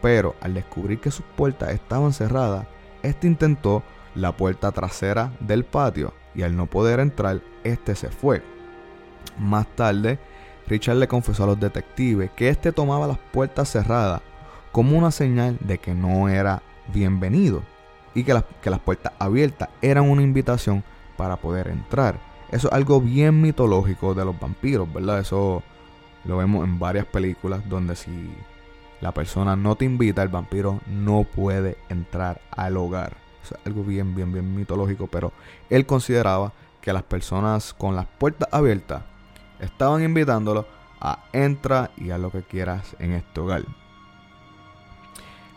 pero 0.05 0.35
al 0.39 0.53
descubrir 0.53 0.99
que 0.99 1.09
sus 1.09 1.25
puertas 1.35 1.71
estaban 1.71 2.13
cerradas, 2.13 2.67
este 3.01 3.25
intentó 3.25 3.81
la 4.13 4.37
puerta 4.37 4.71
trasera 4.71 5.31
del 5.39 5.65
patio 5.65 6.13
y 6.35 6.43
al 6.43 6.55
no 6.55 6.67
poder 6.67 6.99
entrar, 6.99 7.41
este 7.63 7.95
se 7.95 8.09
fue. 8.09 8.43
Más 9.39 9.65
tarde, 9.75 10.19
Richard 10.67 10.97
le 10.97 11.07
confesó 11.07 11.45
a 11.45 11.47
los 11.47 11.59
detectives 11.59 12.29
que 12.35 12.49
este 12.49 12.71
tomaba 12.71 13.07
las 13.07 13.17
puertas 13.17 13.71
cerradas 13.71 14.21
como 14.71 14.95
una 14.95 15.09
señal 15.09 15.57
de 15.59 15.79
que 15.79 15.95
no 15.95 16.29
era 16.29 16.61
bienvenido 16.93 17.63
y 18.13 18.23
que 18.23 18.35
las, 18.35 18.43
que 18.61 18.69
las 18.69 18.81
puertas 18.81 19.11
abiertas 19.17 19.69
eran 19.81 20.07
una 20.07 20.21
invitación 20.21 20.83
para 21.17 21.37
poder 21.37 21.67
entrar. 21.67 22.19
Eso 22.51 22.67
es 22.67 22.73
algo 22.75 23.01
bien 23.01 23.41
mitológico 23.41 24.13
de 24.13 24.23
los 24.23 24.39
vampiros, 24.39 24.87
¿verdad? 24.93 25.21
Eso 25.21 25.63
lo 26.25 26.37
vemos 26.37 26.63
en 26.63 26.77
varias 26.77 27.07
películas 27.07 27.67
donde 27.67 27.95
si 27.95 28.35
la 29.01 29.13
persona 29.13 29.55
no 29.55 29.75
te 29.75 29.85
invita, 29.85 30.23
el 30.23 30.29
vampiro 30.29 30.81
no 30.87 31.23
puede 31.23 31.77
entrar 31.89 32.41
al 32.51 32.77
hogar. 32.77 33.17
es 33.43 33.53
algo 33.65 33.83
bien, 33.83 34.15
bien, 34.15 34.31
bien 34.31 34.55
mitológico, 34.55 35.07
pero 35.07 35.31
él 35.69 35.85
consideraba 35.85 36.53
que 36.81 36.93
las 36.93 37.03
personas 37.03 37.73
con 37.73 37.95
las 37.95 38.05
puertas 38.05 38.47
abiertas 38.51 39.03
estaban 39.59 40.03
invitándolo 40.03 40.67
a 40.99 41.25
entra 41.33 41.91
y 41.97 42.11
a 42.11 42.17
lo 42.17 42.31
que 42.31 42.43
quieras 42.43 42.95
en 42.99 43.13
este 43.13 43.41
hogar. 43.41 43.63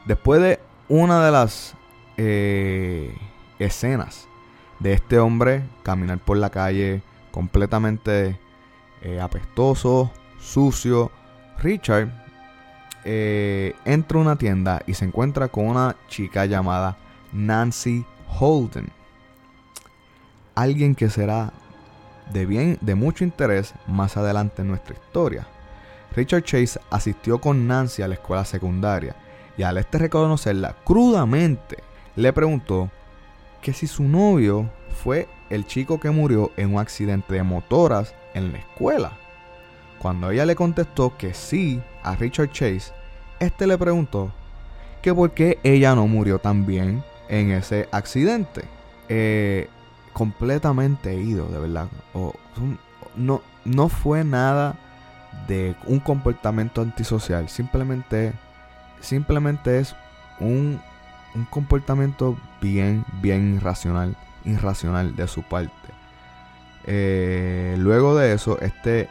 Después 0.07 0.41
de 0.41 0.61
una 0.89 1.25
de 1.25 1.31
las 1.31 1.75
eh, 2.17 3.15
escenas 3.59 4.29
de 4.79 4.93
este 4.93 5.19
hombre 5.19 5.63
caminar 5.83 6.19
por 6.19 6.37
la 6.37 6.51
calle 6.51 7.03
completamente 7.31 8.39
eh, 9.03 9.21
apestoso, 9.21 10.11
sucio, 10.41 11.11
Richard 11.59 12.28
eh, 13.05 13.75
entra 13.85 14.19
a 14.19 14.23
una 14.23 14.37
tienda 14.37 14.83
y 14.87 14.95
se 14.95 15.05
encuentra 15.05 15.49
con 15.49 15.67
una 15.67 15.97
chica 16.09 16.47
llamada 16.47 16.97
Nancy 17.33 18.05
Holden. 18.39 18.89
Alguien 20.55 20.95
que 20.95 21.09
será 21.09 21.53
de, 22.33 22.47
bien, 22.47 22.79
de 22.81 22.95
mucho 22.95 23.25
interés 23.25 23.75
más 23.87 24.17
adelante 24.17 24.63
en 24.63 24.69
nuestra 24.69 24.95
historia. 24.95 25.47
Richard 26.15 26.43
Chase 26.43 26.81
asistió 26.91 27.41
con 27.41 27.67
Nancy 27.67 28.03
a 28.03 28.09
la 28.09 28.15
escuela 28.15 28.45
secundaria 28.45 29.15
y 29.57 29.63
al 29.63 29.79
este 29.79 29.99
reconocerla 29.99 30.77
crudamente 30.85 31.79
le 32.17 32.33
preguntó 32.33 32.91
que 33.61 33.73
si 33.73 33.87
su 33.87 34.05
novio 34.05 34.71
fue 35.03 35.29
el 35.51 35.67
chico 35.67 36.01
que 36.01 36.11
murió 36.11 36.51
en 36.57 36.75
un 36.75 36.81
accidente 36.81 37.35
de 37.35 37.43
motoras 37.43 38.15
en 38.35 38.53
la 38.53 38.59
escuela. 38.59 39.13
Cuando 39.99 40.31
ella 40.31 40.47
le 40.47 40.55
contestó 40.55 41.17
que 41.17 41.35
sí 41.35 41.83
a 42.03 42.15
Richard 42.15 42.51
Chase, 42.51 42.93
este 43.41 43.67
le 43.67 43.77
preguntó 43.77 44.33
que 45.03 45.15
por 45.15 45.33
qué 45.33 45.59
ella 45.63 45.95
no 45.95 46.07
murió 46.07 46.39
también 46.39 47.03
en 47.29 47.51
ese 47.51 47.89
accidente. 47.93 48.65
Eh, 49.09 49.69
completamente 50.13 51.15
ido, 51.15 51.47
de 51.49 51.59
verdad. 51.61 51.89
no, 53.17 53.43
no 53.65 53.89
fue 53.89 54.25
nada 54.25 54.77
de 55.47 55.75
un 55.87 56.01
comportamiento 56.01 56.83
antisocial. 56.83 57.49
Simplemente, 57.49 58.33
simplemente 59.01 59.79
es 59.79 59.95
un, 60.41 60.81
un 61.35 61.45
comportamiento 61.47 62.37
bien, 62.61 63.05
bien 63.23 63.55
irracional, 63.57 64.17
irracional 64.45 65.15
de 65.15 65.29
su 65.29 65.43
parte. 65.43 65.73
Eh, 66.85 67.77
luego 67.79 68.17
de 68.17 68.33
eso, 68.33 68.59
este 68.61 69.09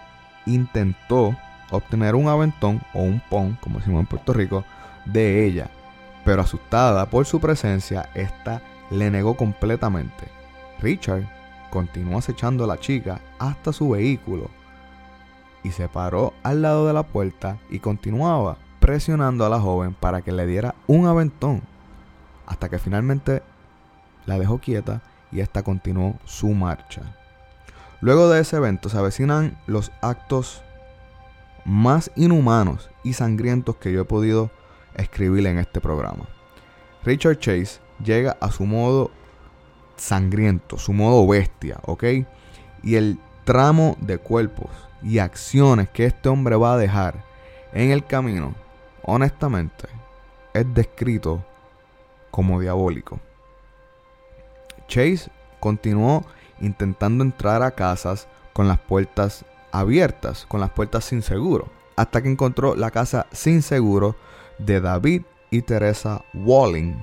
intentó 0.47 1.35
obtener 1.71 2.15
un 2.15 2.27
aventón 2.27 2.81
o 2.93 3.01
un 3.01 3.21
pon, 3.29 3.57
como 3.61 3.79
decimos 3.79 3.99
en 3.99 4.07
Puerto 4.07 4.33
Rico, 4.33 4.63
de 5.05 5.45
ella. 5.45 5.69
Pero 6.25 6.41
asustada 6.41 7.09
por 7.09 7.25
su 7.25 7.39
presencia, 7.39 8.09
esta 8.13 8.61
le 8.89 9.11
negó 9.11 9.35
completamente. 9.35 10.27
Richard 10.79 11.23
continuó 11.69 12.19
acechando 12.19 12.63
a 12.63 12.67
la 12.67 12.77
chica 12.77 13.21
hasta 13.39 13.73
su 13.73 13.89
vehículo 13.89 14.49
y 15.63 15.71
se 15.71 15.89
paró 15.89 16.33
al 16.43 16.61
lado 16.61 16.87
de 16.87 16.93
la 16.93 17.03
puerta 17.03 17.57
y 17.69 17.79
continuaba 17.79 18.57
presionando 18.79 19.45
a 19.45 19.49
la 19.49 19.59
joven 19.59 19.93
para 19.93 20.21
que 20.21 20.31
le 20.31 20.45
diera 20.45 20.75
un 20.87 21.07
aventón 21.07 21.61
hasta 22.45 22.69
que 22.69 22.79
finalmente 22.79 23.43
la 24.25 24.39
dejó 24.39 24.59
quieta 24.59 25.01
y 25.31 25.41
esta 25.41 25.63
continuó 25.63 26.15
su 26.25 26.49
marcha. 26.49 27.01
Luego 27.99 28.29
de 28.29 28.41
ese 28.41 28.57
evento 28.57 28.89
se 28.89 28.97
avecinan 28.97 29.57
los 29.65 29.91
actos 30.01 30.61
más 31.65 32.11
inhumanos 32.15 32.89
y 33.03 33.13
sangrientos 33.13 33.75
que 33.77 33.91
yo 33.91 34.01
he 34.01 34.05
podido 34.05 34.51
escribir 34.95 35.47
en 35.47 35.57
este 35.57 35.81
programa. 35.81 36.27
Richard 37.03 37.39
Chase 37.39 37.79
llega 38.03 38.37
a 38.39 38.51
su 38.51 38.65
modo 38.65 39.11
sangriento, 39.95 40.77
su 40.77 40.93
modo 40.93 41.27
bestia, 41.27 41.79
¿ok? 41.83 42.03
Y 42.83 42.95
el 42.95 43.19
tramo 43.43 43.97
de 43.99 44.17
cuerpos 44.17 44.69
y 45.01 45.19
acciones 45.19 45.89
que 45.89 46.05
este 46.05 46.29
hombre 46.29 46.55
va 46.55 46.73
a 46.73 46.77
dejar 46.77 47.25
en 47.73 47.91
el 47.91 48.05
camino, 48.05 48.55
honestamente, 49.03 49.87
es 50.53 50.71
descrito 50.73 51.43
como 52.31 52.59
diabólico. 52.59 53.19
Chase 54.87 55.29
continuó 55.59 56.25
intentando 56.61 57.23
entrar 57.23 57.63
a 57.63 57.71
casas 57.71 58.27
con 58.53 58.67
las 58.67 58.79
puertas 58.79 59.45
abiertas, 59.71 60.45
con 60.47 60.59
las 60.59 60.71
puertas 60.71 61.05
sin 61.05 61.21
seguro, 61.21 61.67
hasta 61.95 62.21
que 62.21 62.29
encontró 62.29 62.75
la 62.75 62.91
casa 62.91 63.27
sin 63.31 63.61
seguro 63.61 64.15
de 64.57 64.81
David 64.81 65.23
y 65.51 65.61
Teresa 65.61 66.23
Walling. 66.33 66.95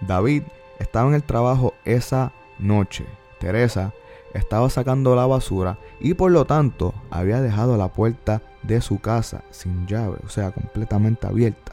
David 0.00 0.44
estaba 0.78 1.08
en 1.08 1.14
el 1.14 1.22
trabajo 1.22 1.74
esa 1.84 2.32
noche. 2.58 3.06
Teresa 3.38 3.92
estaba 4.34 4.70
sacando 4.70 5.16
la 5.16 5.26
basura 5.26 5.78
y 5.98 6.14
por 6.14 6.30
lo 6.30 6.44
tanto 6.44 6.94
había 7.10 7.40
dejado 7.40 7.76
la 7.76 7.88
puerta 7.88 8.42
de 8.62 8.80
su 8.80 9.00
casa 9.00 9.42
sin 9.50 9.86
llave, 9.86 10.18
o 10.24 10.28
sea, 10.28 10.52
completamente 10.52 11.26
abierta. 11.26 11.72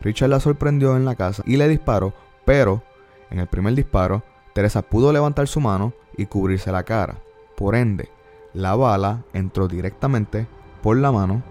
Richard 0.00 0.30
la 0.30 0.40
sorprendió 0.40 0.96
en 0.96 1.04
la 1.04 1.14
casa 1.14 1.42
y 1.46 1.56
le 1.56 1.68
disparó, 1.68 2.12
pero 2.44 2.82
en 3.30 3.40
el 3.40 3.46
primer 3.46 3.74
disparo, 3.74 4.22
Teresa 4.52 4.82
pudo 4.82 5.12
levantar 5.12 5.48
su 5.48 5.60
mano 5.60 5.92
y 6.16 6.26
cubrirse 6.26 6.72
la 6.72 6.82
cara. 6.82 7.16
Por 7.56 7.74
ende, 7.74 8.08
la 8.52 8.74
bala 8.76 9.24
entró 9.32 9.68
directamente 9.68 10.46
por 10.82 10.96
la 10.96 11.12
mano, 11.12 11.42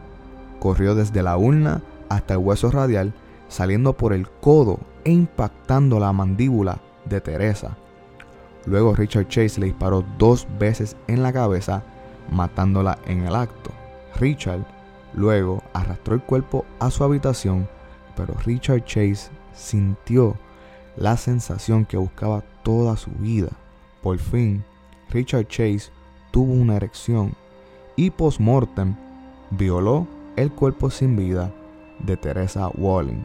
corrió 0.59 0.95
desde 0.95 1.23
la 1.23 1.37
urna 1.37 1.81
hasta 2.09 2.35
el 2.35 2.39
hueso 2.39 2.71
radial, 2.71 3.13
saliendo 3.47 3.93
por 3.93 4.13
el 4.13 4.29
codo 4.29 4.79
e 5.03 5.11
impactando 5.11 5.99
la 5.99 6.13
mandíbula 6.13 6.79
de 7.05 7.21
Teresa. 7.21 7.77
Luego 8.65 8.95
Richard 8.95 9.27
Chase 9.27 9.59
le 9.59 9.67
disparó 9.67 10.05
dos 10.17 10.47
veces 10.57 10.95
en 11.07 11.23
la 11.23 11.33
cabeza, 11.33 11.83
matándola 12.31 12.97
en 13.05 13.25
el 13.25 13.35
acto. 13.35 13.71
Richard 14.15 14.65
luego 15.13 15.61
arrastró 15.73 16.15
el 16.15 16.21
cuerpo 16.21 16.65
a 16.79 16.89
su 16.89 17.03
habitación, 17.03 17.67
pero 18.15 18.33
Richard 18.45 18.85
Chase 18.85 19.29
sintió 19.53 20.35
la 20.95 21.17
sensación 21.17 21.85
que 21.85 21.97
buscaba 21.97 22.43
toda 22.63 22.95
su 22.97 23.11
vida. 23.11 23.49
Por 24.03 24.19
fin, 24.19 24.63
Richard 25.09 25.47
Chase 25.47 25.89
tuvo 26.31 26.51
una 26.51 26.75
erección 26.75 27.33
y 27.95 28.09
post-mortem 28.09 28.95
violó 29.51 30.05
el 30.35 30.51
cuerpo 30.51 30.89
sin 30.89 31.15
vida 31.15 31.53
de 31.99 32.17
Teresa 32.17 32.67
Walling. 32.75 33.23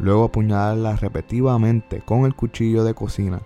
Luego 0.00 0.24
apuñalarla 0.24 0.96
repetidamente 0.96 2.00
con 2.00 2.24
el 2.24 2.34
cuchillo 2.34 2.82
de 2.82 2.94
cocina. 2.94 3.40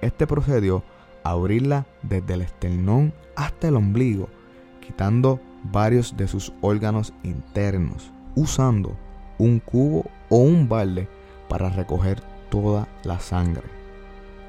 Este 0.00 0.26
procedió 0.26 0.82
a 1.22 1.30
abrirla 1.30 1.86
desde 2.02 2.34
el 2.34 2.42
esternón 2.42 3.14
hasta 3.36 3.68
el 3.68 3.76
ombligo, 3.76 4.28
quitando 4.80 5.38
varios 5.70 6.16
de 6.16 6.26
sus 6.26 6.52
órganos 6.60 7.12
internos, 7.22 8.10
usando 8.34 8.96
un 9.38 9.60
cubo 9.60 10.10
o 10.28 10.38
un 10.38 10.68
balde 10.68 11.08
para 11.48 11.68
recoger 11.68 12.20
toda 12.50 12.88
la 13.04 13.20
sangre. 13.20 13.83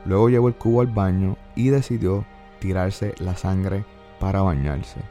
Luego 0.05 0.29
llevó 0.29 0.47
el 0.47 0.55
cubo 0.55 0.81
al 0.81 0.87
baño 0.87 1.37
y 1.55 1.69
decidió 1.69 2.25
tirarse 2.59 3.15
la 3.17 3.35
sangre 3.35 3.85
para 4.19 4.41
bañarse. 4.41 5.01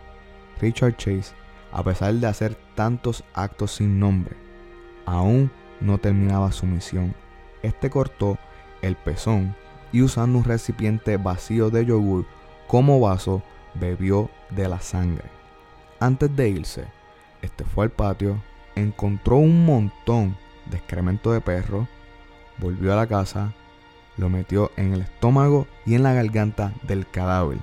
Richard 0.60 0.96
Chase, 0.96 1.34
a 1.72 1.82
pesar 1.82 2.14
de 2.14 2.26
hacer 2.26 2.56
tantos 2.74 3.24
actos 3.34 3.72
sin 3.72 3.98
nombre, 3.98 4.36
aún 5.04 5.50
no 5.80 5.98
terminaba 5.98 6.52
su 6.52 6.66
misión. 6.66 7.14
Este 7.62 7.90
cortó 7.90 8.38
el 8.82 8.96
pezón 8.96 9.56
y 9.92 10.02
usando 10.02 10.38
un 10.38 10.44
recipiente 10.44 11.16
vacío 11.16 11.70
de 11.70 11.84
yogur 11.84 12.26
como 12.66 13.00
vaso, 13.00 13.42
bebió 13.74 14.30
de 14.50 14.68
la 14.68 14.80
sangre. 14.80 15.24
Antes 16.00 16.34
de 16.34 16.48
irse, 16.48 16.86
este 17.42 17.64
fue 17.64 17.84
al 17.84 17.90
patio, 17.90 18.40
encontró 18.74 19.36
un 19.36 19.64
montón 19.64 20.36
de 20.70 20.78
excremento 20.78 21.32
de 21.32 21.40
perro, 21.40 21.86
volvió 22.58 22.92
a 22.92 22.96
la 22.96 23.06
casa 23.06 23.52
lo 24.16 24.28
metió 24.28 24.70
en 24.76 24.92
el 24.92 25.02
estómago 25.02 25.66
y 25.84 25.94
en 25.94 26.02
la 26.02 26.12
garganta 26.12 26.72
del 26.82 27.08
cadáver. 27.08 27.58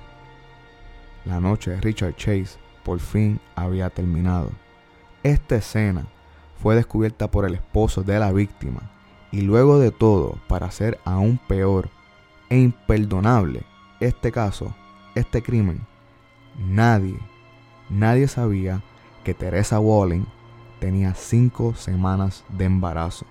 La 1.24 1.40
noche 1.40 1.72
de 1.72 1.80
Richard 1.80 2.16
Chase 2.16 2.58
por 2.82 2.98
fin 2.98 3.40
había 3.54 3.90
terminado. 3.90 4.50
Esta 5.22 5.56
escena 5.56 6.06
fue 6.60 6.74
descubierta 6.74 7.30
por 7.30 7.44
el 7.44 7.54
esposo 7.54 8.02
de 8.02 8.18
la 8.18 8.32
víctima 8.32 8.90
y 9.30 9.40
luego 9.40 9.78
de 9.78 9.90
todo, 9.90 10.38
para 10.46 10.70
ser 10.70 10.98
aún 11.04 11.38
peor 11.48 11.88
e 12.50 12.58
imperdonable 12.58 13.64
este 13.98 14.32
caso, 14.32 14.74
este 15.14 15.42
crimen, 15.42 15.86
nadie, 16.58 17.18
nadie 17.88 18.26
sabía 18.26 18.82
que 19.24 19.32
Teresa 19.32 19.78
Walling 19.78 20.26
tenía 20.80 21.14
cinco 21.14 21.74
semanas 21.74 22.44
de 22.48 22.64
embarazo. 22.64 23.24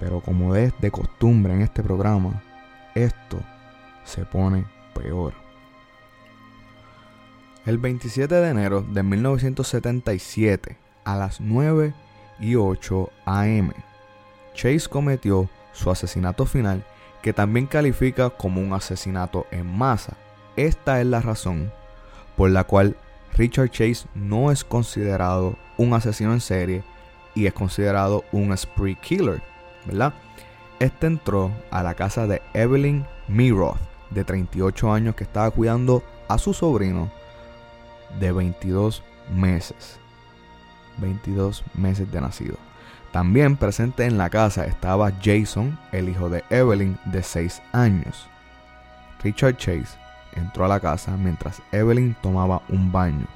Pero 0.00 0.20
como 0.20 0.54
es 0.54 0.72
de 0.80 0.90
costumbre 0.90 1.54
en 1.54 1.62
este 1.62 1.82
programa, 1.82 2.42
esto 2.94 3.40
se 4.04 4.24
pone 4.24 4.64
peor. 4.94 5.34
El 7.66 7.78
27 7.78 8.34
de 8.34 8.48
enero 8.48 8.82
de 8.82 9.02
1977, 9.02 10.78
a 11.04 11.16
las 11.16 11.40
9 11.40 11.92
y 12.40 12.54
8 12.54 13.10
am, 13.26 13.72
Chase 14.54 14.88
cometió 14.88 15.48
su 15.72 15.90
asesinato 15.90 16.46
final 16.46 16.84
que 17.22 17.32
también 17.32 17.66
califica 17.66 18.30
como 18.30 18.60
un 18.60 18.72
asesinato 18.72 19.46
en 19.50 19.66
masa. 19.66 20.16
Esta 20.56 21.00
es 21.00 21.06
la 21.06 21.20
razón 21.20 21.72
por 22.36 22.50
la 22.50 22.64
cual 22.64 22.96
Richard 23.36 23.70
Chase 23.70 24.06
no 24.14 24.50
es 24.50 24.64
considerado 24.64 25.56
un 25.76 25.92
asesino 25.92 26.32
en 26.32 26.40
serie 26.40 26.82
y 27.34 27.46
es 27.46 27.52
considerado 27.52 28.24
un 28.32 28.56
spree 28.56 28.96
killer, 28.96 29.42
Este 30.78 31.06
entró 31.06 31.50
a 31.70 31.82
la 31.82 31.94
casa 31.94 32.26
de 32.26 32.42
Evelyn 32.54 33.04
Miroth, 33.26 33.78
de 34.10 34.24
38 34.24 34.92
años, 34.92 35.14
que 35.14 35.24
estaba 35.24 35.50
cuidando 35.50 36.02
a 36.28 36.38
su 36.38 36.54
sobrino 36.54 37.10
de 38.20 38.32
22 38.32 39.02
meses. 39.34 39.98
22 40.98 41.64
meses 41.74 42.10
de 42.10 42.20
nacido. 42.20 42.56
También 43.12 43.56
presente 43.56 44.04
en 44.04 44.18
la 44.18 44.30
casa 44.30 44.66
estaba 44.66 45.12
Jason, 45.22 45.78
el 45.92 46.08
hijo 46.08 46.28
de 46.28 46.44
Evelyn, 46.50 46.98
de 47.06 47.22
6 47.22 47.62
años. 47.72 48.28
Richard 49.22 49.56
Chase 49.56 49.98
entró 50.36 50.64
a 50.64 50.68
la 50.68 50.80
casa 50.80 51.16
mientras 51.16 51.62
Evelyn 51.72 52.14
tomaba 52.22 52.62
un 52.68 52.92
baño. 52.92 53.26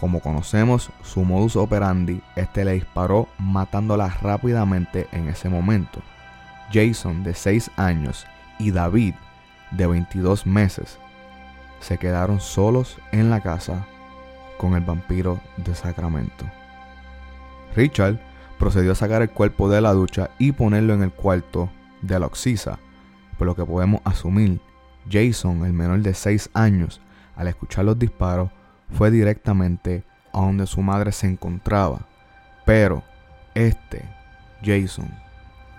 Como 0.00 0.20
conocemos 0.20 0.90
su 1.02 1.24
modus 1.24 1.56
operandi, 1.56 2.22
este 2.34 2.64
le 2.64 2.72
disparó 2.72 3.28
matándola 3.38 4.08
rápidamente 4.08 5.06
en 5.12 5.28
ese 5.28 5.50
momento. 5.50 6.00
Jason, 6.72 7.22
de 7.22 7.34
6 7.34 7.70
años, 7.76 8.26
y 8.58 8.70
David, 8.70 9.14
de 9.72 9.86
22 9.86 10.46
meses, 10.46 10.98
se 11.80 11.98
quedaron 11.98 12.40
solos 12.40 12.96
en 13.12 13.28
la 13.28 13.40
casa 13.40 13.86
con 14.56 14.74
el 14.74 14.80
vampiro 14.80 15.38
de 15.58 15.74
Sacramento. 15.74 16.46
Richard 17.76 18.18
procedió 18.58 18.92
a 18.92 18.94
sacar 18.94 19.20
el 19.20 19.30
cuerpo 19.30 19.68
de 19.68 19.82
la 19.82 19.92
ducha 19.92 20.30
y 20.38 20.52
ponerlo 20.52 20.94
en 20.94 21.02
el 21.02 21.12
cuarto 21.12 21.70
de 22.00 22.18
la 22.18 22.26
oxisa, 22.26 22.78
por 23.36 23.46
lo 23.46 23.54
que 23.54 23.66
podemos 23.66 24.00
asumir, 24.04 24.60
Jason, 25.10 25.64
el 25.64 25.74
menor 25.74 26.00
de 26.00 26.14
6 26.14 26.50
años, 26.54 27.02
al 27.36 27.48
escuchar 27.48 27.84
los 27.84 27.98
disparos, 27.98 28.50
fue 28.92 29.10
directamente 29.10 30.04
a 30.32 30.40
donde 30.40 30.66
su 30.66 30.82
madre 30.82 31.12
se 31.12 31.26
encontraba. 31.26 32.00
Pero 32.64 33.02
este, 33.54 34.04
Jason, 34.62 35.10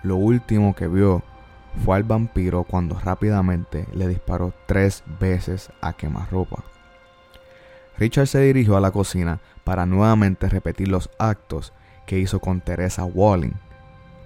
lo 0.02 0.16
último 0.16 0.74
que 0.74 0.88
vio 0.88 1.22
fue 1.84 1.96
al 1.96 2.02
vampiro 2.02 2.64
cuando 2.64 2.98
rápidamente 2.98 3.86
le 3.94 4.08
disparó 4.08 4.52
tres 4.66 5.02
veces 5.20 5.70
a 5.80 5.92
quemarropa. 5.94 6.64
Richard 7.98 8.26
se 8.26 8.40
dirigió 8.40 8.76
a 8.76 8.80
la 8.80 8.90
cocina 8.90 9.40
para 9.64 9.86
nuevamente 9.86 10.48
repetir 10.48 10.88
los 10.88 11.10
actos 11.18 11.72
que 12.06 12.18
hizo 12.18 12.40
con 12.40 12.60
Teresa 12.60 13.04
Walling, 13.04 13.54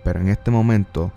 pero 0.03 0.20
en 0.20 0.29
este 0.29 0.51
momento 0.51 1.12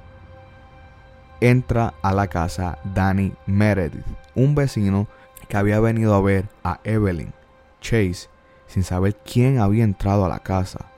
entra 1.41 1.93
a 2.01 2.13
la 2.13 2.27
casa 2.27 2.79
Danny 2.84 3.34
Meredith, 3.45 4.05
un 4.36 4.55
vecino 4.55 5.08
que 5.47 5.58
había 5.58 5.79
venido 5.79 6.13
a 6.13 6.21
ver 6.21 6.49
a 6.63 6.79
Evelyn 6.84 7.34
Chase 7.82 8.30
sin 8.68 8.84
saber 8.84 9.15
quién 9.15 9.60
había 9.60 9.84
entrado 9.84 10.26
a 10.26 10.30
la 10.30 10.39
casa. 10.39 10.92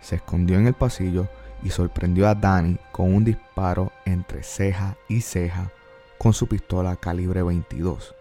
Se 0.00 0.16
escondió 0.16 0.58
en 0.58 0.66
el 0.66 0.74
pasillo 0.74 1.28
y 1.62 1.70
sorprendió 1.70 2.28
a 2.28 2.34
Danny 2.34 2.78
con 2.92 3.14
un 3.14 3.24
disparo 3.24 3.92
entre 4.04 4.42
ceja 4.42 4.96
y 5.08 5.20
ceja 5.20 5.72
con 6.18 6.32
su 6.32 6.46
pistola 6.46 6.96
calibre 6.96 7.42
22. 7.42 8.14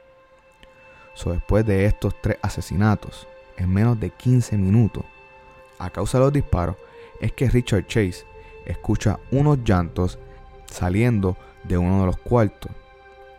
So, 1.13 1.31
después 1.31 1.65
de 1.65 1.85
estos 1.85 2.13
tres 2.21 2.37
asesinatos, 2.41 3.27
en 3.57 3.71
menos 3.71 3.99
de 3.99 4.09
15 4.09 4.57
minutos, 4.57 5.05
a 5.79 5.89
causa 5.89 6.17
de 6.17 6.25
los 6.25 6.33
disparos, 6.33 6.75
es 7.21 7.31
que 7.31 7.49
Richard 7.49 7.87
Chase 7.87 8.25
escucha 8.65 9.19
unos 9.31 9.59
llantos 9.63 10.19
saliendo 10.65 11.37
de 11.63 11.77
uno 11.77 12.01
de 12.01 12.07
los 12.07 12.17
cuartos. 12.17 12.71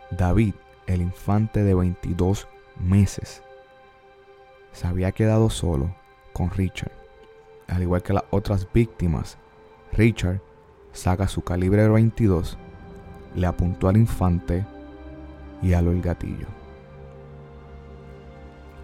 David, 0.09 0.55
el 0.87 1.01
infante 1.01 1.63
de 1.63 1.75
22 1.75 2.47
meses, 2.79 3.43
se 4.77 4.85
había 4.85 5.11
quedado 5.11 5.49
solo 5.49 5.89
con 6.33 6.51
Richard. 6.51 6.91
Al 7.67 7.81
igual 7.81 8.03
que 8.03 8.13
las 8.13 8.25
otras 8.29 8.67
víctimas, 8.71 9.39
Richard 9.91 10.39
saca 10.91 11.27
su 11.27 11.41
calibre 11.41 11.87
22, 11.87 12.59
le 13.33 13.47
apuntó 13.47 13.89
al 13.89 13.97
infante 13.97 14.67
y 15.63 15.73
aló 15.73 15.91
el 15.91 16.03
gatillo. 16.03 16.45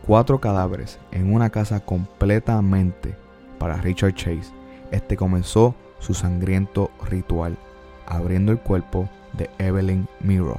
Cuatro 0.07 0.41
cadáveres 0.41 0.99
en 1.11 1.31
una 1.31 1.51
casa 1.51 1.79
completamente 1.79 3.15
para 3.59 3.77
Richard 3.77 4.15
Chase. 4.15 4.51
Este 4.89 5.15
comenzó 5.15 5.75
su 5.99 6.15
sangriento 6.15 6.89
ritual, 7.07 7.55
abriendo 8.07 8.51
el 8.51 8.59
cuerpo 8.59 9.07
de 9.33 9.47
Evelyn 9.59 10.07
Miro. 10.21 10.57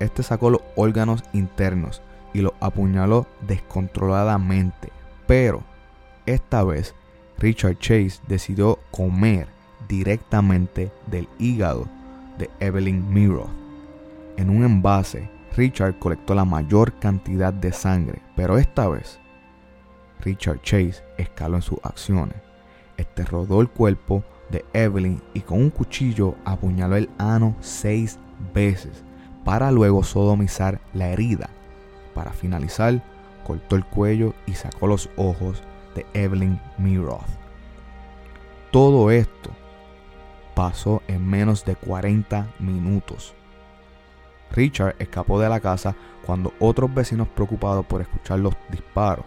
Este 0.00 0.22
sacó 0.22 0.48
los 0.48 0.62
órganos 0.76 1.22
internos 1.34 2.00
y 2.32 2.40
los 2.40 2.52
apuñaló 2.60 3.26
descontroladamente, 3.46 4.90
pero 5.26 5.62
esta 6.26 6.64
vez 6.64 6.94
Richard 7.38 7.78
Chase 7.78 8.20
decidió 8.28 8.78
comer 8.90 9.48
directamente 9.88 10.92
del 11.06 11.28
hígado 11.38 11.86
de 12.38 12.48
Evelyn 12.60 13.12
Miro. 13.12 13.48
En 14.36 14.48
un 14.48 14.64
envase, 14.64 15.28
Richard 15.56 15.98
colectó 15.98 16.34
la 16.34 16.44
mayor 16.44 16.94
cantidad 16.94 17.52
de 17.52 17.72
sangre, 17.72 18.22
pero 18.36 18.58
esta 18.58 18.88
vez 18.88 19.18
Richard 20.20 20.62
Chase 20.62 21.02
escaló 21.18 21.56
en 21.56 21.62
sus 21.62 21.78
acciones. 21.82 22.36
Este 22.96 23.24
rodó 23.24 23.60
el 23.60 23.68
cuerpo 23.68 24.22
de 24.50 24.64
Evelyn 24.72 25.20
y 25.34 25.40
con 25.40 25.58
un 25.60 25.70
cuchillo 25.70 26.36
apuñaló 26.44 26.96
el 26.96 27.10
ano 27.18 27.56
seis 27.60 28.18
veces 28.54 29.02
para 29.44 29.72
luego 29.72 30.04
sodomizar 30.04 30.80
la 30.94 31.08
herida. 31.08 31.50
Para 32.14 32.32
finalizar, 32.32 33.02
cortó 33.44 33.76
el 33.76 33.84
cuello 33.84 34.34
y 34.46 34.54
sacó 34.54 34.86
los 34.86 35.08
ojos 35.16 35.62
de 35.94 36.06
Evelyn 36.14 36.60
Miroth. 36.78 37.26
Todo 38.70 39.10
esto 39.10 39.50
pasó 40.54 41.02
en 41.08 41.28
menos 41.28 41.64
de 41.64 41.76
40 41.76 42.46
minutos. 42.58 43.34
Richard 44.52 44.96
escapó 44.98 45.40
de 45.40 45.48
la 45.48 45.60
casa 45.60 45.94
cuando 46.26 46.52
otros 46.58 46.92
vecinos 46.94 47.28
preocupados 47.28 47.84
por 47.86 48.00
escuchar 48.00 48.38
los 48.38 48.54
disparos 48.70 49.24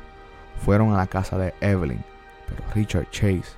fueron 0.63 0.93
a 0.93 0.97
la 0.97 1.07
casa 1.07 1.37
de 1.37 1.53
Evelyn, 1.61 2.03
pero 2.47 2.63
Richard 2.73 3.09
Chase 3.09 3.55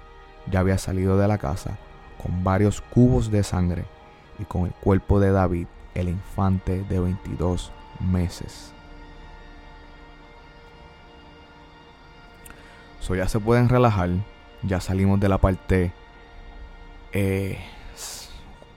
ya 0.50 0.62
había 0.62 0.78
salido 0.78 1.18
de 1.18 1.28
la 1.28 1.38
casa 1.38 1.78
con 2.22 2.44
varios 2.44 2.82
cubos 2.82 3.30
de 3.30 3.44
sangre 3.44 3.86
y 4.40 4.46
con 4.46 4.66
el 4.66 4.72
cuerpo 4.72 5.20
de 5.20 5.32
David, 5.32 5.68
el 5.94 6.10
infante 6.10 6.84
de 6.84 7.00
22 7.00 7.72
meses. 8.00 8.74
So 13.08 13.16
ya 13.16 13.30
se 13.30 13.40
pueden 13.40 13.70
relajar, 13.70 14.10
ya 14.64 14.82
salimos 14.82 15.22
de 15.22 15.30
la 15.30 15.38
parte 15.38 15.94
eh, 17.14 17.58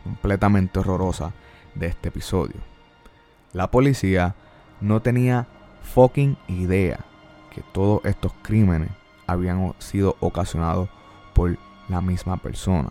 completamente 0.05 0.79
horrorosa 0.79 1.33
de 1.75 1.89
este 1.89 2.11
episodio. 2.11 2.55
La 3.53 3.73
policía 3.73 4.37
no 4.81 5.03
tenía 5.03 5.49
fucking 5.83 6.37
idea 6.47 7.01
que 7.53 7.63
todos 7.73 8.05
estos 8.05 8.33
crímenes 8.41 8.91
habían 9.27 9.75
sido 9.81 10.15
ocasionados 10.21 10.89
por 11.35 11.59
la 11.89 12.01
misma 12.01 12.37
persona. 12.37 12.91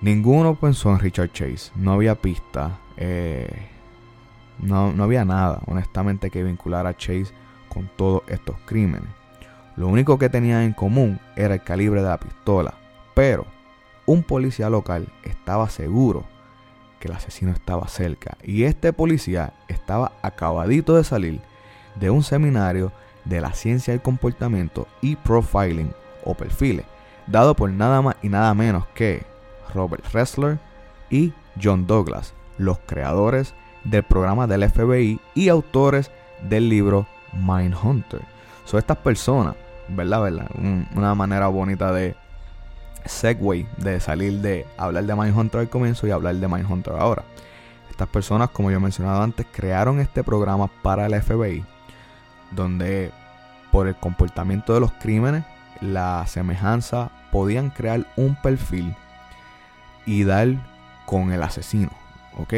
Ninguno 0.00 0.54
pensó 0.54 0.92
en 0.92 1.00
Richard 1.00 1.32
Chase, 1.32 1.72
no 1.74 1.94
había 1.94 2.14
pista, 2.14 2.78
eh, 2.96 3.70
no, 4.60 4.92
no 4.92 5.02
había 5.02 5.24
nada, 5.24 5.62
honestamente, 5.66 6.30
que 6.30 6.44
vinculara 6.44 6.90
a 6.90 6.96
Chase 6.96 7.32
con 7.68 7.90
todos 7.96 8.22
estos 8.28 8.54
crímenes. 8.66 9.21
Lo 9.76 9.88
único 9.88 10.18
que 10.18 10.28
tenían 10.28 10.62
en 10.62 10.72
común 10.72 11.18
era 11.36 11.54
el 11.54 11.62
calibre 11.62 12.02
de 12.02 12.08
la 12.08 12.18
pistola, 12.18 12.74
pero 13.14 13.46
un 14.06 14.22
policía 14.22 14.68
local 14.68 15.08
estaba 15.24 15.70
seguro 15.70 16.24
que 16.98 17.08
el 17.08 17.14
asesino 17.14 17.52
estaba 17.52 17.88
cerca 17.88 18.36
y 18.42 18.64
este 18.64 18.92
policía 18.92 19.54
estaba 19.68 20.12
acabadito 20.22 20.96
de 20.96 21.04
salir 21.04 21.40
de 21.96 22.10
un 22.10 22.22
seminario 22.22 22.92
de 23.24 23.40
la 23.40 23.52
ciencia 23.54 23.92
del 23.92 24.02
comportamiento 24.02 24.86
y 25.00 25.16
profiling 25.16 25.92
o 26.24 26.34
perfiles, 26.34 26.86
dado 27.26 27.54
por 27.54 27.70
nada 27.70 28.02
más 28.02 28.16
y 28.22 28.28
nada 28.28 28.52
menos 28.54 28.86
que 28.94 29.24
Robert 29.74 30.04
Ressler 30.12 30.58
y 31.10 31.32
John 31.60 31.86
Douglas, 31.86 32.34
los 32.58 32.78
creadores 32.86 33.54
del 33.84 34.02
programa 34.02 34.46
del 34.46 34.68
FBI 34.68 35.20
y 35.34 35.48
autores 35.48 36.10
del 36.48 36.68
libro 36.68 37.06
Mindhunter. 37.32 38.20
Son 38.64 38.78
estas 38.78 38.98
personas, 38.98 39.56
¿verdad? 39.88 40.22
¿verdad? 40.22 40.50
una 40.94 41.14
manera 41.14 41.48
bonita 41.48 41.92
de 41.92 42.16
segue 43.04 43.66
de 43.78 44.00
salir 44.00 44.40
de 44.40 44.66
hablar 44.76 45.04
de 45.04 45.14
Mindhunter 45.14 45.60
al 45.60 45.68
comienzo 45.68 46.06
y 46.06 46.10
hablar 46.10 46.36
de 46.36 46.48
Mindhunter 46.48 46.94
ahora. 46.94 47.24
Estas 47.90 48.08
personas, 48.08 48.50
como 48.50 48.70
yo 48.70 48.78
he 48.78 48.80
mencionado 48.80 49.22
antes, 49.22 49.46
crearon 49.52 50.00
este 50.00 50.24
programa 50.24 50.68
para 50.82 51.06
el 51.06 51.20
FBI, 51.20 51.64
donde 52.52 53.10
por 53.70 53.88
el 53.88 53.96
comportamiento 53.96 54.72
de 54.74 54.80
los 54.80 54.92
crímenes, 54.92 55.44
la 55.80 56.24
semejanza, 56.26 57.10
podían 57.30 57.70
crear 57.70 58.06
un 58.16 58.34
perfil 58.36 58.94
y 60.06 60.24
dar 60.24 60.48
con 61.06 61.32
el 61.32 61.42
asesino, 61.42 61.90
¿ok? 62.38 62.54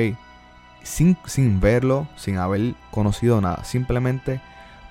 sin, 0.84 1.16
sin 1.26 1.60
verlo, 1.60 2.06
sin 2.14 2.38
haber 2.38 2.74
conocido 2.90 3.40
nada, 3.40 3.64
simplemente 3.64 4.40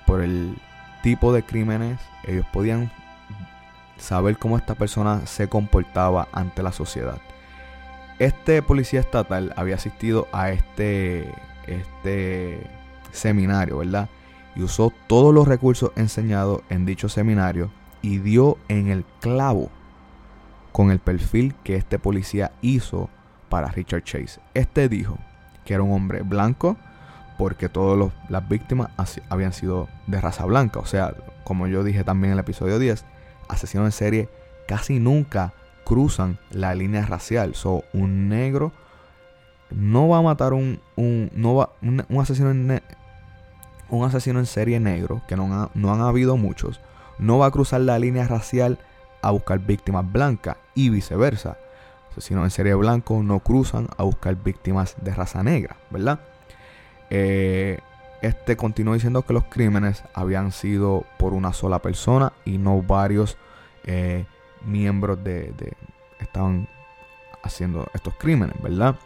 por 0.06 0.20
el 0.20 0.58
tipo 1.04 1.34
de 1.34 1.42
crímenes, 1.42 2.00
ellos 2.26 2.46
podían 2.50 2.90
saber 3.98 4.38
cómo 4.38 4.56
esta 4.56 4.74
persona 4.74 5.26
se 5.26 5.48
comportaba 5.50 6.28
ante 6.32 6.62
la 6.62 6.72
sociedad. 6.72 7.18
Este 8.18 8.62
policía 8.62 9.00
estatal 9.00 9.52
había 9.56 9.74
asistido 9.74 10.28
a 10.32 10.48
este, 10.48 11.30
este 11.66 12.66
seminario, 13.12 13.78
¿verdad? 13.78 14.08
Y 14.56 14.62
usó 14.62 14.94
todos 15.06 15.34
los 15.34 15.46
recursos 15.46 15.92
enseñados 15.94 16.62
en 16.70 16.86
dicho 16.86 17.10
seminario 17.10 17.70
y 18.00 18.16
dio 18.16 18.56
en 18.68 18.88
el 18.88 19.04
clavo 19.20 19.68
con 20.72 20.90
el 20.90 21.00
perfil 21.00 21.54
que 21.64 21.76
este 21.76 21.98
policía 21.98 22.52
hizo 22.62 23.10
para 23.50 23.68
Richard 23.68 24.04
Chase. 24.04 24.40
Este 24.54 24.88
dijo 24.88 25.18
que 25.66 25.74
era 25.74 25.82
un 25.82 25.92
hombre 25.92 26.22
blanco 26.22 26.78
porque 27.38 27.68
todas 27.68 28.12
las 28.28 28.48
víctimas 28.48 28.90
habían 29.28 29.52
sido 29.52 29.88
de 30.06 30.20
raza 30.20 30.44
blanca. 30.44 30.80
O 30.80 30.86
sea, 30.86 31.14
como 31.44 31.66
yo 31.66 31.84
dije 31.84 32.04
también 32.04 32.32
en 32.32 32.38
el 32.38 32.44
episodio 32.44 32.78
10, 32.78 33.04
asesinos 33.48 33.86
en 33.86 33.92
serie 33.92 34.28
casi 34.66 34.98
nunca 34.98 35.52
cruzan 35.84 36.38
la 36.50 36.74
línea 36.74 37.04
racial. 37.06 37.54
So, 37.54 37.84
un 37.92 38.28
negro 38.28 38.72
no 39.70 40.08
va 40.08 40.18
a 40.18 40.22
matar 40.22 40.52
un, 40.52 40.80
un, 40.96 41.30
no 41.34 41.54
va, 41.54 41.70
un, 41.82 42.04
asesino 42.20 42.50
en 42.50 42.82
un 43.90 44.04
asesino 44.04 44.38
en 44.38 44.46
serie 44.46 44.80
negro, 44.80 45.22
que 45.28 45.36
no, 45.36 45.70
no 45.74 45.94
han 45.94 46.00
habido 46.00 46.36
muchos, 46.36 46.80
no 47.18 47.38
va 47.38 47.46
a 47.46 47.50
cruzar 47.50 47.80
la 47.80 47.98
línea 47.98 48.26
racial 48.26 48.78
a 49.22 49.30
buscar 49.30 49.58
víctimas 49.58 50.10
blancas 50.10 50.56
y 50.74 50.90
viceversa. 50.90 51.58
Asesinos 52.10 52.44
en 52.44 52.50
serie 52.50 52.74
blanco 52.74 53.22
no 53.22 53.40
cruzan 53.40 53.88
a 53.96 54.04
buscar 54.04 54.36
víctimas 54.36 54.94
de 55.00 55.12
raza 55.14 55.42
negra, 55.42 55.76
¿verdad? 55.90 56.20
Eh, 57.10 57.78
este 58.22 58.56
continuó 58.56 58.94
diciendo 58.94 59.22
que 59.22 59.34
los 59.34 59.44
crímenes 59.44 60.02
habían 60.14 60.50
sido 60.50 61.04
por 61.18 61.34
una 61.34 61.52
sola 61.52 61.80
persona 61.80 62.32
y 62.44 62.56
no 62.56 62.80
varios 62.80 63.36
eh, 63.84 64.24
miembros 64.64 65.22
de, 65.22 65.52
estaban 66.20 66.66
haciendo 67.42 67.86
estos 67.92 68.14
crímenes, 68.14 68.60
¿verdad? 68.62 68.96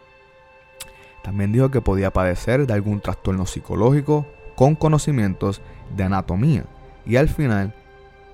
También 1.21 1.51
dijo 1.51 1.69
que 1.69 1.81
podía 1.81 2.11
padecer 2.11 2.65
de 2.65 2.73
algún 2.73 3.01
trastorno 3.01 3.45
psicológico 3.45 4.25
con 4.55 4.75
conocimientos 4.75 5.61
de 5.95 6.03
anatomía 6.03 6.63
y 7.05 7.17
al 7.17 7.27
final 7.27 7.73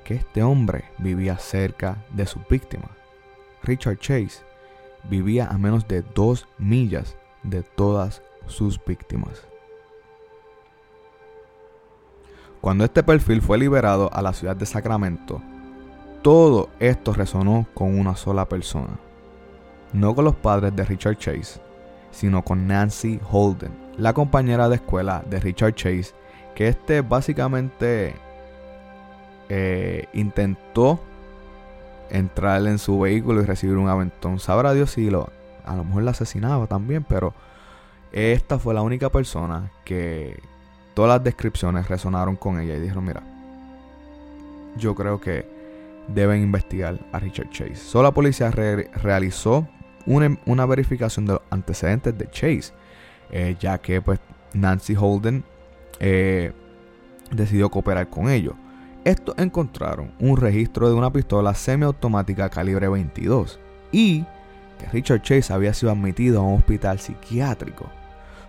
que 0.04 0.14
este 0.14 0.44
hombre 0.44 0.86
vivía 1.00 1.40
cerca 1.40 1.98
de 2.12 2.28
su 2.28 2.40
víctima. 2.48 2.90
Richard 3.64 3.98
Chase 3.98 4.44
vivía 5.10 5.48
a 5.48 5.58
menos 5.58 5.88
de 5.88 6.04
dos 6.04 6.48
millas 6.60 7.16
de 7.42 7.64
todas 7.64 8.22
sus 8.46 8.80
víctimas. 8.86 9.48
Cuando 12.66 12.84
este 12.84 13.04
perfil 13.04 13.44
fue 13.44 13.60
liberado 13.60 14.10
a 14.12 14.24
la 14.24 14.34
ciudad 14.34 14.56
de 14.56 14.66
Sacramento, 14.66 15.40
todo 16.24 16.70
esto 16.80 17.14
resonó 17.14 17.68
con 17.76 17.96
una 17.96 18.16
sola 18.16 18.50
persona. 18.50 18.98
No 19.94 20.16
con 20.16 20.26
los 20.26 20.34
padres 20.34 20.76
de 20.76 20.84
Richard 20.84 21.20
Chase, 21.20 21.62
sino 22.10 22.44
con 22.44 22.66
Nancy 22.66 23.20
Holden, 23.30 23.72
la 24.00 24.14
compañera 24.14 24.68
de 24.68 24.78
escuela 24.78 25.24
de 25.30 25.40
Richard 25.42 25.76
Chase, 25.76 26.16
que 26.56 26.68
este 26.68 27.02
básicamente 27.02 28.16
eh, 29.48 30.08
intentó 30.14 31.00
entrar 32.10 32.66
en 32.66 32.80
su 32.80 33.00
vehículo 33.00 33.44
y 33.44 33.46
recibir 33.46 33.78
un 33.78 33.90
aventón. 33.90 34.40
Sabrá 34.40 34.74
Dios 34.74 34.90
si 34.90 35.12
lo, 35.12 35.30
a 35.68 35.76
lo 35.76 35.84
mejor 35.86 36.02
la 36.02 36.12
asesinaba 36.12 36.66
también, 36.66 37.04
pero 37.04 37.36
esta 38.12 38.58
fue 38.58 38.74
la 38.74 38.82
única 38.82 39.12
persona 39.12 39.72
que 39.84 40.42
todas 40.96 41.10
las 41.10 41.24
descripciones 41.24 41.88
resonaron 41.88 42.36
con 42.36 42.60
ella 42.60 42.76
y 42.76 42.80
dijeron, 42.80 43.06
mira, 43.06 43.22
yo 44.78 44.96
creo 44.96 45.22
que 45.22 45.46
deben 46.08 46.42
investigar 46.42 46.98
a 47.12 47.20
Richard 47.20 47.50
Chase. 47.52 47.76
Solo 47.76 48.04
la 48.04 48.14
policía 48.14 48.50
realizó 48.50 49.68
una, 50.06 50.66
verificación 50.66 51.26
de 51.26 51.34
los 51.34 51.42
antecedentes 51.50 52.18
de 52.18 52.30
Chase, 52.30 52.74
eh, 53.32 53.56
ya 53.60 53.78
que 53.78 54.02
pues 54.02 54.20
Nancy 54.54 54.96
Holden 54.98 55.44
eh, 56.00 56.54
decidió 57.32 57.70
cooperar 57.70 58.10
con 58.10 58.30
ellos. 58.30 58.56
Estos 59.04 59.36
encontraron 59.38 60.14
un 60.20 60.38
registro 60.38 60.90
de 60.90 60.96
una 60.96 61.12
pistola 61.12 61.54
semiautomática 61.54 62.50
calibre 62.50 62.88
22 62.88 63.60
y 63.92 64.26
que 64.80 64.88
Richard 64.92 65.22
Chase 65.22 65.54
había 65.54 65.74
sido 65.74 65.92
admitido 65.92 66.40
a 66.42 66.44
un 66.44 66.56
hospital 66.56 67.00
psiquiátrico. 67.00 67.90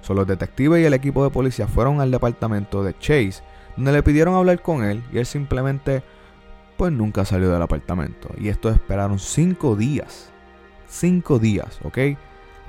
Solo 0.07 0.21
los 0.21 0.29
detectives 0.29 0.81
y 0.81 0.85
el 0.85 0.95
equipo 0.95 1.25
de 1.25 1.31
policía 1.31 1.67
fueron 1.67 2.01
al 2.01 2.13
departamento 2.13 2.85
de 2.85 2.97
Chase, 2.97 3.43
donde 3.77 3.91
le 3.91 4.05
pidieron 4.05 4.37
hablar 4.37 4.63
con 4.63 4.85
él 4.85 5.03
y 5.13 5.19
él 5.19 5.27
simplemente, 5.27 6.05
pues 6.77 6.93
nunca 6.93 7.25
salió 7.25 7.51
del 7.51 7.61
apartamento. 7.61 8.29
Y 8.39 8.49
estos 8.49 8.73
esperaron 8.73 9.19
cinco 9.19 9.75
días, 9.75 10.31
cinco 10.87 11.41
días, 11.41 11.81
¿ok? 11.83 11.99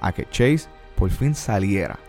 A 0.01 0.13
que 0.13 0.27
Chase 0.31 0.67
por 0.95 1.11
fin 1.11 1.35
saliera. 1.35 1.99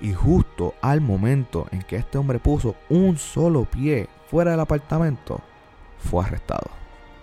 Y 0.00 0.14
justo 0.14 0.72
al 0.80 1.02
momento 1.02 1.66
en 1.70 1.82
que 1.82 1.96
este 1.96 2.16
hombre 2.16 2.38
puso 2.38 2.74
un 2.88 3.18
solo 3.18 3.66
pie 3.66 4.08
fuera 4.30 4.52
del 4.52 4.60
apartamento, 4.60 5.42
fue 5.98 6.24
arrestado. 6.24 6.70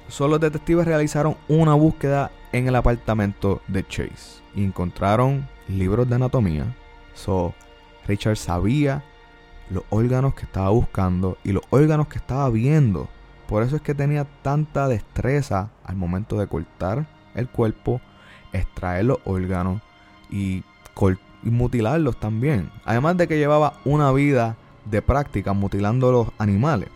Solo 0.08 0.34
los 0.34 0.42
detectives 0.42 0.86
realizaron 0.86 1.36
una 1.48 1.74
búsqueda 1.74 2.30
en 2.52 2.68
el 2.68 2.76
apartamento 2.76 3.64
de 3.68 3.88
Chase 3.88 4.44
y 4.54 4.64
encontraron 4.64 5.48
libros 5.68 6.08
de 6.08 6.16
anatomía, 6.16 6.76
Richard 8.08 8.38
sabía 8.38 9.04
los 9.70 9.84
órganos 9.90 10.34
que 10.34 10.46
estaba 10.46 10.70
buscando 10.70 11.38
y 11.44 11.52
los 11.52 11.64
órganos 11.70 12.08
que 12.08 12.18
estaba 12.18 12.50
viendo. 12.50 13.08
Por 13.48 13.64
eso 13.64 13.76
es 13.76 13.82
que 13.82 13.96
tenía 13.96 14.26
tanta 14.42 14.88
destreza 14.88 15.70
al 15.84 15.96
momento 15.96 16.40
de 16.40 16.48
cortar 16.48 17.08
el 17.36 17.48
cuerpo, 17.48 18.02
extraer 18.54 19.06
los 19.06 19.20
órganos 19.26 19.82
y, 20.30 20.64
mutilarlos 21.44 22.20
también. 22.20 22.70
Además 22.84 23.16
de 23.18 23.28
que 23.28 23.38
llevaba 23.38 23.74
una 23.86 24.12
vida 24.12 24.58
de 24.86 25.02
práctica 25.02 25.54
mutilando 25.54 26.12
los 26.12 26.28
animales. 26.38 26.90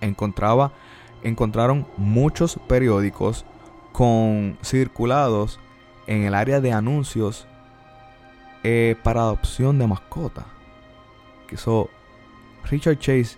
Encontraron 0.00 1.86
muchos 1.96 2.58
periódicos 2.66 3.44
con 3.92 4.56
circulados 4.62 5.60
en 6.06 6.22
el 6.22 6.34
área 6.34 6.60
de 6.60 6.72
anuncios 6.72 7.46
eh, 8.62 8.96
para 9.02 9.20
adopción 9.20 9.78
de 9.78 9.86
mascotas. 9.86 10.44
Que 11.46 11.56
Richard 12.64 12.98
Chase 12.98 13.36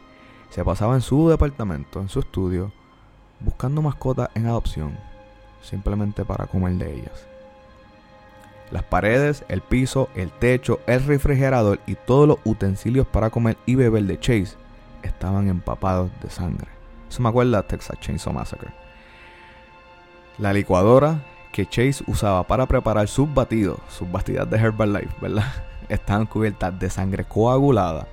se 0.51 0.65
pasaba 0.65 0.95
en 0.95 1.01
su 1.01 1.29
departamento, 1.29 2.01
en 2.01 2.09
su 2.09 2.21
estudio, 2.21 2.73
buscando 3.41 3.83
mascotas 3.83 4.31
en 4.35 4.47
adopción, 4.47 4.99
simplemente 5.63 6.25
para 6.25 6.47
comer 6.47 6.75
de 6.75 6.95
ellas. 6.95 7.27
Las 8.71 8.83
paredes, 8.83 9.45
el 9.49 9.63
piso, 9.63 10.09
el 10.15 10.31
techo, 10.31 10.81
el 10.87 11.03
refrigerador 11.05 11.81
y 11.87 11.95
todos 11.95 12.29
los 12.29 12.39
utensilios 12.45 13.07
para 13.07 13.31
comer 13.31 13.57
y 13.65 13.75
beber 13.75 14.05
de 14.05 14.21
Chase 14.21 14.57
estaban 15.03 15.49
empapados 15.49 16.11
de 16.23 16.29
sangre. 16.29 16.69
Eso 17.09 17.23
me 17.23 17.31
acuerda 17.31 17.63
de 17.63 17.69
Texas 17.69 17.99
Chainsaw 18.01 18.33
Massacre. 18.33 18.71
La 20.39 20.53
licuadora 20.53 21.25
que 21.53 21.67
Chase 21.67 22.05
usaba 22.07 22.47
para 22.47 22.67
preparar 22.67 23.09
sus 23.09 23.33
batidos, 23.33 23.79
sus 23.89 24.11
batidas 24.11 24.49
de 24.51 24.59
Herbalife, 24.59 25.15
¿verdad? 25.21 25.53
Estaban 25.89 26.27
cubiertas 26.27 26.79
de 26.79 26.91
sangre 26.91 27.25
coagulada 27.25 28.07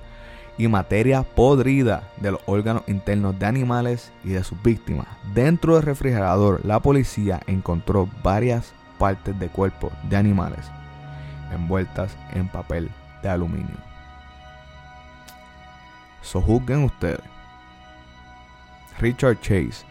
y 0.58 0.68
materia 0.68 1.24
podrida 1.24 2.10
de 2.18 2.32
los 2.32 2.42
órganos 2.46 2.84
internos 2.88 3.38
de 3.38 3.46
animales 3.46 4.12
y 4.24 4.30
de 4.30 4.44
sus 4.44 4.62
víctimas. 4.64 5.08
Dentro 5.34 5.76
del 5.76 5.84
refrigerador, 5.84 6.62
la 6.64 6.80
policía 6.80 7.42
encontró 7.48 8.10
varias 8.24 8.74
partes 8.98 9.38
de 9.38 9.50
cuerpos 9.50 9.92
de 10.10 10.16
animales 10.16 10.66
envueltas 11.52 12.16
en 12.34 12.48
papel 12.48 12.90
de 13.22 13.30
aluminio. 13.30 13.78
Sojuzguen 16.22 16.84
ustedes. 16.84 17.22
Richard 19.00 19.40
Chase 19.42 19.86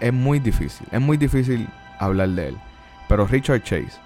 es, 0.00 0.12
muy 0.12 0.38
difícil, 0.38 0.86
es 0.90 1.00
muy 1.00 1.16
difícil 1.16 1.68
hablar 1.98 2.28
de 2.30 2.48
él. 2.48 2.58
Pero 3.08 3.26
Richard 3.26 3.62
Chase, 3.62 3.98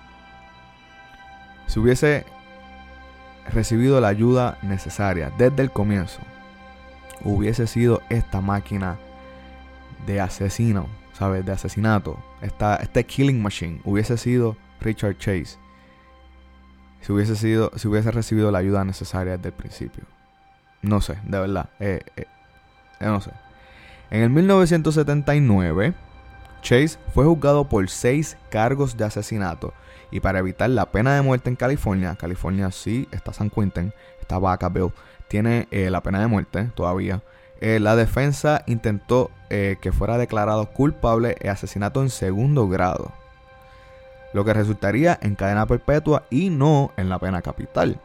si 1.66 1.78
hubiese 1.78 2.24
recibido 3.52 4.00
la 4.00 4.08
ayuda 4.08 4.58
necesaria 4.62 5.30
desde 5.36 5.62
el 5.62 5.70
comienzo, 5.70 6.20
hubiese 7.22 7.66
sido 7.66 8.02
esta 8.08 8.40
máquina 8.40 8.98
de 10.06 10.20
asesino, 10.20 10.86
¿sabes? 11.12 11.44
De 11.44 11.52
asesinato. 11.52 12.18
Esta, 12.40 12.76
este 12.76 13.04
killing 13.04 13.42
machine 13.42 13.80
hubiese 13.84 14.16
sido 14.16 14.56
Richard 14.80 15.18
Chase. 15.18 15.58
Si 17.00 17.12
hubiese, 17.12 17.36
sido, 17.36 17.70
si 17.76 17.88
hubiese 17.88 18.10
recibido 18.10 18.50
la 18.50 18.58
ayuda 18.58 18.84
necesaria 18.84 19.36
desde 19.36 19.48
el 19.50 19.54
principio. 19.54 20.04
No 20.82 21.00
sé, 21.00 21.18
de 21.24 21.38
verdad. 21.38 21.68
Eh, 21.78 22.00
eh, 22.16 22.26
no 23.00 23.20
sé. 23.20 23.30
En 24.10 24.22
el 24.22 24.30
1979, 24.30 25.94
Chase 26.62 26.98
fue 27.14 27.24
juzgado 27.24 27.68
por 27.68 27.88
seis 27.88 28.36
cargos 28.50 28.96
de 28.96 29.04
asesinato 29.04 29.74
Y 30.10 30.20
para 30.20 30.38
evitar 30.38 30.70
la 30.70 30.86
pena 30.86 31.14
de 31.14 31.22
muerte 31.22 31.50
en 31.50 31.56
California, 31.56 32.16
California 32.16 32.70
sí 32.70 33.06
está 33.12 33.32
San 33.32 33.50
Quentin, 33.50 33.92
está 34.20 34.38
Vacaville, 34.38 34.92
tiene 35.28 35.68
eh, 35.70 35.90
la 35.90 36.02
pena 36.02 36.20
de 36.20 36.26
muerte 36.26 36.70
todavía. 36.74 37.22
Eh, 37.60 37.80
la 37.80 37.96
defensa 37.96 38.62
intentó 38.66 39.30
eh, 39.50 39.76
que 39.80 39.92
fuera 39.92 40.16
declarado 40.16 40.70
culpable 40.70 41.36
de 41.40 41.50
asesinato 41.50 42.02
en 42.02 42.08
segundo 42.08 42.68
grado, 42.68 43.12
lo 44.32 44.44
que 44.44 44.54
resultaría 44.54 45.18
en 45.20 45.34
cadena 45.34 45.66
perpetua 45.66 46.24
y 46.30 46.48
no 46.48 46.92
en 46.96 47.08
la 47.08 47.18
pena 47.18 47.42
capital. 47.42 48.00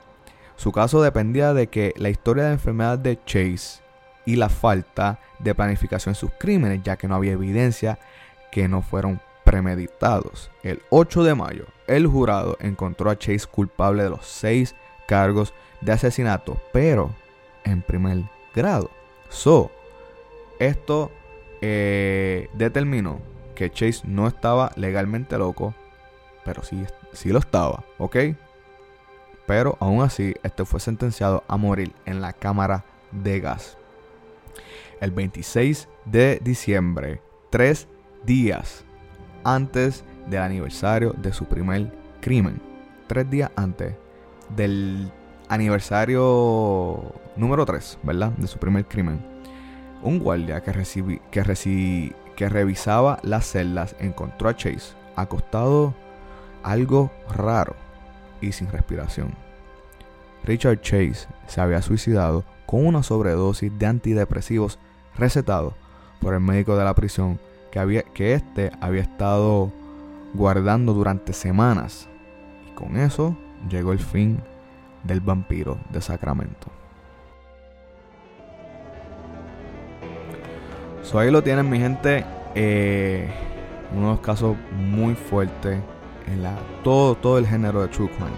Su 0.57 0.71
caso 0.71 1.01
dependía 1.01 1.53
de 1.53 1.67
que 1.67 1.93
la 1.97 2.09
historia 2.09 2.45
de 2.45 2.53
enfermedad 2.53 2.99
de 2.99 3.19
Chase 3.25 3.82
y 4.25 4.35
la 4.35 4.49
falta 4.49 5.19
de 5.39 5.55
planificación 5.55 6.11
en 6.11 6.15
sus 6.15 6.31
crímenes, 6.37 6.81
ya 6.83 6.97
que 6.97 7.07
no 7.07 7.15
había 7.15 7.33
evidencia 7.33 7.99
que 8.51 8.67
no 8.67 8.81
fueron 8.81 9.19
premeditados. 9.43 10.51
El 10.63 10.81
8 10.89 11.23
de 11.23 11.35
mayo, 11.35 11.65
el 11.87 12.07
jurado 12.07 12.57
encontró 12.59 13.09
a 13.09 13.17
Chase 13.17 13.47
culpable 13.47 14.03
de 14.03 14.09
los 14.09 14.25
seis 14.25 14.75
cargos 15.07 15.53
de 15.81 15.91
asesinato, 15.91 16.61
pero 16.71 17.11
en 17.63 17.81
primer 17.81 18.23
grado. 18.55 18.89
So, 19.29 19.71
esto 20.59 21.11
eh, 21.61 22.49
determinó 22.53 23.19
que 23.55 23.71
Chase 23.71 24.01
no 24.05 24.27
estaba 24.27 24.71
legalmente 24.75 25.37
loco, 25.37 25.73
pero 26.45 26.63
sí, 26.63 26.85
sí 27.11 27.29
lo 27.29 27.39
estaba, 27.39 27.83
¿ok? 27.97 28.17
Pero 29.45 29.77
aún 29.79 30.01
así, 30.01 30.35
este 30.43 30.65
fue 30.65 30.79
sentenciado 30.79 31.43
a 31.47 31.57
morir 31.57 31.93
en 32.05 32.21
la 32.21 32.33
cámara 32.33 32.85
de 33.11 33.39
gas. 33.39 33.77
El 34.99 35.11
26 35.11 35.87
de 36.05 36.39
diciembre, 36.43 37.21
tres 37.49 37.87
días 38.25 38.85
antes 39.43 40.03
del 40.27 40.41
aniversario 40.41 41.13
de 41.13 41.33
su 41.33 41.45
primer 41.45 41.91
crimen. 42.21 42.61
Tres 43.07 43.29
días 43.29 43.51
antes 43.55 43.95
del 44.55 45.11
aniversario 45.49 47.13
número 47.35 47.65
3, 47.65 47.99
¿verdad? 48.03 48.31
De 48.31 48.47
su 48.47 48.57
primer 48.59 48.85
crimen. 48.85 49.25
Un 50.01 50.19
guardia 50.19 50.61
que, 50.61 50.71
que 52.35 52.49
revisaba 52.49 53.19
las 53.23 53.45
celdas 53.45 53.95
encontró 53.99 54.49
a 54.49 54.55
Chase 54.55 54.95
acostado 55.15 55.93
algo 56.63 57.11
raro 57.35 57.75
y 58.41 58.51
sin 58.51 58.69
respiración. 58.71 59.33
Richard 60.43 60.81
Chase 60.81 61.27
se 61.47 61.61
había 61.61 61.81
suicidado 61.81 62.43
con 62.73 62.87
una 62.87 63.03
sobredosis 63.03 63.71
de 63.77 63.85
antidepresivos 63.85 64.79
recetado 65.15 65.75
por 66.19 66.33
el 66.33 66.39
médico 66.39 66.75
de 66.75 66.83
la 66.83 66.95
prisión 66.95 67.39
que, 67.71 67.77
había, 67.77 68.01
que 68.01 68.33
este 68.33 68.71
había 68.81 69.03
estado 69.03 69.71
guardando 70.33 70.95
durante 70.95 71.33
semanas. 71.33 72.09
Y 72.67 72.73
con 72.73 72.97
eso 72.97 73.37
llegó 73.69 73.91
el 73.91 73.99
fin 73.99 74.41
del 75.03 75.21
vampiro 75.21 75.77
de 75.91 76.01
Sacramento. 76.01 76.65
So 81.03 81.19
ahí 81.19 81.29
lo 81.29 81.43
tienen 81.43 81.69
mi 81.69 81.77
gente. 81.77 82.25
Eh, 82.55 83.29
unos 83.95 84.19
casos 84.21 84.57
muy 84.75 85.13
fuertes 85.13 85.79
en 86.25 86.41
la, 86.41 86.57
todo, 86.83 87.13
todo 87.13 87.37
el 87.37 87.45
género 87.45 87.83
de 87.83 87.89
True 87.89 88.09
Crime. 88.09 88.31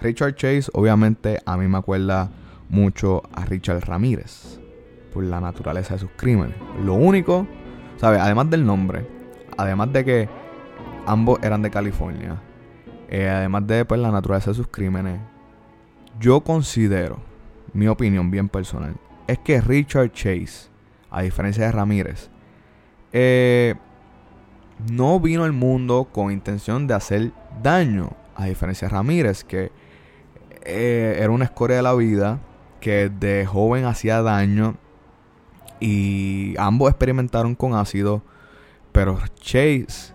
Richard 0.00 0.36
Chase, 0.36 0.70
obviamente, 0.72 1.40
a 1.44 1.56
mí 1.56 1.66
me 1.66 1.78
acuerda 1.78 2.30
mucho 2.68 3.22
a 3.32 3.44
Richard 3.44 3.84
Ramírez 3.84 4.60
por 5.12 5.24
la 5.24 5.40
naturaleza 5.40 5.94
de 5.94 6.00
sus 6.00 6.10
crímenes. 6.16 6.56
Lo 6.82 6.94
único, 6.94 7.46
¿sabes? 7.96 8.20
Además 8.20 8.50
del 8.50 8.66
nombre, 8.66 9.06
además 9.56 9.92
de 9.92 10.04
que 10.04 10.28
ambos 11.06 11.38
eran 11.42 11.62
de 11.62 11.70
California, 11.70 12.40
eh, 13.08 13.28
además 13.28 13.66
de 13.66 13.84
pues, 13.84 14.00
la 14.00 14.10
naturaleza 14.10 14.50
de 14.50 14.56
sus 14.56 14.68
crímenes, 14.68 15.20
yo 16.20 16.40
considero, 16.40 17.18
mi 17.72 17.88
opinión 17.88 18.30
bien 18.30 18.48
personal, 18.48 18.96
es 19.26 19.38
que 19.38 19.60
Richard 19.60 20.12
Chase, 20.12 20.68
a 21.10 21.22
diferencia 21.22 21.64
de 21.64 21.72
Ramírez, 21.72 22.30
eh, 23.12 23.74
no 24.92 25.20
vino 25.20 25.44
al 25.44 25.52
mundo 25.52 26.08
con 26.12 26.30
intención 26.30 26.86
de 26.86 26.94
hacer 26.94 27.32
daño. 27.62 28.10
A 28.34 28.44
diferencia 28.44 28.88
de 28.88 28.94
Ramírez, 28.94 29.44
que 29.44 29.72
eh, 30.62 31.16
era 31.18 31.30
una 31.30 31.46
escoria 31.46 31.76
de 31.76 31.82
la 31.82 31.94
vida 31.94 32.38
que 32.86 33.08
de 33.08 33.44
joven 33.44 33.84
hacía 33.84 34.22
daño 34.22 34.76
y 35.80 36.54
ambos 36.56 36.88
experimentaron 36.88 37.56
con 37.56 37.74
ácido, 37.74 38.22
pero 38.92 39.18
Chase 39.40 40.14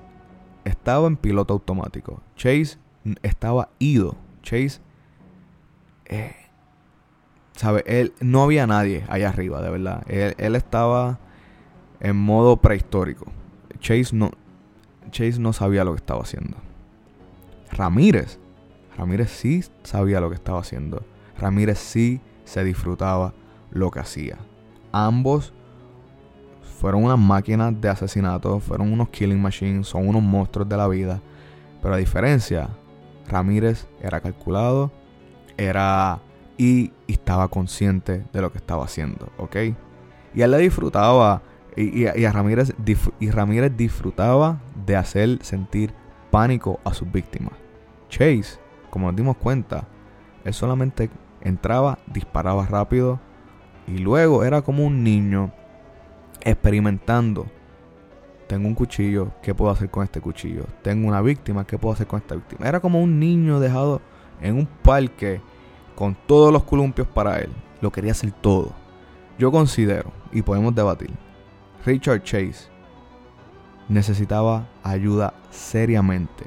estaba 0.64 1.08
en 1.08 1.18
piloto 1.18 1.54
automático. 1.54 2.24
Chase 2.38 2.78
estaba 3.24 3.68
ido. 3.78 4.16
Chase, 4.42 4.80
eh, 6.06 6.34
¿sabe? 7.58 7.84
Él, 7.86 8.14
no 8.22 8.42
había 8.42 8.66
nadie 8.68 9.04
allá 9.10 9.28
arriba, 9.28 9.62
de 9.62 9.70
verdad. 9.70 10.04
Él, 10.08 10.34
él, 10.38 10.56
estaba 10.56 11.20
en 12.00 12.16
modo 12.16 12.56
prehistórico. 12.56 13.26
Chase 13.82 14.16
no, 14.16 14.32
Chase 15.10 15.42
no 15.42 15.52
sabía 15.52 15.84
lo 15.84 15.92
que 15.92 15.98
estaba 15.98 16.22
haciendo. 16.22 16.56
Ramírez 17.70 18.40
Ramírez 18.98 19.30
sí 19.30 19.62
sabía 19.84 20.22
lo 20.22 20.30
que 20.30 20.36
estaba 20.36 20.62
haciendo. 20.62 21.04
Ramírez 21.38 21.78
sí 21.78 22.22
se 22.44 22.64
disfrutaba 22.64 23.34
lo 23.72 23.92
que 23.92 24.00
hacía. 24.00 24.38
Ambos 24.92 25.54
fueron 26.80 27.04
unas 27.04 27.20
máquinas 27.20 27.80
de 27.80 27.90
asesinato, 27.90 28.60
fueron 28.60 28.92
unos 28.92 29.10
killing 29.10 29.42
machines, 29.42 29.88
son 29.88 30.08
unos 30.08 30.24
monstruos 30.24 30.68
de 30.68 30.78
la 30.78 30.88
vida. 30.88 31.22
Pero 31.82 31.94
a 31.94 31.98
diferencia, 31.98 32.70
Ramírez 33.28 33.88
era 34.02 34.20
calculado, 34.20 34.92
era 35.58 36.20
y, 36.58 36.92
estaba 37.08 37.48
consciente 37.48 38.24
de 38.32 38.42
lo 38.42 38.52
que 38.52 38.58
estaba 38.58 38.86
haciendo, 38.86 39.30
¿ok? 39.38 39.56
Y 40.34 40.42
él 40.42 40.52
le 40.52 40.58
disfrutaba, 40.60 41.42
y, 41.76 42.06
a 42.06 42.32
Ramírez, 42.32 42.74
y 43.20 43.32
Ramírez 43.32 43.76
disfrutaba 43.76 44.62
de 44.86 44.96
hacer 44.96 45.40
sentir 45.42 45.94
pánico 46.30 46.80
a 46.84 46.94
sus 46.94 47.12
víctimas. 47.12 47.54
Chase 48.10 48.60
como 48.92 49.08
nos 49.08 49.16
dimos 49.16 49.38
cuenta, 49.38 49.88
él 50.44 50.54
solamente 50.54 51.10
entraba, 51.42 52.00
disparaba 52.08 52.66
rápido 52.66 53.20
y 53.88 53.98
luego 53.98 54.44
era 54.44 54.62
como 54.62 54.86
un 54.86 55.04
niño 55.04 55.52
experimentando. 56.42 57.48
Tengo 58.48 58.68
un 58.68 58.76
cuchillo, 58.76 59.32
¿qué 59.42 59.56
puedo 59.56 59.72
hacer 59.72 59.90
con 59.90 60.04
este 60.04 60.20
cuchillo? 60.20 60.66
Tengo 60.82 61.08
una 61.08 61.22
víctima, 61.22 61.66
¿qué 61.66 61.78
puedo 61.78 61.94
hacer 61.94 62.08
con 62.08 62.20
esta 62.20 62.36
víctima? 62.36 62.68
Era 62.68 62.80
como 62.80 63.02
un 63.02 63.20
niño 63.20 63.60
dejado 63.60 64.02
en 64.42 64.56
un 64.56 64.66
parque 64.66 65.42
con 65.96 66.16
todos 66.28 66.52
los 66.52 66.64
columpios 66.64 67.08
para 67.08 67.40
él. 67.40 67.50
Lo 67.80 67.92
quería 67.92 68.12
hacer 68.12 68.32
todo. 68.32 68.74
Yo 69.40 69.52
considero, 69.52 70.12
y 70.32 70.42
podemos 70.42 70.76
debatir, 70.76 71.12
Richard 71.86 72.24
Chase 72.24 72.70
necesitaba 73.90 74.68
ayuda 74.84 75.34
seriamente 75.50 76.46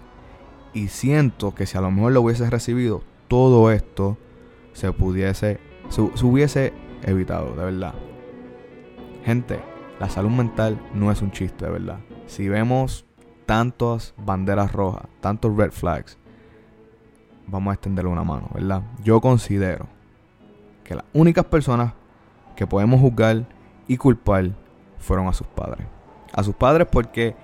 y 0.73 0.89
siento 0.89 1.55
que 1.55 1.67
si 1.67 1.79
a 1.79 1.81
lo 1.81 1.91
mejor 1.91 2.13
lo 2.13 2.23
hubiese 2.23 2.49
recibido, 2.51 3.03
todo 3.29 3.71
esto 3.71 4.19
se 4.75 4.93
pudiese, 4.93 5.59
se, 5.89 6.03
hubiese 6.03 6.75
evitado, 7.03 7.55
de 7.57 7.65
verdad. 7.65 7.95
Gente, 9.25 9.61
la 9.99 10.11
salud 10.11 10.31
mental 10.31 10.79
no 10.93 11.11
es 11.11 11.23
un 11.23 11.31
chiste, 11.31 11.65
de 11.65 11.71
verdad. 11.71 12.01
Si 12.27 12.49
vemos 12.49 13.07
tantas 13.47 14.15
banderas 14.19 14.73
rojas, 14.73 15.07
tantos 15.21 15.57
red 15.57 15.71
flags, 15.71 16.19
vamos 17.47 17.71
a 17.71 17.75
extenderle 17.75 18.11
una 18.11 18.25
mano, 18.25 18.51
¿verdad? 18.53 18.83
Yo 19.03 19.21
considero 19.21 19.87
que 20.83 20.95
las 20.95 21.05
únicas 21.15 21.47
personas 21.47 21.95
que 22.57 22.67
podemos 22.67 23.01
juzgar 23.01 23.47
y 23.89 23.97
culpar 23.97 24.51
fueron 24.99 25.29
a 25.29 25.33
sus 25.33 25.47
padres. 25.47 25.87
A 26.33 26.43
sus 26.43 26.55
padres 26.55 26.89
porque 26.91 27.35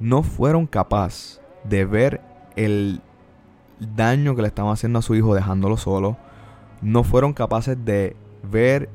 no 0.00 0.22
fueron 0.22 0.66
capaces 0.66 1.40
de 1.64 1.84
ver 1.84 2.20
el 2.56 3.00
daño 3.78 4.34
que 4.34 4.42
le 4.42 4.48
estaban 4.48 4.72
haciendo 4.72 4.98
a 4.98 5.02
su 5.02 5.14
hijo 5.14 5.34
dejándolo 5.34 5.76
solo. 5.76 6.16
No 6.82 7.04
fueron 7.04 7.32
capaces 7.32 7.82
de 7.84 8.16
ver, 8.42 8.88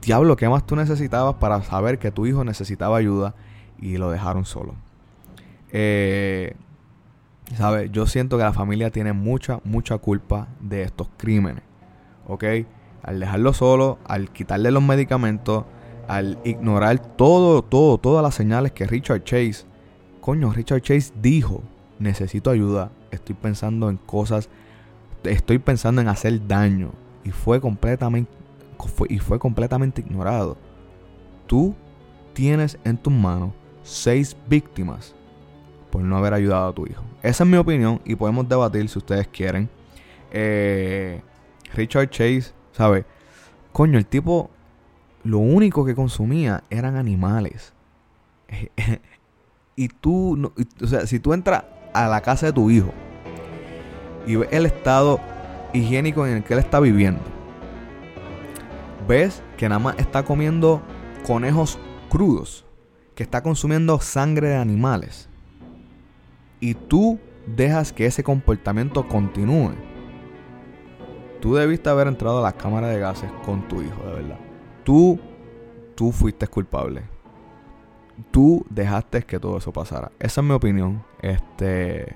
diablo, 0.00 0.36
¿qué 0.36 0.48
más 0.48 0.66
tú 0.66 0.76
necesitabas 0.76 1.36
para 1.36 1.62
saber 1.62 1.98
que 1.98 2.10
tu 2.10 2.26
hijo 2.26 2.44
necesitaba 2.44 2.96
ayuda? 2.96 3.34
Y 3.80 3.96
lo 3.96 4.10
dejaron 4.10 4.44
solo. 4.44 4.74
Eh, 5.72 6.54
¿Sabes? 7.56 7.90
Yo 7.90 8.06
siento 8.06 8.38
que 8.38 8.44
la 8.44 8.52
familia 8.52 8.90
tiene 8.90 9.12
mucha, 9.12 9.60
mucha 9.64 9.98
culpa 9.98 10.48
de 10.60 10.82
estos 10.82 11.08
crímenes. 11.16 11.62
¿Ok? 12.28 12.44
Al 13.02 13.18
dejarlo 13.18 13.52
solo, 13.52 13.98
al 14.06 14.30
quitarle 14.30 14.70
los 14.70 14.82
medicamentos, 14.82 15.64
al 16.06 16.38
ignorar 16.44 16.98
todo, 17.16 17.62
todo, 17.62 17.98
todas 17.98 18.22
las 18.22 18.34
señales 18.34 18.72
que 18.72 18.86
Richard 18.86 19.24
Chase, 19.24 19.64
coño, 20.20 20.52
Richard 20.52 20.82
Chase 20.82 21.12
dijo 21.20 21.62
necesito 22.02 22.50
ayuda, 22.50 22.90
estoy 23.12 23.34
pensando 23.36 23.88
en 23.88 23.96
cosas, 23.96 24.48
estoy 25.24 25.58
pensando 25.58 26.00
en 26.00 26.08
hacer 26.08 26.46
daño 26.46 26.90
y 27.24 27.30
fue 27.30 27.60
completamente 27.60 28.30
y 29.08 29.18
fue 29.20 29.38
completamente 29.38 30.00
ignorado. 30.00 30.56
Tú 31.46 31.74
tienes 32.32 32.78
en 32.84 32.96
tus 32.96 33.12
manos 33.12 33.52
seis 33.84 34.36
víctimas 34.48 35.14
por 35.90 36.02
no 36.02 36.16
haber 36.16 36.34
ayudado 36.34 36.68
a 36.68 36.74
tu 36.74 36.86
hijo. 36.86 37.04
Esa 37.22 37.44
es 37.44 37.50
mi 37.50 37.56
opinión 37.58 38.00
y 38.04 38.16
podemos 38.16 38.48
debatir 38.48 38.88
si 38.88 38.98
ustedes 38.98 39.28
quieren. 39.28 39.68
Eh, 40.32 41.20
Richard 41.74 42.08
Chase, 42.10 42.52
¿sabe? 42.72 43.04
Coño, 43.72 43.98
el 43.98 44.06
tipo 44.06 44.50
lo 45.24 45.38
único 45.38 45.84
que 45.84 45.94
consumía 45.94 46.64
eran 46.70 46.96
animales. 46.96 47.72
y 49.76 49.88
tú, 49.88 50.36
no- 50.36 50.52
o 50.82 50.86
sea, 50.86 51.06
si 51.06 51.20
tú 51.20 51.32
entras 51.32 51.64
a 51.92 52.08
la 52.08 52.20
casa 52.20 52.46
de 52.46 52.52
tu 52.52 52.70
hijo 52.70 52.92
y 54.26 54.36
ves 54.36 54.48
el 54.52 54.66
estado 54.66 55.20
higiénico 55.72 56.26
en 56.26 56.36
el 56.36 56.44
que 56.44 56.54
él 56.54 56.60
está 56.60 56.80
viviendo, 56.80 57.22
ves 59.08 59.42
que 59.56 59.68
nada 59.68 59.78
más 59.78 59.98
está 59.98 60.24
comiendo 60.24 60.82
conejos 61.26 61.78
crudos, 62.08 62.64
que 63.14 63.22
está 63.22 63.42
consumiendo 63.42 64.00
sangre 64.00 64.48
de 64.48 64.56
animales, 64.56 65.28
y 66.60 66.74
tú 66.74 67.18
dejas 67.46 67.92
que 67.92 68.06
ese 68.06 68.22
comportamiento 68.22 69.08
continúe, 69.08 69.72
tú 71.40 71.54
debiste 71.56 71.90
haber 71.90 72.06
entrado 72.06 72.38
a 72.38 72.42
la 72.42 72.52
cámara 72.52 72.88
de 72.88 73.00
gases 73.00 73.30
con 73.44 73.66
tu 73.66 73.82
hijo, 73.82 74.02
de 74.06 74.12
verdad. 74.12 74.38
Tú, 74.84 75.18
tú 75.94 76.12
fuiste 76.12 76.46
culpable. 76.46 77.02
Tú 78.30 78.64
dejaste 78.70 79.22
que 79.22 79.38
todo 79.38 79.58
eso 79.58 79.72
pasara. 79.72 80.12
Esa 80.18 80.40
es 80.40 80.46
mi 80.46 80.52
opinión, 80.52 81.02
este, 81.20 82.14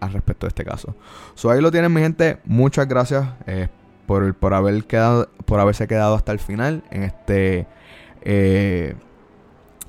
al 0.00 0.12
respecto 0.12 0.46
de 0.46 0.48
este 0.48 0.64
caso. 0.64 0.94
So 1.34 1.50
ahí 1.50 1.60
lo 1.60 1.70
tienen, 1.70 1.92
mi 1.92 2.00
gente. 2.00 2.38
Muchas 2.44 2.86
gracias 2.88 3.26
eh, 3.46 3.68
por, 4.06 4.34
por 4.34 4.54
haber 4.54 4.84
quedado, 4.84 5.28
por 5.44 5.60
haberse 5.60 5.86
quedado 5.86 6.14
hasta 6.14 6.32
el 6.32 6.38
final 6.38 6.84
en 6.90 7.02
este 7.02 7.66
eh, 8.22 8.94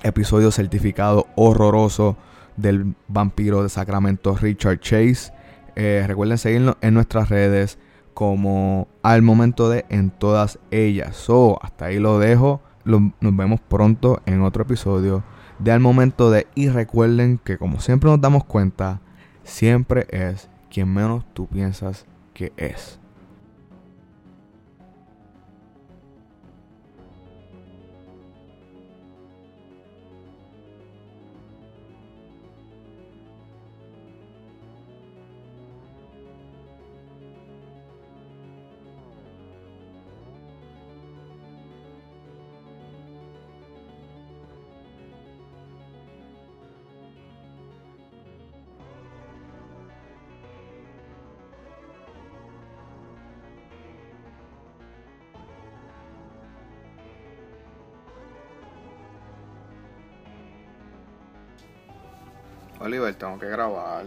episodio 0.03 0.51
certificado 0.51 1.27
horroroso 1.35 2.17
del 2.57 2.95
vampiro 3.07 3.63
de 3.63 3.69
Sacramento, 3.69 4.35
Richard 4.35 4.79
Chase. 4.79 5.31
Eh, 5.75 6.03
recuerden 6.07 6.37
seguirnos 6.37 6.77
en 6.81 6.93
nuestras 6.93 7.29
redes 7.29 7.77
como 8.13 8.87
al 9.03 9.21
momento 9.21 9.69
de 9.69 9.85
en 9.89 10.09
todas 10.09 10.59
ellas. 10.71 11.15
So, 11.15 11.59
hasta 11.61 11.85
ahí 11.85 11.99
lo 11.99 12.19
dejo. 12.19 12.61
Nos 12.85 13.35
vemos 13.35 13.59
pronto 13.59 14.21
en 14.25 14.41
otro 14.43 14.63
episodio 14.63 15.23
de 15.59 15.71
al 15.71 15.79
momento 15.79 16.31
de 16.31 16.47
y 16.55 16.69
recuerden 16.69 17.39
que 17.43 17.57
como 17.57 17.79
siempre 17.79 18.09
nos 18.09 18.21
damos 18.21 18.43
cuenta, 18.43 19.01
siempre 19.43 20.07
es 20.09 20.49
quien 20.69 20.93
menos 20.93 21.23
tú 21.33 21.47
piensas 21.47 22.05
que 22.33 22.51
es. 22.57 22.99
Tengo 63.13 63.39
que 63.39 63.47
grabar. 63.47 64.05